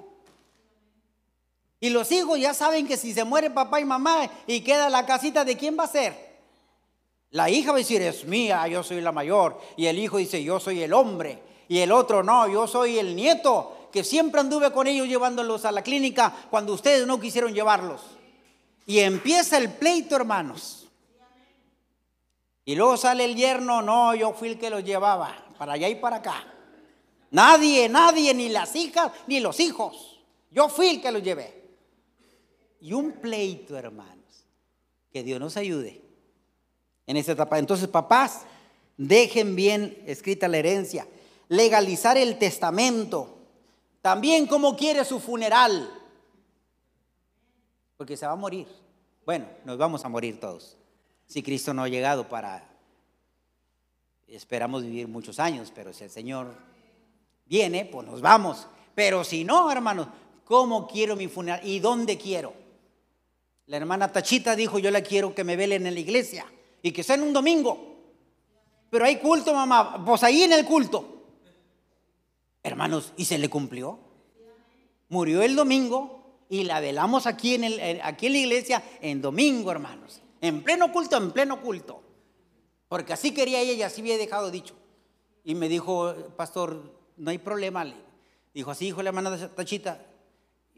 Y 1.80 1.90
los 1.90 2.10
hijos 2.10 2.38
ya 2.38 2.54
saben 2.54 2.86
que 2.86 2.96
si 2.96 3.12
se 3.12 3.24
muere 3.24 3.50
papá 3.50 3.80
y 3.80 3.84
mamá 3.84 4.30
y 4.46 4.60
queda 4.60 4.88
la 4.88 5.04
casita, 5.04 5.44
¿de 5.44 5.56
quién 5.56 5.76
va 5.78 5.84
a 5.84 5.88
ser? 5.88 6.26
La 7.30 7.50
hija 7.50 7.70
va 7.70 7.76
a 7.76 7.80
decir, 7.80 8.00
es 8.00 8.24
mía, 8.24 8.66
yo 8.68 8.82
soy 8.82 9.00
la 9.00 9.12
mayor. 9.12 9.60
Y 9.76 9.86
el 9.86 9.98
hijo 9.98 10.16
dice, 10.16 10.42
yo 10.42 10.58
soy 10.58 10.82
el 10.82 10.94
hombre. 10.94 11.42
Y 11.68 11.78
el 11.80 11.92
otro, 11.92 12.22
no, 12.22 12.48
yo 12.48 12.66
soy 12.66 12.98
el 12.98 13.14
nieto 13.14 13.88
que 13.92 14.04
siempre 14.04 14.40
anduve 14.40 14.72
con 14.72 14.86
ellos 14.86 15.08
llevándolos 15.08 15.64
a 15.64 15.72
la 15.72 15.82
clínica 15.82 16.34
cuando 16.50 16.72
ustedes 16.72 17.06
no 17.06 17.20
quisieron 17.20 17.52
llevarlos. 17.52 18.02
Y 18.86 19.00
empieza 19.00 19.58
el 19.58 19.72
pleito, 19.72 20.16
hermanos. 20.16 20.86
Y 22.64 22.74
luego 22.74 22.96
sale 22.96 23.24
el 23.24 23.36
yerno, 23.36 23.82
no, 23.82 24.14
yo 24.14 24.32
fui 24.32 24.48
el 24.48 24.58
que 24.58 24.70
los 24.70 24.84
llevaba, 24.84 25.46
para 25.58 25.74
allá 25.74 25.88
y 25.88 25.96
para 25.96 26.16
acá. 26.16 26.44
Nadie, 27.30 27.88
nadie, 27.88 28.34
ni 28.34 28.48
las 28.48 28.74
hijas, 28.76 29.12
ni 29.26 29.40
los 29.40 29.60
hijos. 29.60 30.20
Yo 30.50 30.68
fui 30.68 30.88
el 30.88 31.02
que 31.02 31.12
los 31.12 31.22
llevé. 31.22 31.65
Y 32.86 32.92
un 32.92 33.14
pleito, 33.14 33.76
hermanos. 33.76 34.46
Que 35.10 35.24
Dios 35.24 35.40
nos 35.40 35.56
ayude 35.56 36.00
en 37.08 37.16
esta 37.16 37.32
etapa. 37.32 37.58
Entonces, 37.58 37.88
papás, 37.88 38.42
dejen 38.96 39.56
bien 39.56 40.04
escrita 40.06 40.46
la 40.46 40.58
herencia. 40.58 41.04
Legalizar 41.48 42.16
el 42.16 42.38
testamento. 42.38 43.38
También 44.02 44.46
cómo 44.46 44.76
quiere 44.76 45.04
su 45.04 45.18
funeral. 45.18 45.90
Porque 47.96 48.16
se 48.16 48.24
va 48.24 48.34
a 48.34 48.36
morir. 48.36 48.68
Bueno, 49.24 49.46
nos 49.64 49.76
vamos 49.78 50.04
a 50.04 50.08
morir 50.08 50.38
todos. 50.38 50.76
Si 51.26 51.42
Cristo 51.42 51.74
no 51.74 51.82
ha 51.82 51.88
llegado 51.88 52.28
para... 52.28 52.70
Esperamos 54.28 54.84
vivir 54.84 55.08
muchos 55.08 55.40
años, 55.40 55.72
pero 55.74 55.92
si 55.92 56.04
el 56.04 56.10
Señor 56.10 56.54
viene, 57.46 57.84
pues 57.84 58.06
nos 58.06 58.20
vamos. 58.20 58.68
Pero 58.94 59.24
si 59.24 59.42
no, 59.42 59.72
hermanos, 59.72 60.06
¿cómo 60.44 60.86
quiero 60.86 61.16
mi 61.16 61.26
funeral? 61.26 61.66
¿Y 61.66 61.80
dónde 61.80 62.16
quiero? 62.16 62.65
La 63.66 63.76
hermana 63.76 64.12
Tachita 64.12 64.54
dijo, 64.54 64.78
yo 64.78 64.90
la 64.90 65.02
quiero 65.02 65.34
que 65.34 65.44
me 65.44 65.56
velen 65.56 65.86
en 65.86 65.94
la 65.94 66.00
iglesia 66.00 66.46
y 66.82 66.92
que 66.92 67.02
sea 67.02 67.16
en 67.16 67.22
un 67.22 67.32
domingo. 67.32 67.96
Pero 68.90 69.04
hay 69.04 69.16
culto, 69.16 69.52
mamá, 69.52 70.04
pues 70.04 70.22
ahí 70.22 70.42
en 70.42 70.52
el 70.52 70.64
culto. 70.64 71.24
Hermanos, 72.62 73.12
¿y 73.16 73.24
se 73.24 73.38
le 73.38 73.48
cumplió? 73.48 73.98
Murió 75.08 75.42
el 75.42 75.56
domingo 75.56 76.44
y 76.48 76.64
la 76.64 76.80
velamos 76.80 77.26
aquí 77.26 77.54
en, 77.54 77.64
el, 77.64 78.00
aquí 78.02 78.26
en 78.26 78.32
la 78.32 78.38
iglesia 78.38 78.82
en 79.00 79.20
domingo, 79.20 79.72
hermanos. 79.72 80.20
En 80.40 80.62
pleno 80.62 80.92
culto, 80.92 81.16
en 81.16 81.32
pleno 81.32 81.60
culto. 81.60 82.02
Porque 82.88 83.12
así 83.12 83.32
quería 83.32 83.60
ella 83.60 83.86
así 83.86 84.00
había 84.00 84.16
dejado 84.16 84.50
dicho. 84.50 84.74
Y 85.42 85.56
me 85.56 85.68
dijo, 85.68 86.14
pastor, 86.36 86.94
no 87.16 87.30
hay 87.30 87.38
problema. 87.38 87.84
Dijo, 88.54 88.70
así 88.70 88.86
dijo 88.86 89.02
la 89.02 89.10
hermana 89.10 89.54
Tachita. 89.54 90.04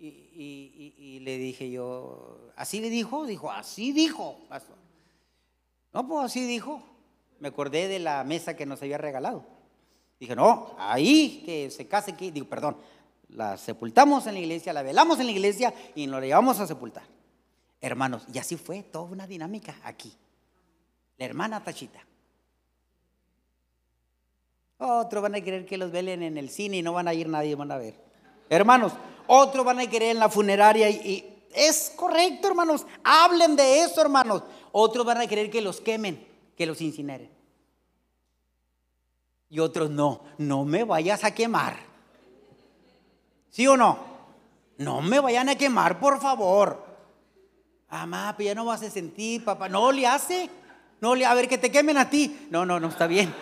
Y, 0.00 1.20
le 1.22 1.38
dije 1.38 1.70
yo, 1.70 2.52
¿así 2.56 2.80
le 2.80 2.90
dijo? 2.90 3.26
Dijo, 3.26 3.50
así 3.50 3.92
dijo, 3.92 4.38
pastor. 4.48 4.76
No, 5.92 6.06
pues 6.06 6.26
así 6.26 6.46
dijo. 6.46 6.82
Me 7.40 7.48
acordé 7.48 7.88
de 7.88 7.98
la 7.98 8.24
mesa 8.24 8.56
que 8.56 8.66
nos 8.66 8.80
había 8.82 8.98
regalado. 8.98 9.44
Dije, 10.18 10.34
no, 10.34 10.74
ahí 10.78 11.42
que 11.44 11.70
se 11.70 11.86
case, 11.86 12.14
que, 12.14 12.32
digo, 12.32 12.48
perdón, 12.48 12.76
la 13.28 13.56
sepultamos 13.56 14.26
en 14.26 14.34
la 14.34 14.40
iglesia, 14.40 14.72
la 14.72 14.82
velamos 14.82 15.20
en 15.20 15.26
la 15.26 15.32
iglesia 15.32 15.72
y 15.94 16.06
nos 16.06 16.20
la 16.20 16.26
llevamos 16.26 16.58
a 16.60 16.66
sepultar. 16.66 17.04
Hermanos, 17.80 18.24
y 18.32 18.38
así 18.38 18.56
fue 18.56 18.82
toda 18.82 19.04
una 19.04 19.26
dinámica 19.26 19.76
aquí. 19.84 20.12
La 21.16 21.26
hermana 21.26 21.62
Tachita. 21.62 22.00
Otros 24.78 25.22
van 25.22 25.34
a 25.34 25.40
querer 25.40 25.66
que 25.66 25.76
los 25.76 25.90
velen 25.90 26.22
en 26.22 26.38
el 26.38 26.50
cine 26.50 26.78
y 26.78 26.82
no 26.82 26.92
van 26.92 27.08
a 27.08 27.14
ir 27.14 27.28
nadie, 27.28 27.54
van 27.54 27.72
a 27.72 27.76
ver. 27.76 27.94
Hermanos, 28.48 28.92
otros 29.28 29.64
van 29.64 29.78
a 29.78 29.88
querer 29.88 30.10
en 30.10 30.18
la 30.18 30.28
funeraria 30.28 30.90
y, 30.90 31.24
es 31.54 31.92
correcto, 31.96 32.48
hermanos. 32.48 32.86
Hablen 33.04 33.56
de 33.56 33.80
eso, 33.80 34.00
hermanos. 34.00 34.42
Otros 34.72 35.04
van 35.04 35.18
a 35.18 35.26
querer 35.26 35.50
que 35.50 35.60
los 35.60 35.80
quemen, 35.80 36.26
que 36.56 36.66
los 36.66 36.80
incineren. 36.80 37.30
Y 39.50 39.60
otros 39.60 39.90
no, 39.90 40.22
no 40.36 40.64
me 40.64 40.84
vayas 40.84 41.24
a 41.24 41.34
quemar. 41.34 41.76
¿Sí 43.50 43.66
o 43.66 43.76
no? 43.76 43.98
No 44.76 45.00
me 45.00 45.20
vayan 45.20 45.48
a 45.48 45.56
quemar, 45.56 45.98
por 45.98 46.20
favor. 46.20 46.86
Mamá, 47.90 48.34
pues 48.36 48.46
ya 48.46 48.54
no 48.54 48.66
vas 48.66 48.82
a 48.82 48.90
sentir, 48.90 49.44
papá. 49.44 49.68
No 49.68 49.90
le 49.90 50.06
hace. 50.06 50.50
No 51.00 51.14
le, 51.14 51.24
a 51.24 51.34
ver, 51.34 51.48
que 51.48 51.58
te 51.58 51.70
quemen 51.70 51.96
a 51.96 52.10
ti. 52.10 52.46
No, 52.50 52.66
no, 52.66 52.78
no 52.78 52.88
está 52.88 53.06
bien. 53.06 53.34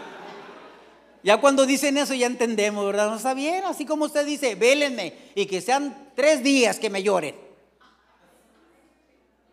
Ya 1.26 1.40
cuando 1.40 1.66
dicen 1.66 1.98
eso 1.98 2.14
ya 2.14 2.28
entendemos, 2.28 2.86
¿verdad? 2.86 3.10
No 3.10 3.16
está 3.16 3.34
bien, 3.34 3.64
así 3.64 3.84
como 3.84 4.04
usted 4.04 4.24
dice, 4.24 4.54
vélenme 4.54 5.32
y 5.34 5.46
que 5.46 5.60
sean 5.60 6.12
tres 6.14 6.40
días 6.44 6.78
que 6.78 6.88
me 6.88 7.02
lloren. 7.02 7.34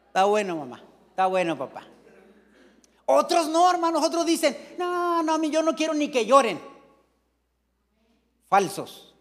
Está 0.06 0.26
bueno, 0.26 0.56
mamá. 0.56 0.84
Está 1.10 1.26
bueno, 1.26 1.58
papá. 1.58 1.88
Otros 3.08 3.50
no, 3.50 3.72
hermanos, 3.72 4.06
otros 4.06 4.24
dicen, 4.24 4.56
no, 4.78 5.24
no, 5.24 5.44
yo 5.46 5.64
no 5.64 5.74
quiero 5.74 5.96
ni 5.96 6.10
que 6.10 6.28
lloren. 6.28 6.62
Falsos. 8.48 9.16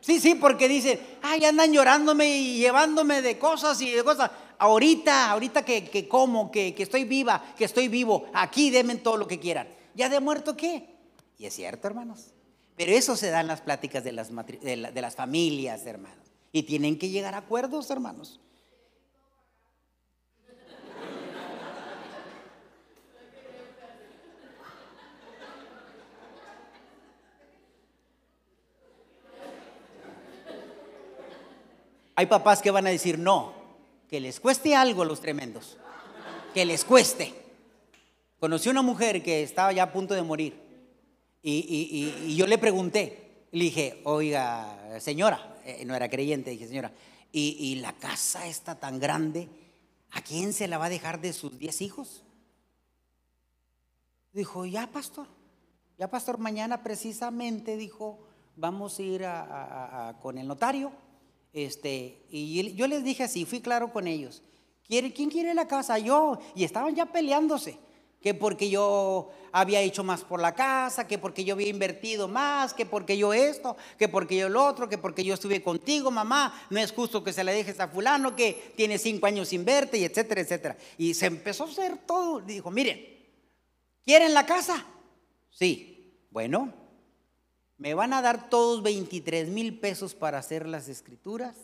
Sí, 0.00 0.20
sí, 0.20 0.34
porque 0.34 0.66
dicen, 0.66 0.98
ay, 1.20 1.44
andan 1.44 1.74
llorándome 1.74 2.38
y 2.38 2.56
llevándome 2.56 3.20
de 3.20 3.38
cosas 3.38 3.78
y 3.82 3.90
de 3.90 4.02
cosas. 4.02 4.30
Ahorita, 4.58 5.30
ahorita 5.30 5.62
que, 5.62 6.08
como, 6.08 6.50
que, 6.50 6.74
estoy 6.78 7.04
viva, 7.04 7.52
que 7.54 7.66
estoy 7.66 7.88
vivo, 7.88 8.30
aquí 8.32 8.70
denme 8.70 8.96
todo 8.96 9.18
lo 9.18 9.28
que 9.28 9.38
quieran. 9.38 9.68
¿Ya 9.94 10.08
de 10.08 10.20
muerto 10.20 10.56
qué? 10.56 10.96
Y 11.38 11.46
es 11.46 11.54
cierto, 11.54 11.86
hermanos. 11.86 12.32
Pero 12.76 12.92
eso 12.92 13.16
se 13.16 13.30
da 13.30 13.40
en 13.40 13.46
las 13.46 13.60
pláticas 13.60 14.02
de 14.02 14.12
las, 14.12 14.30
de 14.34 15.00
las 15.00 15.14
familias, 15.14 15.86
hermanos. 15.86 16.26
Y 16.52 16.64
tienen 16.64 16.98
que 16.98 17.08
llegar 17.08 17.34
a 17.34 17.38
acuerdos, 17.38 17.90
hermanos. 17.90 18.40
Hay 32.16 32.26
papás 32.26 32.60
que 32.60 32.72
van 32.72 32.84
a 32.84 32.90
decir 32.90 33.16
no, 33.16 33.52
que 34.08 34.18
les 34.18 34.40
cueste 34.40 34.74
algo 34.74 35.02
a 35.02 35.06
los 35.06 35.20
tremendos, 35.20 35.76
que 36.52 36.64
les 36.64 36.84
cueste. 36.84 37.32
Conocí 38.40 38.68
una 38.68 38.82
mujer 38.82 39.22
que 39.22 39.44
estaba 39.44 39.70
ya 39.72 39.84
a 39.84 39.92
punto 39.92 40.14
de 40.14 40.22
morir 40.22 40.67
y, 41.50 42.36
yo 42.36 42.46
le 42.46 42.58
pregunté, 42.58 43.46
le 43.52 43.64
dije, 43.64 44.00
oiga, 44.04 45.00
señora, 45.00 45.56
eh, 45.64 45.84
no 45.84 45.94
era 45.94 46.08
creyente, 46.08 46.50
dije, 46.50 46.68
señora, 46.68 46.92
y, 47.32 47.76
la 47.76 47.92
casa 47.92 48.46
está 48.46 48.74
tan 48.74 48.98
grande, 48.98 49.48
¿a 50.10 50.22
quién 50.22 50.52
se 50.52 50.68
la 50.68 50.78
va 50.78 50.86
a 50.86 50.90
dejar 50.90 51.20
de 51.20 51.32
sus 51.32 51.58
diez 51.58 51.80
hijos? 51.82 52.24
Dijo, 54.32 54.66
ya, 54.66 54.86
pastor, 54.88 55.26
ya, 55.98 56.08
pastor, 56.08 56.38
mañana 56.38 56.82
precisamente, 56.82 57.76
dijo, 57.76 58.18
vamos 58.56 58.98
a 58.98 59.02
ir 59.02 59.24
con 60.20 60.38
el 60.38 60.46
notario 60.46 60.92
este, 61.52 62.24
y 62.30 62.74
yo 62.74 62.86
les 62.86 63.02
dije 63.02 63.24
así, 63.24 63.44
fui 63.44 63.60
claro 63.60 63.92
con 63.92 64.06
ellos. 64.06 64.42
¿Quién 64.86 65.30
quiere 65.30 65.54
la 65.54 65.66
casa? 65.68 65.98
Yo. 65.98 66.38
Y 66.54 66.64
estaban 66.64 66.94
ya 66.94 67.06
peleándose. 67.06 67.78
Que 68.20 68.34
porque 68.34 68.68
yo 68.68 69.30
había 69.52 69.80
hecho 69.80 70.04
más 70.04 70.24
por 70.24 70.40
la 70.40 70.54
casa, 70.54 71.06
que 71.06 71.18
porque 71.18 71.44
yo 71.44 71.54
había 71.54 71.68
invertido 71.68 72.28
más, 72.28 72.74
que 72.74 72.84
porque 72.84 73.16
yo 73.16 73.32
esto, 73.32 73.76
que 73.96 74.08
porque 74.08 74.36
yo 74.36 74.48
lo 74.48 74.64
otro, 74.64 74.88
que 74.88 74.98
porque 74.98 75.24
yo 75.24 75.34
estuve 75.34 75.62
contigo, 75.62 76.10
mamá. 76.10 76.66
No 76.70 76.80
es 76.80 76.92
justo 76.92 77.22
que 77.22 77.32
se 77.32 77.44
la 77.44 77.52
dejes 77.52 77.78
a 77.80 77.88
fulano 77.88 78.34
que 78.34 78.72
tiene 78.76 78.98
cinco 78.98 79.26
años 79.26 79.48
sin 79.48 79.64
verte, 79.64 79.98
y 79.98 80.04
etcétera, 80.04 80.40
etcétera. 80.40 80.76
Y 80.96 81.14
se 81.14 81.26
empezó 81.26 81.64
a 81.64 81.68
hacer 81.68 81.98
todo. 81.98 82.40
Dijo, 82.40 82.70
miren, 82.70 83.04
¿quieren 84.04 84.34
la 84.34 84.46
casa? 84.46 84.84
Sí. 85.50 85.94
Bueno, 86.30 86.72
me 87.78 87.94
van 87.94 88.12
a 88.12 88.22
dar 88.22 88.50
todos 88.50 88.82
23 88.82 89.48
mil 89.48 89.78
pesos 89.78 90.14
para 90.14 90.38
hacer 90.38 90.66
las 90.66 90.88
escrituras. 90.88 91.56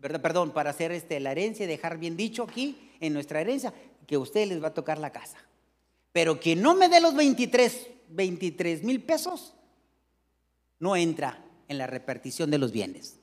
Perdón, 0.00 0.52
para 0.52 0.70
hacer 0.70 0.92
este, 0.92 1.18
la 1.20 1.32
herencia, 1.32 1.66
dejar 1.66 1.98
bien 1.98 2.16
dicho 2.16 2.44
aquí 2.44 2.90
en 3.00 3.12
nuestra 3.12 3.40
herencia, 3.40 3.74
que 4.06 4.14
a 4.14 4.18
ustedes 4.18 4.48
les 4.48 4.62
va 4.62 4.68
a 4.68 4.74
tocar 4.74 4.98
la 4.98 5.10
casa. 5.10 5.38
Pero 6.18 6.40
quien 6.40 6.60
no 6.60 6.74
me 6.74 6.88
dé 6.88 7.00
los 7.00 7.14
23, 7.14 7.86
23 8.08 8.82
mil 8.82 9.04
pesos, 9.04 9.54
no 10.80 10.96
entra 10.96 11.44
en 11.68 11.78
la 11.78 11.86
repartición 11.86 12.50
de 12.50 12.58
los 12.58 12.72
bienes. 12.72 13.20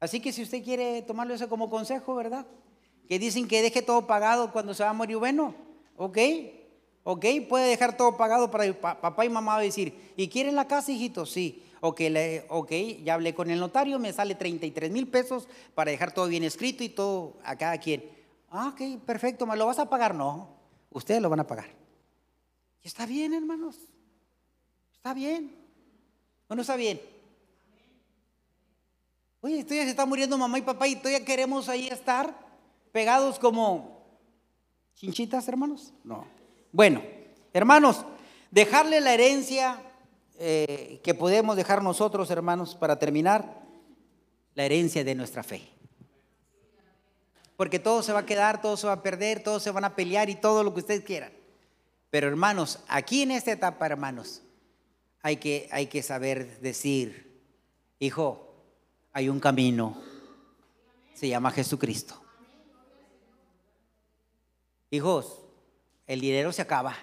Así 0.00 0.20
que 0.20 0.32
si 0.32 0.44
usted 0.44 0.64
quiere 0.64 1.02
tomarlo 1.02 1.34
eso 1.34 1.50
como 1.50 1.68
consejo, 1.68 2.14
¿verdad? 2.14 2.46
Que 3.06 3.18
dicen 3.18 3.46
que 3.46 3.60
deje 3.60 3.82
todo 3.82 4.06
pagado 4.06 4.50
cuando 4.50 4.72
se 4.72 4.82
va 4.82 4.88
a 4.88 4.94
morir, 4.94 5.18
bueno, 5.18 5.54
ok, 5.98 6.18
¿Ok? 7.04 7.26
Puede 7.50 7.68
dejar 7.68 7.98
todo 7.98 8.16
pagado 8.16 8.50
para 8.50 8.72
papá 8.80 9.26
y 9.26 9.28
mamá 9.28 9.60
decir, 9.60 10.14
¿y 10.16 10.28
quieren 10.28 10.56
la 10.56 10.66
casa, 10.66 10.90
hijito? 10.90 11.26
Sí. 11.26 11.62
Ok, 11.82 12.00
ok, 12.48 12.72
ya 13.04 13.12
hablé 13.12 13.34
con 13.34 13.50
el 13.50 13.60
notario, 13.60 13.98
me 13.98 14.14
sale 14.14 14.36
33 14.36 14.90
mil 14.90 15.06
pesos 15.06 15.48
para 15.74 15.90
dejar 15.90 16.14
todo 16.14 16.28
bien 16.28 16.44
escrito 16.44 16.82
y 16.82 16.88
todo 16.88 17.36
a 17.44 17.56
cada 17.56 17.76
quien. 17.76 18.04
Ah, 18.48 18.72
ok, 18.72 19.02
perfecto, 19.04 19.46
¿me 19.46 19.54
lo 19.54 19.66
vas 19.66 19.80
a 19.80 19.90
pagar? 19.90 20.14
No, 20.14 20.61
ustedes 20.92 21.20
lo 21.20 21.30
van 21.30 21.40
a 21.40 21.46
pagar. 21.46 21.68
Y 22.82 22.88
está 22.88 23.06
bien, 23.06 23.34
hermanos. 23.34 23.76
Está 24.92 25.14
bien. 25.14 25.54
¿O 26.48 26.54
no 26.54 26.62
está 26.62 26.76
bien? 26.76 27.00
Oye, 29.40 29.58
esto 29.58 29.74
ya 29.74 29.82
se 29.82 29.90
está 29.90 30.06
muriendo 30.06 30.38
mamá 30.38 30.58
y 30.58 30.62
papá 30.62 30.86
y 30.86 30.96
todavía 30.96 31.24
queremos 31.24 31.68
ahí 31.68 31.88
estar 31.88 32.34
pegados 32.92 33.38
como 33.38 34.06
chinchitas, 34.94 35.48
hermanos. 35.48 35.92
No. 36.04 36.24
Bueno, 36.70 37.02
hermanos, 37.52 38.04
dejarle 38.50 39.00
la 39.00 39.14
herencia 39.14 39.82
eh, 40.38 41.00
que 41.02 41.14
podemos 41.14 41.56
dejar 41.56 41.82
nosotros, 41.82 42.30
hermanos, 42.30 42.76
para 42.76 42.98
terminar, 42.98 43.62
la 44.54 44.64
herencia 44.64 45.02
de 45.02 45.14
nuestra 45.14 45.42
fe. 45.42 45.68
Porque 47.56 47.78
todo 47.78 48.02
se 48.02 48.12
va 48.12 48.20
a 48.20 48.26
quedar, 48.26 48.60
todo 48.60 48.76
se 48.76 48.86
va 48.86 48.94
a 48.94 49.02
perder, 49.02 49.42
todos 49.42 49.62
se 49.62 49.70
van 49.70 49.84
a 49.84 49.94
pelear 49.94 50.30
y 50.30 50.34
todo 50.34 50.64
lo 50.64 50.72
que 50.72 50.80
ustedes 50.80 51.04
quieran. 51.04 51.32
Pero 52.10 52.28
hermanos, 52.28 52.80
aquí 52.88 53.22
en 53.22 53.30
esta 53.30 53.52
etapa, 53.52 53.86
hermanos, 53.86 54.42
hay 55.22 55.36
que, 55.36 55.68
hay 55.70 55.86
que 55.86 56.02
saber 56.02 56.60
decir, 56.60 57.40
hijo, 57.98 58.54
hay 59.12 59.28
un 59.28 59.40
camino, 59.40 60.02
se 61.14 61.28
llama 61.28 61.50
Jesucristo. 61.52 62.20
Hijos, 64.90 65.40
el 66.06 66.20
dinero 66.20 66.52
se 66.52 66.62
acaba, 66.62 66.96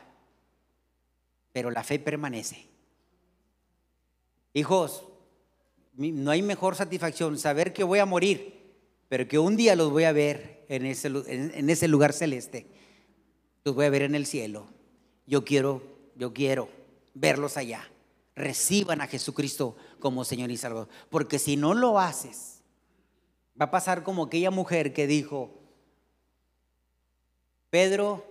pero 1.54 1.72
la 1.72 1.84
fe 1.84 1.97
permanece. 1.97 2.68
Hijos, 4.54 5.06
no 5.93 6.32
hay 6.32 6.41
mejor 6.41 6.76
satisfacción 6.76 7.38
saber 7.39 7.74
que 7.74 7.84
voy 7.84 8.00
a 8.00 8.06
morir, 8.06 8.59
pero 9.10 9.28
que 9.28 9.38
un 9.38 9.57
día 9.57 9.76
los 9.76 9.91
voy 9.91 10.05
a 10.05 10.14
ver 10.14 10.66
en 10.70 10.86
ese, 10.86 11.07
en 11.07 11.70
ese 11.70 11.88
lugar 11.88 12.14
celeste. 12.14 12.68
Los 13.66 13.76
voy 13.76 13.86
a 13.86 13.89
ver 13.89 14.03
en 14.03 14.16
el 14.16 14.26
cielo. 14.26 14.68
Yo 15.26 15.43
quiero, 15.43 15.82
yo 16.16 16.34
quiero 16.34 16.70
verlos 17.14 17.57
allá, 17.57 17.89
reciban 18.36 19.01
a 19.01 19.07
Jesucristo 19.07 19.76
como 19.99 20.24
Señor 20.24 20.51
y 20.51 20.57
Salvador. 20.57 20.88
Porque 21.10 21.39
si 21.39 21.57
no 21.57 21.74
lo 21.74 21.99
haces, 21.99 22.62
va 23.60 23.66
a 23.66 23.72
pasar 23.72 24.03
como 24.03 24.26
aquella 24.26 24.51
mujer 24.51 24.93
que 24.93 25.07
dijo, 25.07 25.51
Pedro, 27.70 28.26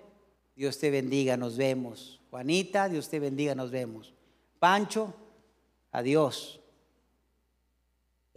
Dios 0.57 0.79
te 0.79 0.91
bendiga, 0.91 1.37
nos 1.37 1.57
vemos. 1.57 2.21
Juanita, 2.31 2.89
Dios 2.89 3.09
te 3.09 3.21
bendiga, 3.21 3.55
nos 3.55 3.71
vemos. 3.71 4.15
Pancho, 4.59 5.15
adiós. 5.93 6.58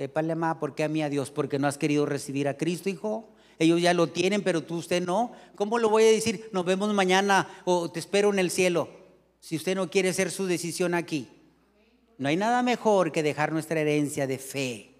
Épale 0.04 0.36
más, 0.36 0.58
¿por 0.58 0.74
qué 0.74 0.84
a 0.84 0.90
mí 0.90 1.04
adiós? 1.04 1.30
Porque 1.32 1.60
no 1.60 1.68
has 1.68 1.78
querido 1.78 2.06
recibir 2.06 2.48
a 2.48 2.58
Cristo, 2.58 2.90
hijo. 2.90 3.30
Ellos 3.60 3.80
ya 3.80 3.94
lo 3.94 4.08
tienen, 4.08 4.42
pero 4.44 4.64
tú 4.64 4.78
usted 4.78 5.06
no. 5.06 5.34
¿Cómo 5.56 5.78
lo 5.78 5.90
voy 5.90 6.04
a 6.04 6.12
decir? 6.12 6.50
Nos 6.52 6.66
vemos 6.66 6.92
mañana 6.94 7.48
o 7.66 7.92
te 7.92 8.00
espero 8.00 8.34
en 8.34 8.40
el 8.40 8.50
cielo. 8.50 8.90
Si 9.40 9.56
usted 9.56 9.76
no 9.76 9.90
quiere 9.90 10.10
hacer 10.10 10.32
su 10.32 10.48
decisión 10.48 10.96
aquí. 10.96 11.28
No 12.18 12.30
hay 12.30 12.38
nada 12.38 12.64
mejor 12.64 13.12
que 13.12 13.24
dejar 13.24 13.52
nuestra 13.52 13.80
herencia 13.80 14.28
de 14.28 14.38
fe, 14.38 14.96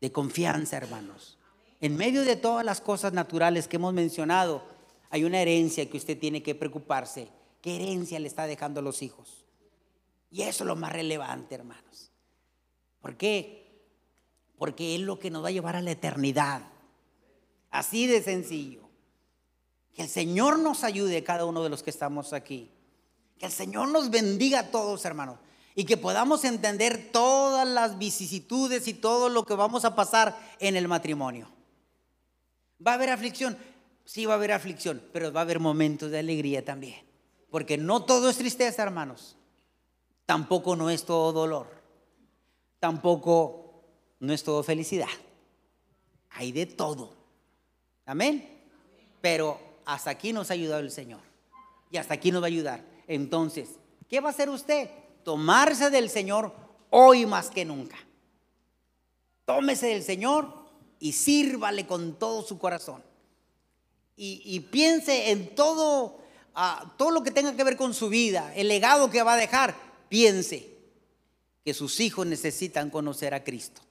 de 0.00 0.12
confianza, 0.12 0.76
hermanos. 0.76 1.38
En 1.80 1.96
medio 1.96 2.24
de 2.24 2.36
todas 2.36 2.64
las 2.64 2.80
cosas 2.80 3.12
naturales 3.12 3.68
que 3.68 3.76
hemos 3.76 3.92
mencionado, 3.92 4.62
hay 5.10 5.24
una 5.24 5.40
herencia 5.40 5.88
que 5.88 5.96
usted 5.96 6.18
tiene 6.18 6.42
que 6.42 6.54
preocuparse. 6.54 7.28
¿Qué 7.60 7.76
herencia 7.76 8.18
le 8.18 8.28
está 8.28 8.46
dejando 8.46 8.80
a 8.80 8.82
los 8.82 9.02
hijos? 9.02 9.44
Y 10.30 10.42
eso 10.42 10.64
es 10.64 10.68
lo 10.68 10.76
más 10.76 10.92
relevante, 10.92 11.54
hermanos. 11.54 12.10
¿Por 13.00 13.16
qué? 13.16 13.65
Porque 14.58 14.94
es 14.94 15.00
lo 15.00 15.18
que 15.18 15.30
nos 15.30 15.44
va 15.44 15.48
a 15.48 15.52
llevar 15.52 15.76
a 15.76 15.82
la 15.82 15.90
eternidad. 15.90 16.62
Así 17.70 18.06
de 18.06 18.22
sencillo. 18.22 18.82
Que 19.94 20.02
el 20.02 20.08
Señor 20.08 20.58
nos 20.58 20.84
ayude, 20.84 21.24
cada 21.24 21.44
uno 21.44 21.62
de 21.62 21.68
los 21.68 21.82
que 21.82 21.90
estamos 21.90 22.32
aquí. 22.32 22.70
Que 23.38 23.46
el 23.46 23.52
Señor 23.52 23.88
nos 23.88 24.10
bendiga 24.10 24.60
a 24.60 24.70
todos, 24.70 25.04
hermanos. 25.04 25.38
Y 25.74 25.84
que 25.84 25.96
podamos 25.96 26.44
entender 26.44 27.10
todas 27.12 27.66
las 27.66 27.98
vicisitudes 27.98 28.88
y 28.88 28.94
todo 28.94 29.28
lo 29.28 29.44
que 29.44 29.54
vamos 29.54 29.84
a 29.84 29.94
pasar 29.94 30.38
en 30.58 30.76
el 30.76 30.88
matrimonio. 30.88 31.48
Va 32.84 32.92
a 32.92 32.94
haber 32.94 33.10
aflicción. 33.10 33.56
Sí 34.04 34.24
va 34.24 34.34
a 34.34 34.36
haber 34.36 34.52
aflicción, 34.52 35.02
pero 35.12 35.32
va 35.32 35.40
a 35.40 35.42
haber 35.42 35.60
momentos 35.60 36.10
de 36.10 36.18
alegría 36.18 36.64
también. 36.64 37.04
Porque 37.50 37.76
no 37.76 38.04
todo 38.04 38.30
es 38.30 38.38
tristeza, 38.38 38.82
hermanos. 38.82 39.36
Tampoco 40.24 40.76
no 40.76 40.90
es 40.90 41.04
todo 41.04 41.32
dolor. 41.32 41.68
Tampoco 42.78 43.65
no 44.20 44.32
es 44.32 44.42
todo 44.42 44.62
felicidad. 44.62 45.08
Hay 46.30 46.52
de 46.52 46.66
todo. 46.66 47.14
Amén. 48.04 48.48
Pero 49.20 49.58
hasta 49.84 50.10
aquí 50.10 50.32
nos 50.32 50.50
ha 50.50 50.54
ayudado 50.54 50.80
el 50.80 50.90
Señor. 50.90 51.20
Y 51.90 51.96
hasta 51.96 52.14
aquí 52.14 52.30
nos 52.30 52.42
va 52.42 52.46
a 52.46 52.48
ayudar. 52.48 52.84
Entonces, 53.06 53.70
¿qué 54.08 54.20
va 54.20 54.28
a 54.28 54.32
hacer 54.32 54.50
usted? 54.50 54.90
Tomarse 55.24 55.90
del 55.90 56.10
Señor 56.10 56.52
hoy 56.90 57.26
más 57.26 57.50
que 57.50 57.64
nunca. 57.64 57.96
Tómese 59.44 59.86
del 59.88 60.02
Señor 60.02 60.52
y 60.98 61.12
sírvale 61.12 61.86
con 61.86 62.18
todo 62.18 62.42
su 62.42 62.58
corazón 62.58 63.02
y, 64.16 64.60
piense 64.60 65.30
en 65.30 65.54
todo, 65.54 66.18
ah, 66.54 66.94
todo 66.96 67.10
lo 67.10 67.22
que 67.22 67.30
tenga 67.30 67.54
que 67.54 67.64
ver 67.64 67.76
con 67.76 67.92
su 67.92 68.08
vida, 68.08 68.52
el 68.54 68.68
legado 68.68 69.10
que 69.10 69.22
va 69.22 69.34
a 69.34 69.36
dejar, 69.36 69.76
piense 70.08 70.74
que 71.64 71.74
sus 71.74 72.00
hijos 72.00 72.26
necesitan 72.26 72.88
conocer 72.88 73.34
a 73.34 73.44
Cristo. 73.44 73.82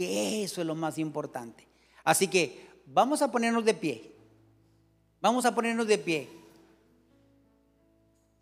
Que 0.00 0.44
eso 0.44 0.62
es 0.62 0.66
lo 0.66 0.74
más 0.74 0.96
importante. 0.96 1.68
Así 2.04 2.26
que 2.26 2.70
vamos 2.86 3.20
a 3.20 3.30
ponernos 3.30 3.66
de 3.66 3.74
pie. 3.74 4.10
Vamos 5.20 5.44
a 5.44 5.54
ponernos 5.54 5.86
de 5.86 5.98
pie. 5.98 6.26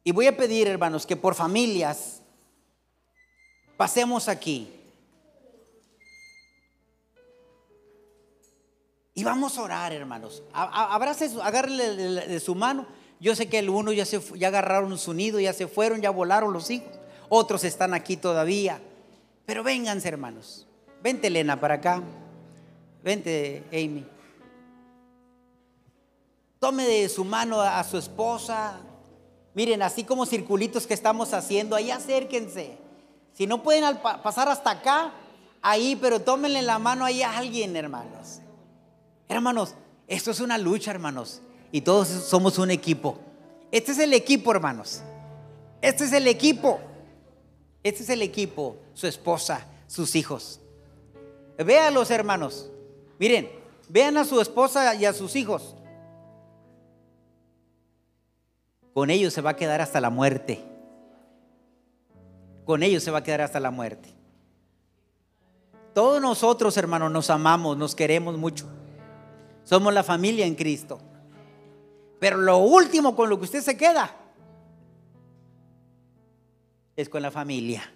Y 0.05 0.13
voy 0.13 0.29
a 0.29 0.37
pedir, 0.37 0.69
hermanos, 0.69 1.05
que 1.05 1.17
por 1.17 1.35
familias 1.35 2.23
pasemos 3.77 4.29
aquí. 4.29 4.73
Y 9.15 9.25
vamos 9.25 9.59
a 9.59 9.63
orar, 9.63 9.93
hermanos. 9.93 10.45
Abrace, 10.53 11.29
agárrele 11.43 11.97
de 12.29 12.39
su 12.39 12.55
mano. 12.55 12.87
Yo 13.19 13.35
sé 13.35 13.49
que 13.49 13.59
el 13.59 13.69
uno 13.69 13.91
ya, 13.91 14.05
se, 14.05 14.21
ya 14.37 14.47
agarraron 14.47 14.97
su 14.97 15.13
nido, 15.13 15.41
ya 15.41 15.53
se 15.53 15.67
fueron, 15.67 16.01
ya 16.03 16.11
volaron 16.11 16.53
los 16.53 16.71
hijos. 16.71 17.01
Otros 17.29 17.65
están 17.65 17.95
aquí 17.95 18.17
todavía. 18.17 18.81
Pero 19.45 19.65
vénganse, 19.65 20.07
hermanos. 20.07 20.68
Vente, 21.03 21.29
Elena, 21.29 21.61
para 21.61 21.75
acá. 21.75 22.03
Vente, 23.03 23.65
Amy. 23.73 24.05
Tome 26.59 26.85
de 26.85 27.09
su 27.09 27.25
mano 27.25 27.61
a, 27.61 27.83
su 27.85 27.99
esposa. 27.99 28.81
Miren, 29.55 29.83
así 29.83 30.05
como 30.05 30.27
circulitos 30.27 30.87
que 30.87 30.95
estamos 30.95 31.33
haciendo, 31.33 31.77
ahí 31.77 31.91
acérquense. 31.91 32.77
Si 33.33 33.47
no 33.47 33.63
pueden 33.63 33.99
pasar 34.23 34.49
hasta 34.49 34.71
acá, 34.71 35.13
ahí, 35.63 35.97
pero 35.97 36.21
tómenle 36.21 36.63
la 36.63 36.79
mano 36.79 37.05
ahí 37.05 37.23
a 37.23 37.39
alguien, 37.39 37.77
hermanos. 37.77 38.41
Hermanos, 39.29 39.75
esto 40.09 40.33
es 40.33 40.41
una 40.41 40.59
lucha, 40.59 40.91
hermanos. 40.91 41.43
Y 41.71 41.83
todos 41.83 42.09
somos 42.09 42.59
un 42.59 42.71
equipo. 42.71 43.19
Este 43.71 43.93
es 43.93 43.99
el 43.99 44.15
equipo, 44.15 44.51
hermanos. 44.51 45.03
Este 45.81 46.05
es 46.05 46.13
el 46.13 46.27
equipo. 46.27 46.81
Este 47.85 48.03
es 48.03 48.09
el 48.09 48.23
equipo. 48.23 48.77
Su 48.95 49.07
esposa, 49.07 49.65
sus 49.87 50.17
hijos. 50.17 50.61
Véanlos, 51.65 52.11
hermanos. 52.11 52.71
Miren, 53.19 53.51
vean 53.89 54.17
a 54.17 54.25
su 54.25 54.41
esposa 54.41 54.95
y 54.95 55.05
a 55.05 55.13
sus 55.13 55.35
hijos. 55.37 55.75
Con 58.95 59.11
ellos 59.11 59.33
se 59.33 59.41
va 59.41 59.51
a 59.51 59.57
quedar 59.57 59.81
hasta 59.81 60.01
la 60.01 60.11
muerte. 60.11 60.65
Con 62.65 62.83
ellos 62.83 63.03
se 63.03 63.11
va 63.11 63.19
a 63.19 63.23
quedar 63.23 63.41
hasta 63.41 63.61
la 63.61 63.71
muerte. 63.71 64.09
Todos 65.95 66.21
nosotros, 66.21 66.77
hermanos, 66.77 67.11
nos 67.11 67.31
amamos, 67.31 67.77
nos 67.77 67.95
queremos 67.95 68.37
mucho. 68.37 68.67
Somos 69.65 69.93
la 69.93 70.03
familia 70.03 70.47
en 70.47 70.55
Cristo. 70.55 71.01
Pero 72.21 72.39
lo 72.39 72.59
último 72.59 73.15
con 73.15 73.29
lo 73.29 73.39
que 73.39 73.45
usted 73.45 73.63
se 73.63 73.77
queda 73.77 74.15
es 76.97 77.09
con 77.09 77.23
la 77.23 77.31
familia. 77.31 77.93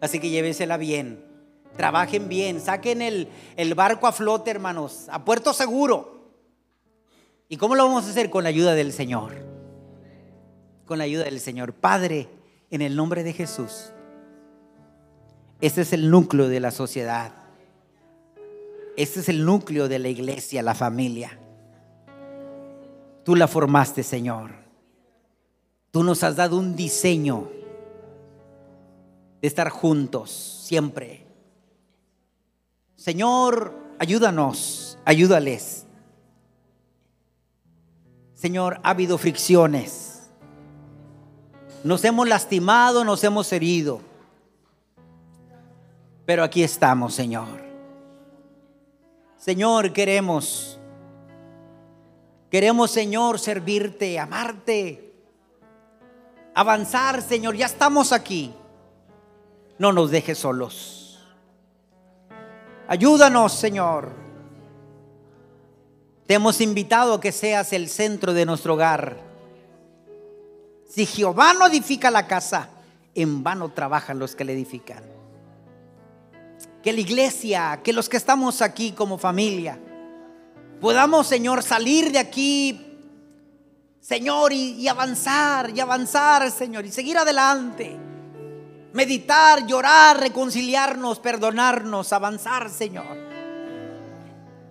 Así 0.00 0.20
que 0.20 0.30
llévesela 0.30 0.76
bien. 0.76 1.25
Trabajen 1.76 2.28
bien. 2.28 2.60
Saquen 2.60 3.02
el, 3.02 3.74
barco 3.74 4.06
a 4.06 4.12
flote, 4.12 4.50
hermanos. 4.50 5.06
A 5.10 5.24
puerto 5.24 5.52
seguro. 5.52 6.16
¿Y 7.48 7.56
cómo 7.56 7.74
lo 7.74 7.84
vamos 7.84 8.06
a 8.06 8.10
hacer? 8.10 8.30
Con 8.30 8.44
la 8.44 8.48
ayuda 8.48 8.74
del 8.74 8.92
Señor. 8.92 9.32
Con 10.84 10.98
la 10.98 11.04
ayuda 11.04 11.24
del 11.24 11.40
Señor. 11.40 11.72
Padre, 11.72 12.28
en 12.70 12.82
el 12.82 12.96
nombre 12.96 13.22
de 13.22 13.32
Jesús. 13.32 13.92
Este 15.60 15.82
es 15.82 15.92
el 15.92 16.10
núcleo 16.10 16.48
de 16.48 16.60
la 16.60 16.70
sociedad. 16.70 17.32
Este 18.96 19.20
es 19.20 19.28
el 19.28 19.44
núcleo 19.44 19.88
de 19.88 19.98
la 19.98 20.08
iglesia, 20.08 20.62
la 20.62 20.74
familia. 20.74 21.38
Tú 23.24 23.34
la 23.36 23.48
formaste, 23.48 24.02
Señor. 24.02 24.52
Tú 25.90 26.02
nos 26.02 26.22
has 26.22 26.36
dado 26.36 26.56
un 26.56 26.76
diseño 26.76 27.50
de 29.40 29.48
estar 29.48 29.68
juntos 29.68 30.30
siempre. 30.30 31.25
Señor, 33.06 33.72
ayúdanos, 34.00 34.98
ayúdales. 35.04 35.86
Señor, 38.34 38.80
ha 38.82 38.90
habido 38.90 39.16
fricciones. 39.16 40.28
Nos 41.84 42.04
hemos 42.04 42.26
lastimado, 42.26 43.04
nos 43.04 43.22
hemos 43.22 43.52
herido. 43.52 44.00
Pero 46.24 46.42
aquí 46.42 46.64
estamos, 46.64 47.14
Señor. 47.14 47.46
Señor, 49.38 49.92
queremos, 49.92 50.80
queremos, 52.50 52.90
Señor, 52.90 53.38
servirte, 53.38 54.18
amarte, 54.18 55.14
avanzar, 56.56 57.22
Señor. 57.22 57.54
Ya 57.54 57.66
estamos 57.66 58.10
aquí. 58.10 58.52
No 59.78 59.92
nos 59.92 60.10
dejes 60.10 60.38
solos. 60.38 61.05
Ayúdanos, 62.88 63.52
Señor. 63.52 64.10
Te 66.26 66.34
hemos 66.34 66.60
invitado 66.60 67.14
a 67.14 67.20
que 67.20 67.32
seas 67.32 67.72
el 67.72 67.88
centro 67.88 68.32
de 68.32 68.46
nuestro 68.46 68.74
hogar. 68.74 69.18
Si 70.88 71.06
Jehová 71.06 71.52
no 71.54 71.66
edifica 71.66 72.10
la 72.10 72.26
casa, 72.26 72.70
en 73.14 73.42
vano 73.42 73.70
trabajan 73.70 74.18
los 74.18 74.34
que 74.34 74.44
le 74.44 74.52
edifican 74.52 75.16
que 76.86 76.92
la 76.92 77.00
iglesia, 77.00 77.80
que 77.82 77.92
los 77.92 78.08
que 78.08 78.16
estamos 78.16 78.62
aquí 78.62 78.92
como 78.92 79.18
familia, 79.18 79.76
podamos, 80.80 81.26
Señor, 81.26 81.64
salir 81.64 82.12
de 82.12 82.20
aquí, 82.20 82.96
Señor, 84.00 84.52
y, 84.52 84.86
avanzar, 84.86 85.72
y 85.74 85.80
avanzar, 85.80 86.48
Señor, 86.48 86.86
y 86.86 86.92
seguir 86.92 87.18
adelante. 87.18 87.96
Meditar, 88.96 89.66
llorar, 89.66 90.18
reconciliarnos, 90.18 91.20
perdonarnos, 91.20 92.12
avanzar, 92.12 92.70
Señor. 92.70 93.16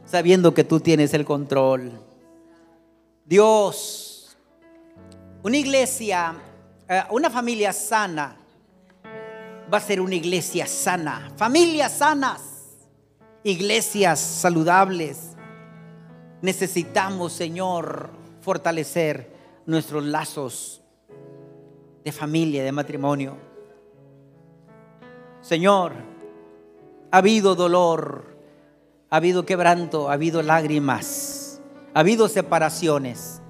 Sabiendo 0.05 0.53
que 0.53 0.63
tú 0.63 0.79
tienes 0.79 1.13
el 1.13 1.23
control. 1.23 1.91
Dios, 3.23 4.35
una 5.43 5.57
iglesia 5.57 6.35
eh, 6.87 7.03
una 7.09 7.31
familia 7.31 7.73
sana 7.73 8.37
va 9.73 9.77
a 9.79 9.81
ser 9.81 9.99
una 9.99 10.13
iglesia 10.13 10.67
sana. 10.67 11.31
Familias 11.35 11.97
sanas, 11.97 12.41
iglesias 13.43 14.19
saludables. 14.19 15.35
Necesitamos, 16.43 17.33
Señor, 17.33 18.11
fortalecer 18.41 19.33
nuestros 19.65 20.03
lazos 20.03 20.83
de 22.03 22.11
familia, 22.11 22.63
de 22.63 22.71
matrimonio. 22.71 23.44
Señor, 25.45 25.93
ha 27.11 27.17
habido 27.17 27.53
dolor, 27.53 28.35
ha 29.11 29.17
habido 29.17 29.45
quebranto, 29.45 30.09
ha 30.09 30.13
habido 30.13 30.41
lágrimas, 30.41 31.61
ha 31.93 31.99
habido 31.99 32.27
separaciones. 32.27 33.43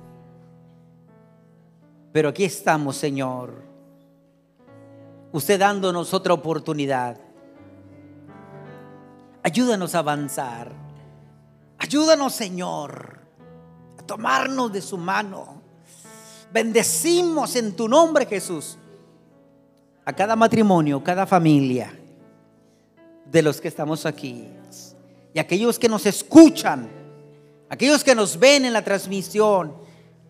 Pero 2.12 2.28
aquí 2.28 2.44
estamos, 2.44 2.98
Señor. 2.98 3.64
Usted 5.32 5.58
dándonos 5.58 6.14
otra 6.14 6.34
oportunidad. 6.34 7.18
Ayúdanos 9.42 9.96
a 9.96 10.00
avanzar. 10.00 10.74
Ayúdanos, 11.78 12.34
Señor, 12.34 13.20
a 13.98 14.02
tomarnos 14.02 14.74
de 14.74 14.82
su 14.82 14.98
mano. 14.98 15.62
Bendecimos 16.52 17.56
en 17.56 17.74
tu 17.74 17.88
nombre, 17.88 18.26
Jesús, 18.26 18.78
a 20.06 20.14
cada 20.14 20.36
matrimonio, 20.36 21.04
cada 21.04 21.26
familia 21.26 21.92
de 23.26 23.42
los 23.42 23.60
que 23.60 23.68
estamos 23.68 24.06
aquí. 24.06 24.48
Y 25.34 25.40
aquellos 25.40 25.78
que 25.80 25.90
nos 25.90 26.06
escuchan, 26.06 26.88
aquellos 27.70 28.04
que 28.04 28.16
nos 28.16 28.40
ven 28.40 28.66
en 28.66 28.74
la 28.74 28.84
transmisión 28.84 29.76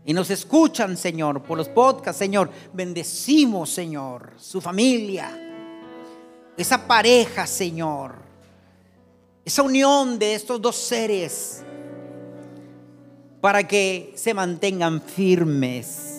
y 0.06 0.14
nos 0.14 0.30
escuchan, 0.30 0.96
Señor, 0.96 1.44
por 1.44 1.58
los 1.58 1.68
podcasts, 1.68 2.18
Señor, 2.18 2.50
bendecimos, 2.74 3.70
Señor, 3.70 4.34
su 4.38 4.62
familia, 4.62 5.30
esa 6.56 6.88
pareja, 6.88 7.46
Señor, 7.46 8.16
esa 9.44 9.62
unión 9.62 10.18
de 10.18 10.36
estos 10.36 10.62
dos 10.62 10.76
seres 10.76 11.64
para 13.42 13.68
que 13.68 14.14
se 14.16 14.34
mantengan 14.34 15.02
firmes, 15.02 16.15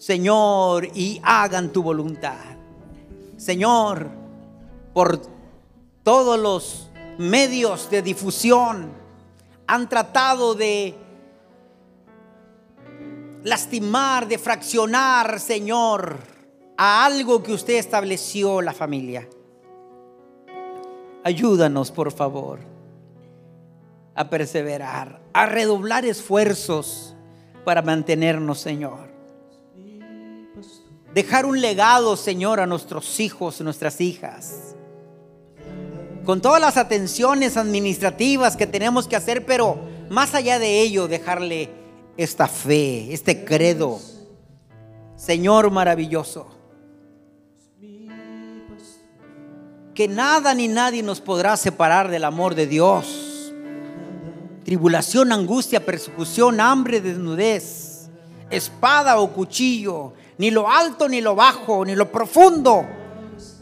Señor, 0.00 0.88
y 0.94 1.20
hagan 1.22 1.68
tu 1.68 1.82
voluntad. 1.82 2.56
Señor, 3.36 4.08
por 4.94 5.20
todos 6.02 6.38
los 6.38 6.90
medios 7.18 7.90
de 7.90 8.00
difusión 8.00 8.92
han 9.66 9.90
tratado 9.90 10.54
de 10.54 10.94
lastimar, 13.44 14.26
de 14.26 14.38
fraccionar, 14.38 15.38
Señor, 15.38 16.16
a 16.78 17.04
algo 17.04 17.42
que 17.42 17.52
usted 17.52 17.74
estableció 17.74 18.62
la 18.62 18.72
familia. 18.72 19.28
Ayúdanos, 21.24 21.90
por 21.90 22.10
favor, 22.10 22.60
a 24.14 24.30
perseverar, 24.30 25.20
a 25.34 25.44
redoblar 25.44 26.06
esfuerzos 26.06 27.14
para 27.66 27.82
mantenernos, 27.82 28.60
Señor. 28.60 29.09
Dejar 31.14 31.44
un 31.46 31.60
legado, 31.60 32.16
Señor, 32.16 32.60
a 32.60 32.66
nuestros 32.66 33.20
hijos, 33.20 33.60
nuestras 33.60 34.00
hijas 34.00 34.70
con 36.24 36.40
todas 36.40 36.60
las 36.60 36.76
atenciones 36.76 37.56
administrativas 37.56 38.56
que 38.56 38.66
tenemos 38.66 39.08
que 39.08 39.16
hacer, 39.16 39.46
pero 39.46 39.78
más 40.10 40.34
allá 40.34 40.58
de 40.58 40.80
ello, 40.80 41.08
dejarle 41.08 41.70
esta 42.16 42.46
fe, 42.46 43.12
este 43.12 43.44
credo. 43.44 43.98
Señor 45.16 45.70
maravilloso, 45.70 46.46
que 49.94 50.08
nada 50.08 50.54
ni 50.54 50.68
nadie 50.68 51.02
nos 51.02 51.20
podrá 51.20 51.56
separar 51.56 52.10
del 52.10 52.24
amor 52.24 52.54
de 52.54 52.66
Dios. 52.66 53.52
Tribulación, 54.64 55.32
angustia, 55.32 55.84
persecución, 55.84 56.60
hambre, 56.60 57.00
desnudez, 57.00 58.08
espada 58.50 59.18
o 59.18 59.32
cuchillo, 59.32 60.14
ni 60.40 60.50
lo 60.50 60.70
alto 60.70 61.06
ni 61.06 61.20
lo 61.20 61.34
bajo, 61.34 61.84
ni 61.84 61.94
lo 61.94 62.10
profundo 62.10 62.86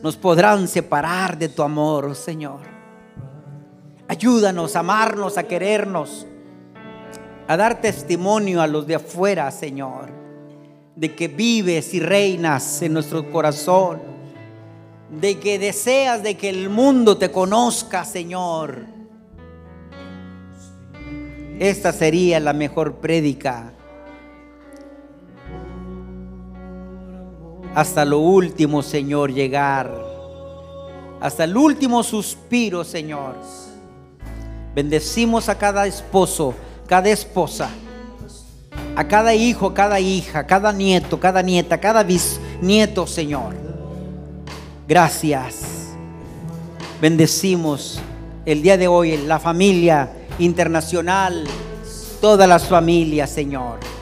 nos 0.01 0.17
podrán 0.17 0.69
separar 0.69 1.37
de 1.37 1.49
tu 1.49 1.65
amor, 1.65 2.15
Señor. 2.15 2.61
Ayúdanos 4.07 4.77
a 4.77 4.79
amarnos, 4.79 5.39
a 5.39 5.43
querernos, 5.43 6.25
a 7.49 7.57
dar 7.57 7.81
testimonio 7.81 8.63
a 8.63 8.69
los 8.69 8.87
de 8.87 8.95
afuera, 8.95 9.51
Señor, 9.51 10.09
de 10.95 11.17
que 11.17 11.27
vives 11.27 11.95
y 11.95 11.99
reinas 11.99 12.81
en 12.81 12.93
nuestro 12.93 13.29
corazón, 13.29 14.01
de 15.11 15.37
que 15.41 15.59
deseas 15.59 16.23
de 16.23 16.37
que 16.37 16.49
el 16.49 16.71
mundo 16.71 17.19
te 17.19 17.33
conozca, 17.33 18.05
Señor. 18.05 18.85
Esta 21.59 21.93
sería 21.93 22.39
la 22.39 22.53
mejor 22.53 22.99
prédica 22.99 23.73
hasta 27.75 28.05
lo 28.05 28.19
último, 28.19 28.83
Señor, 28.83 29.33
llegar. 29.33 29.93
Hasta 31.21 31.45
el 31.45 31.57
último 31.57 32.03
suspiro, 32.03 32.85
Señor. 32.85 33.37
Bendecimos 34.75 35.49
a 35.49 35.59
cada 35.59 35.87
esposo, 35.87 36.55
cada 36.87 37.09
esposa, 37.09 37.69
a 38.95 39.07
cada 39.07 39.35
hijo, 39.35 39.75
cada 39.75 39.99
hija, 40.01 40.47
cada 40.47 40.73
nieto, 40.73 41.19
cada 41.19 41.43
nieta, 41.43 41.79
cada 41.79 42.03
bisnieto, 42.03 43.07
Señor. 43.07 43.55
Gracias. 44.87 45.89
Bendecimos 47.01 48.01
el 48.45 48.63
día 48.63 48.77
de 48.77 48.89
hoy 48.89 49.17
la 49.19 49.39
familia 49.39 50.11
internacional, 50.39 51.45
todas 52.21 52.49
las 52.49 52.67
familias, 52.67 53.31
Señor 53.31 53.98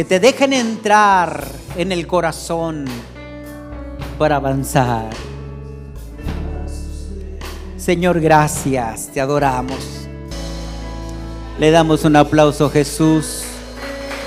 que 0.00 0.04
te 0.06 0.18
dejen 0.18 0.54
entrar 0.54 1.46
en 1.76 1.92
el 1.92 2.06
corazón 2.06 2.86
para 4.16 4.36
avanzar. 4.36 5.10
Señor, 7.76 8.18
gracias, 8.18 9.10
te 9.12 9.20
adoramos. 9.20 10.08
Le 11.58 11.70
damos 11.70 12.06
un 12.06 12.16
aplauso 12.16 12.64
a 12.64 12.70
Jesús, 12.70 13.42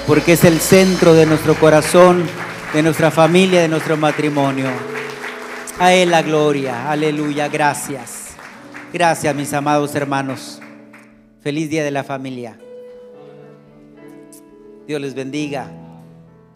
porque 0.05 0.33
es 0.33 0.43
el 0.43 0.59
centro 0.59 1.15
de 1.15 1.25
nuestro 1.25 1.55
corazón, 1.55 2.23
de 2.71 2.83
nuestra 2.83 3.09
familia, 3.09 3.63
de 3.63 3.67
nuestro 3.67 3.97
matrimonio. 3.97 4.69
A 5.79 5.91
Él 5.91 6.11
la 6.11 6.21
gloria, 6.21 6.91
aleluya, 6.91 7.47
gracias. 7.47 8.35
Gracias, 8.93 9.35
mis 9.35 9.51
amados 9.53 9.95
hermanos. 9.95 10.61
Feliz 11.41 11.67
día 11.67 11.83
de 11.83 11.89
la 11.89 12.03
familia. 12.03 12.59
Dios 14.87 14.99
les 15.01 15.15
bendiga 15.15 15.71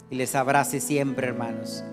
y 0.09 0.15
les 0.15 0.35
abrace 0.35 0.79
siempre, 0.79 1.27
hermanos. 1.27 1.83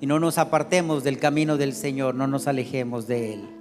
Y 0.00 0.06
no 0.06 0.18
nos 0.18 0.38
apartemos 0.38 1.04
del 1.04 1.18
camino 1.18 1.56
del 1.56 1.74
Señor, 1.74 2.14
no 2.14 2.26
nos 2.26 2.48
alejemos 2.48 3.06
de 3.06 3.34
Él. 3.34 3.59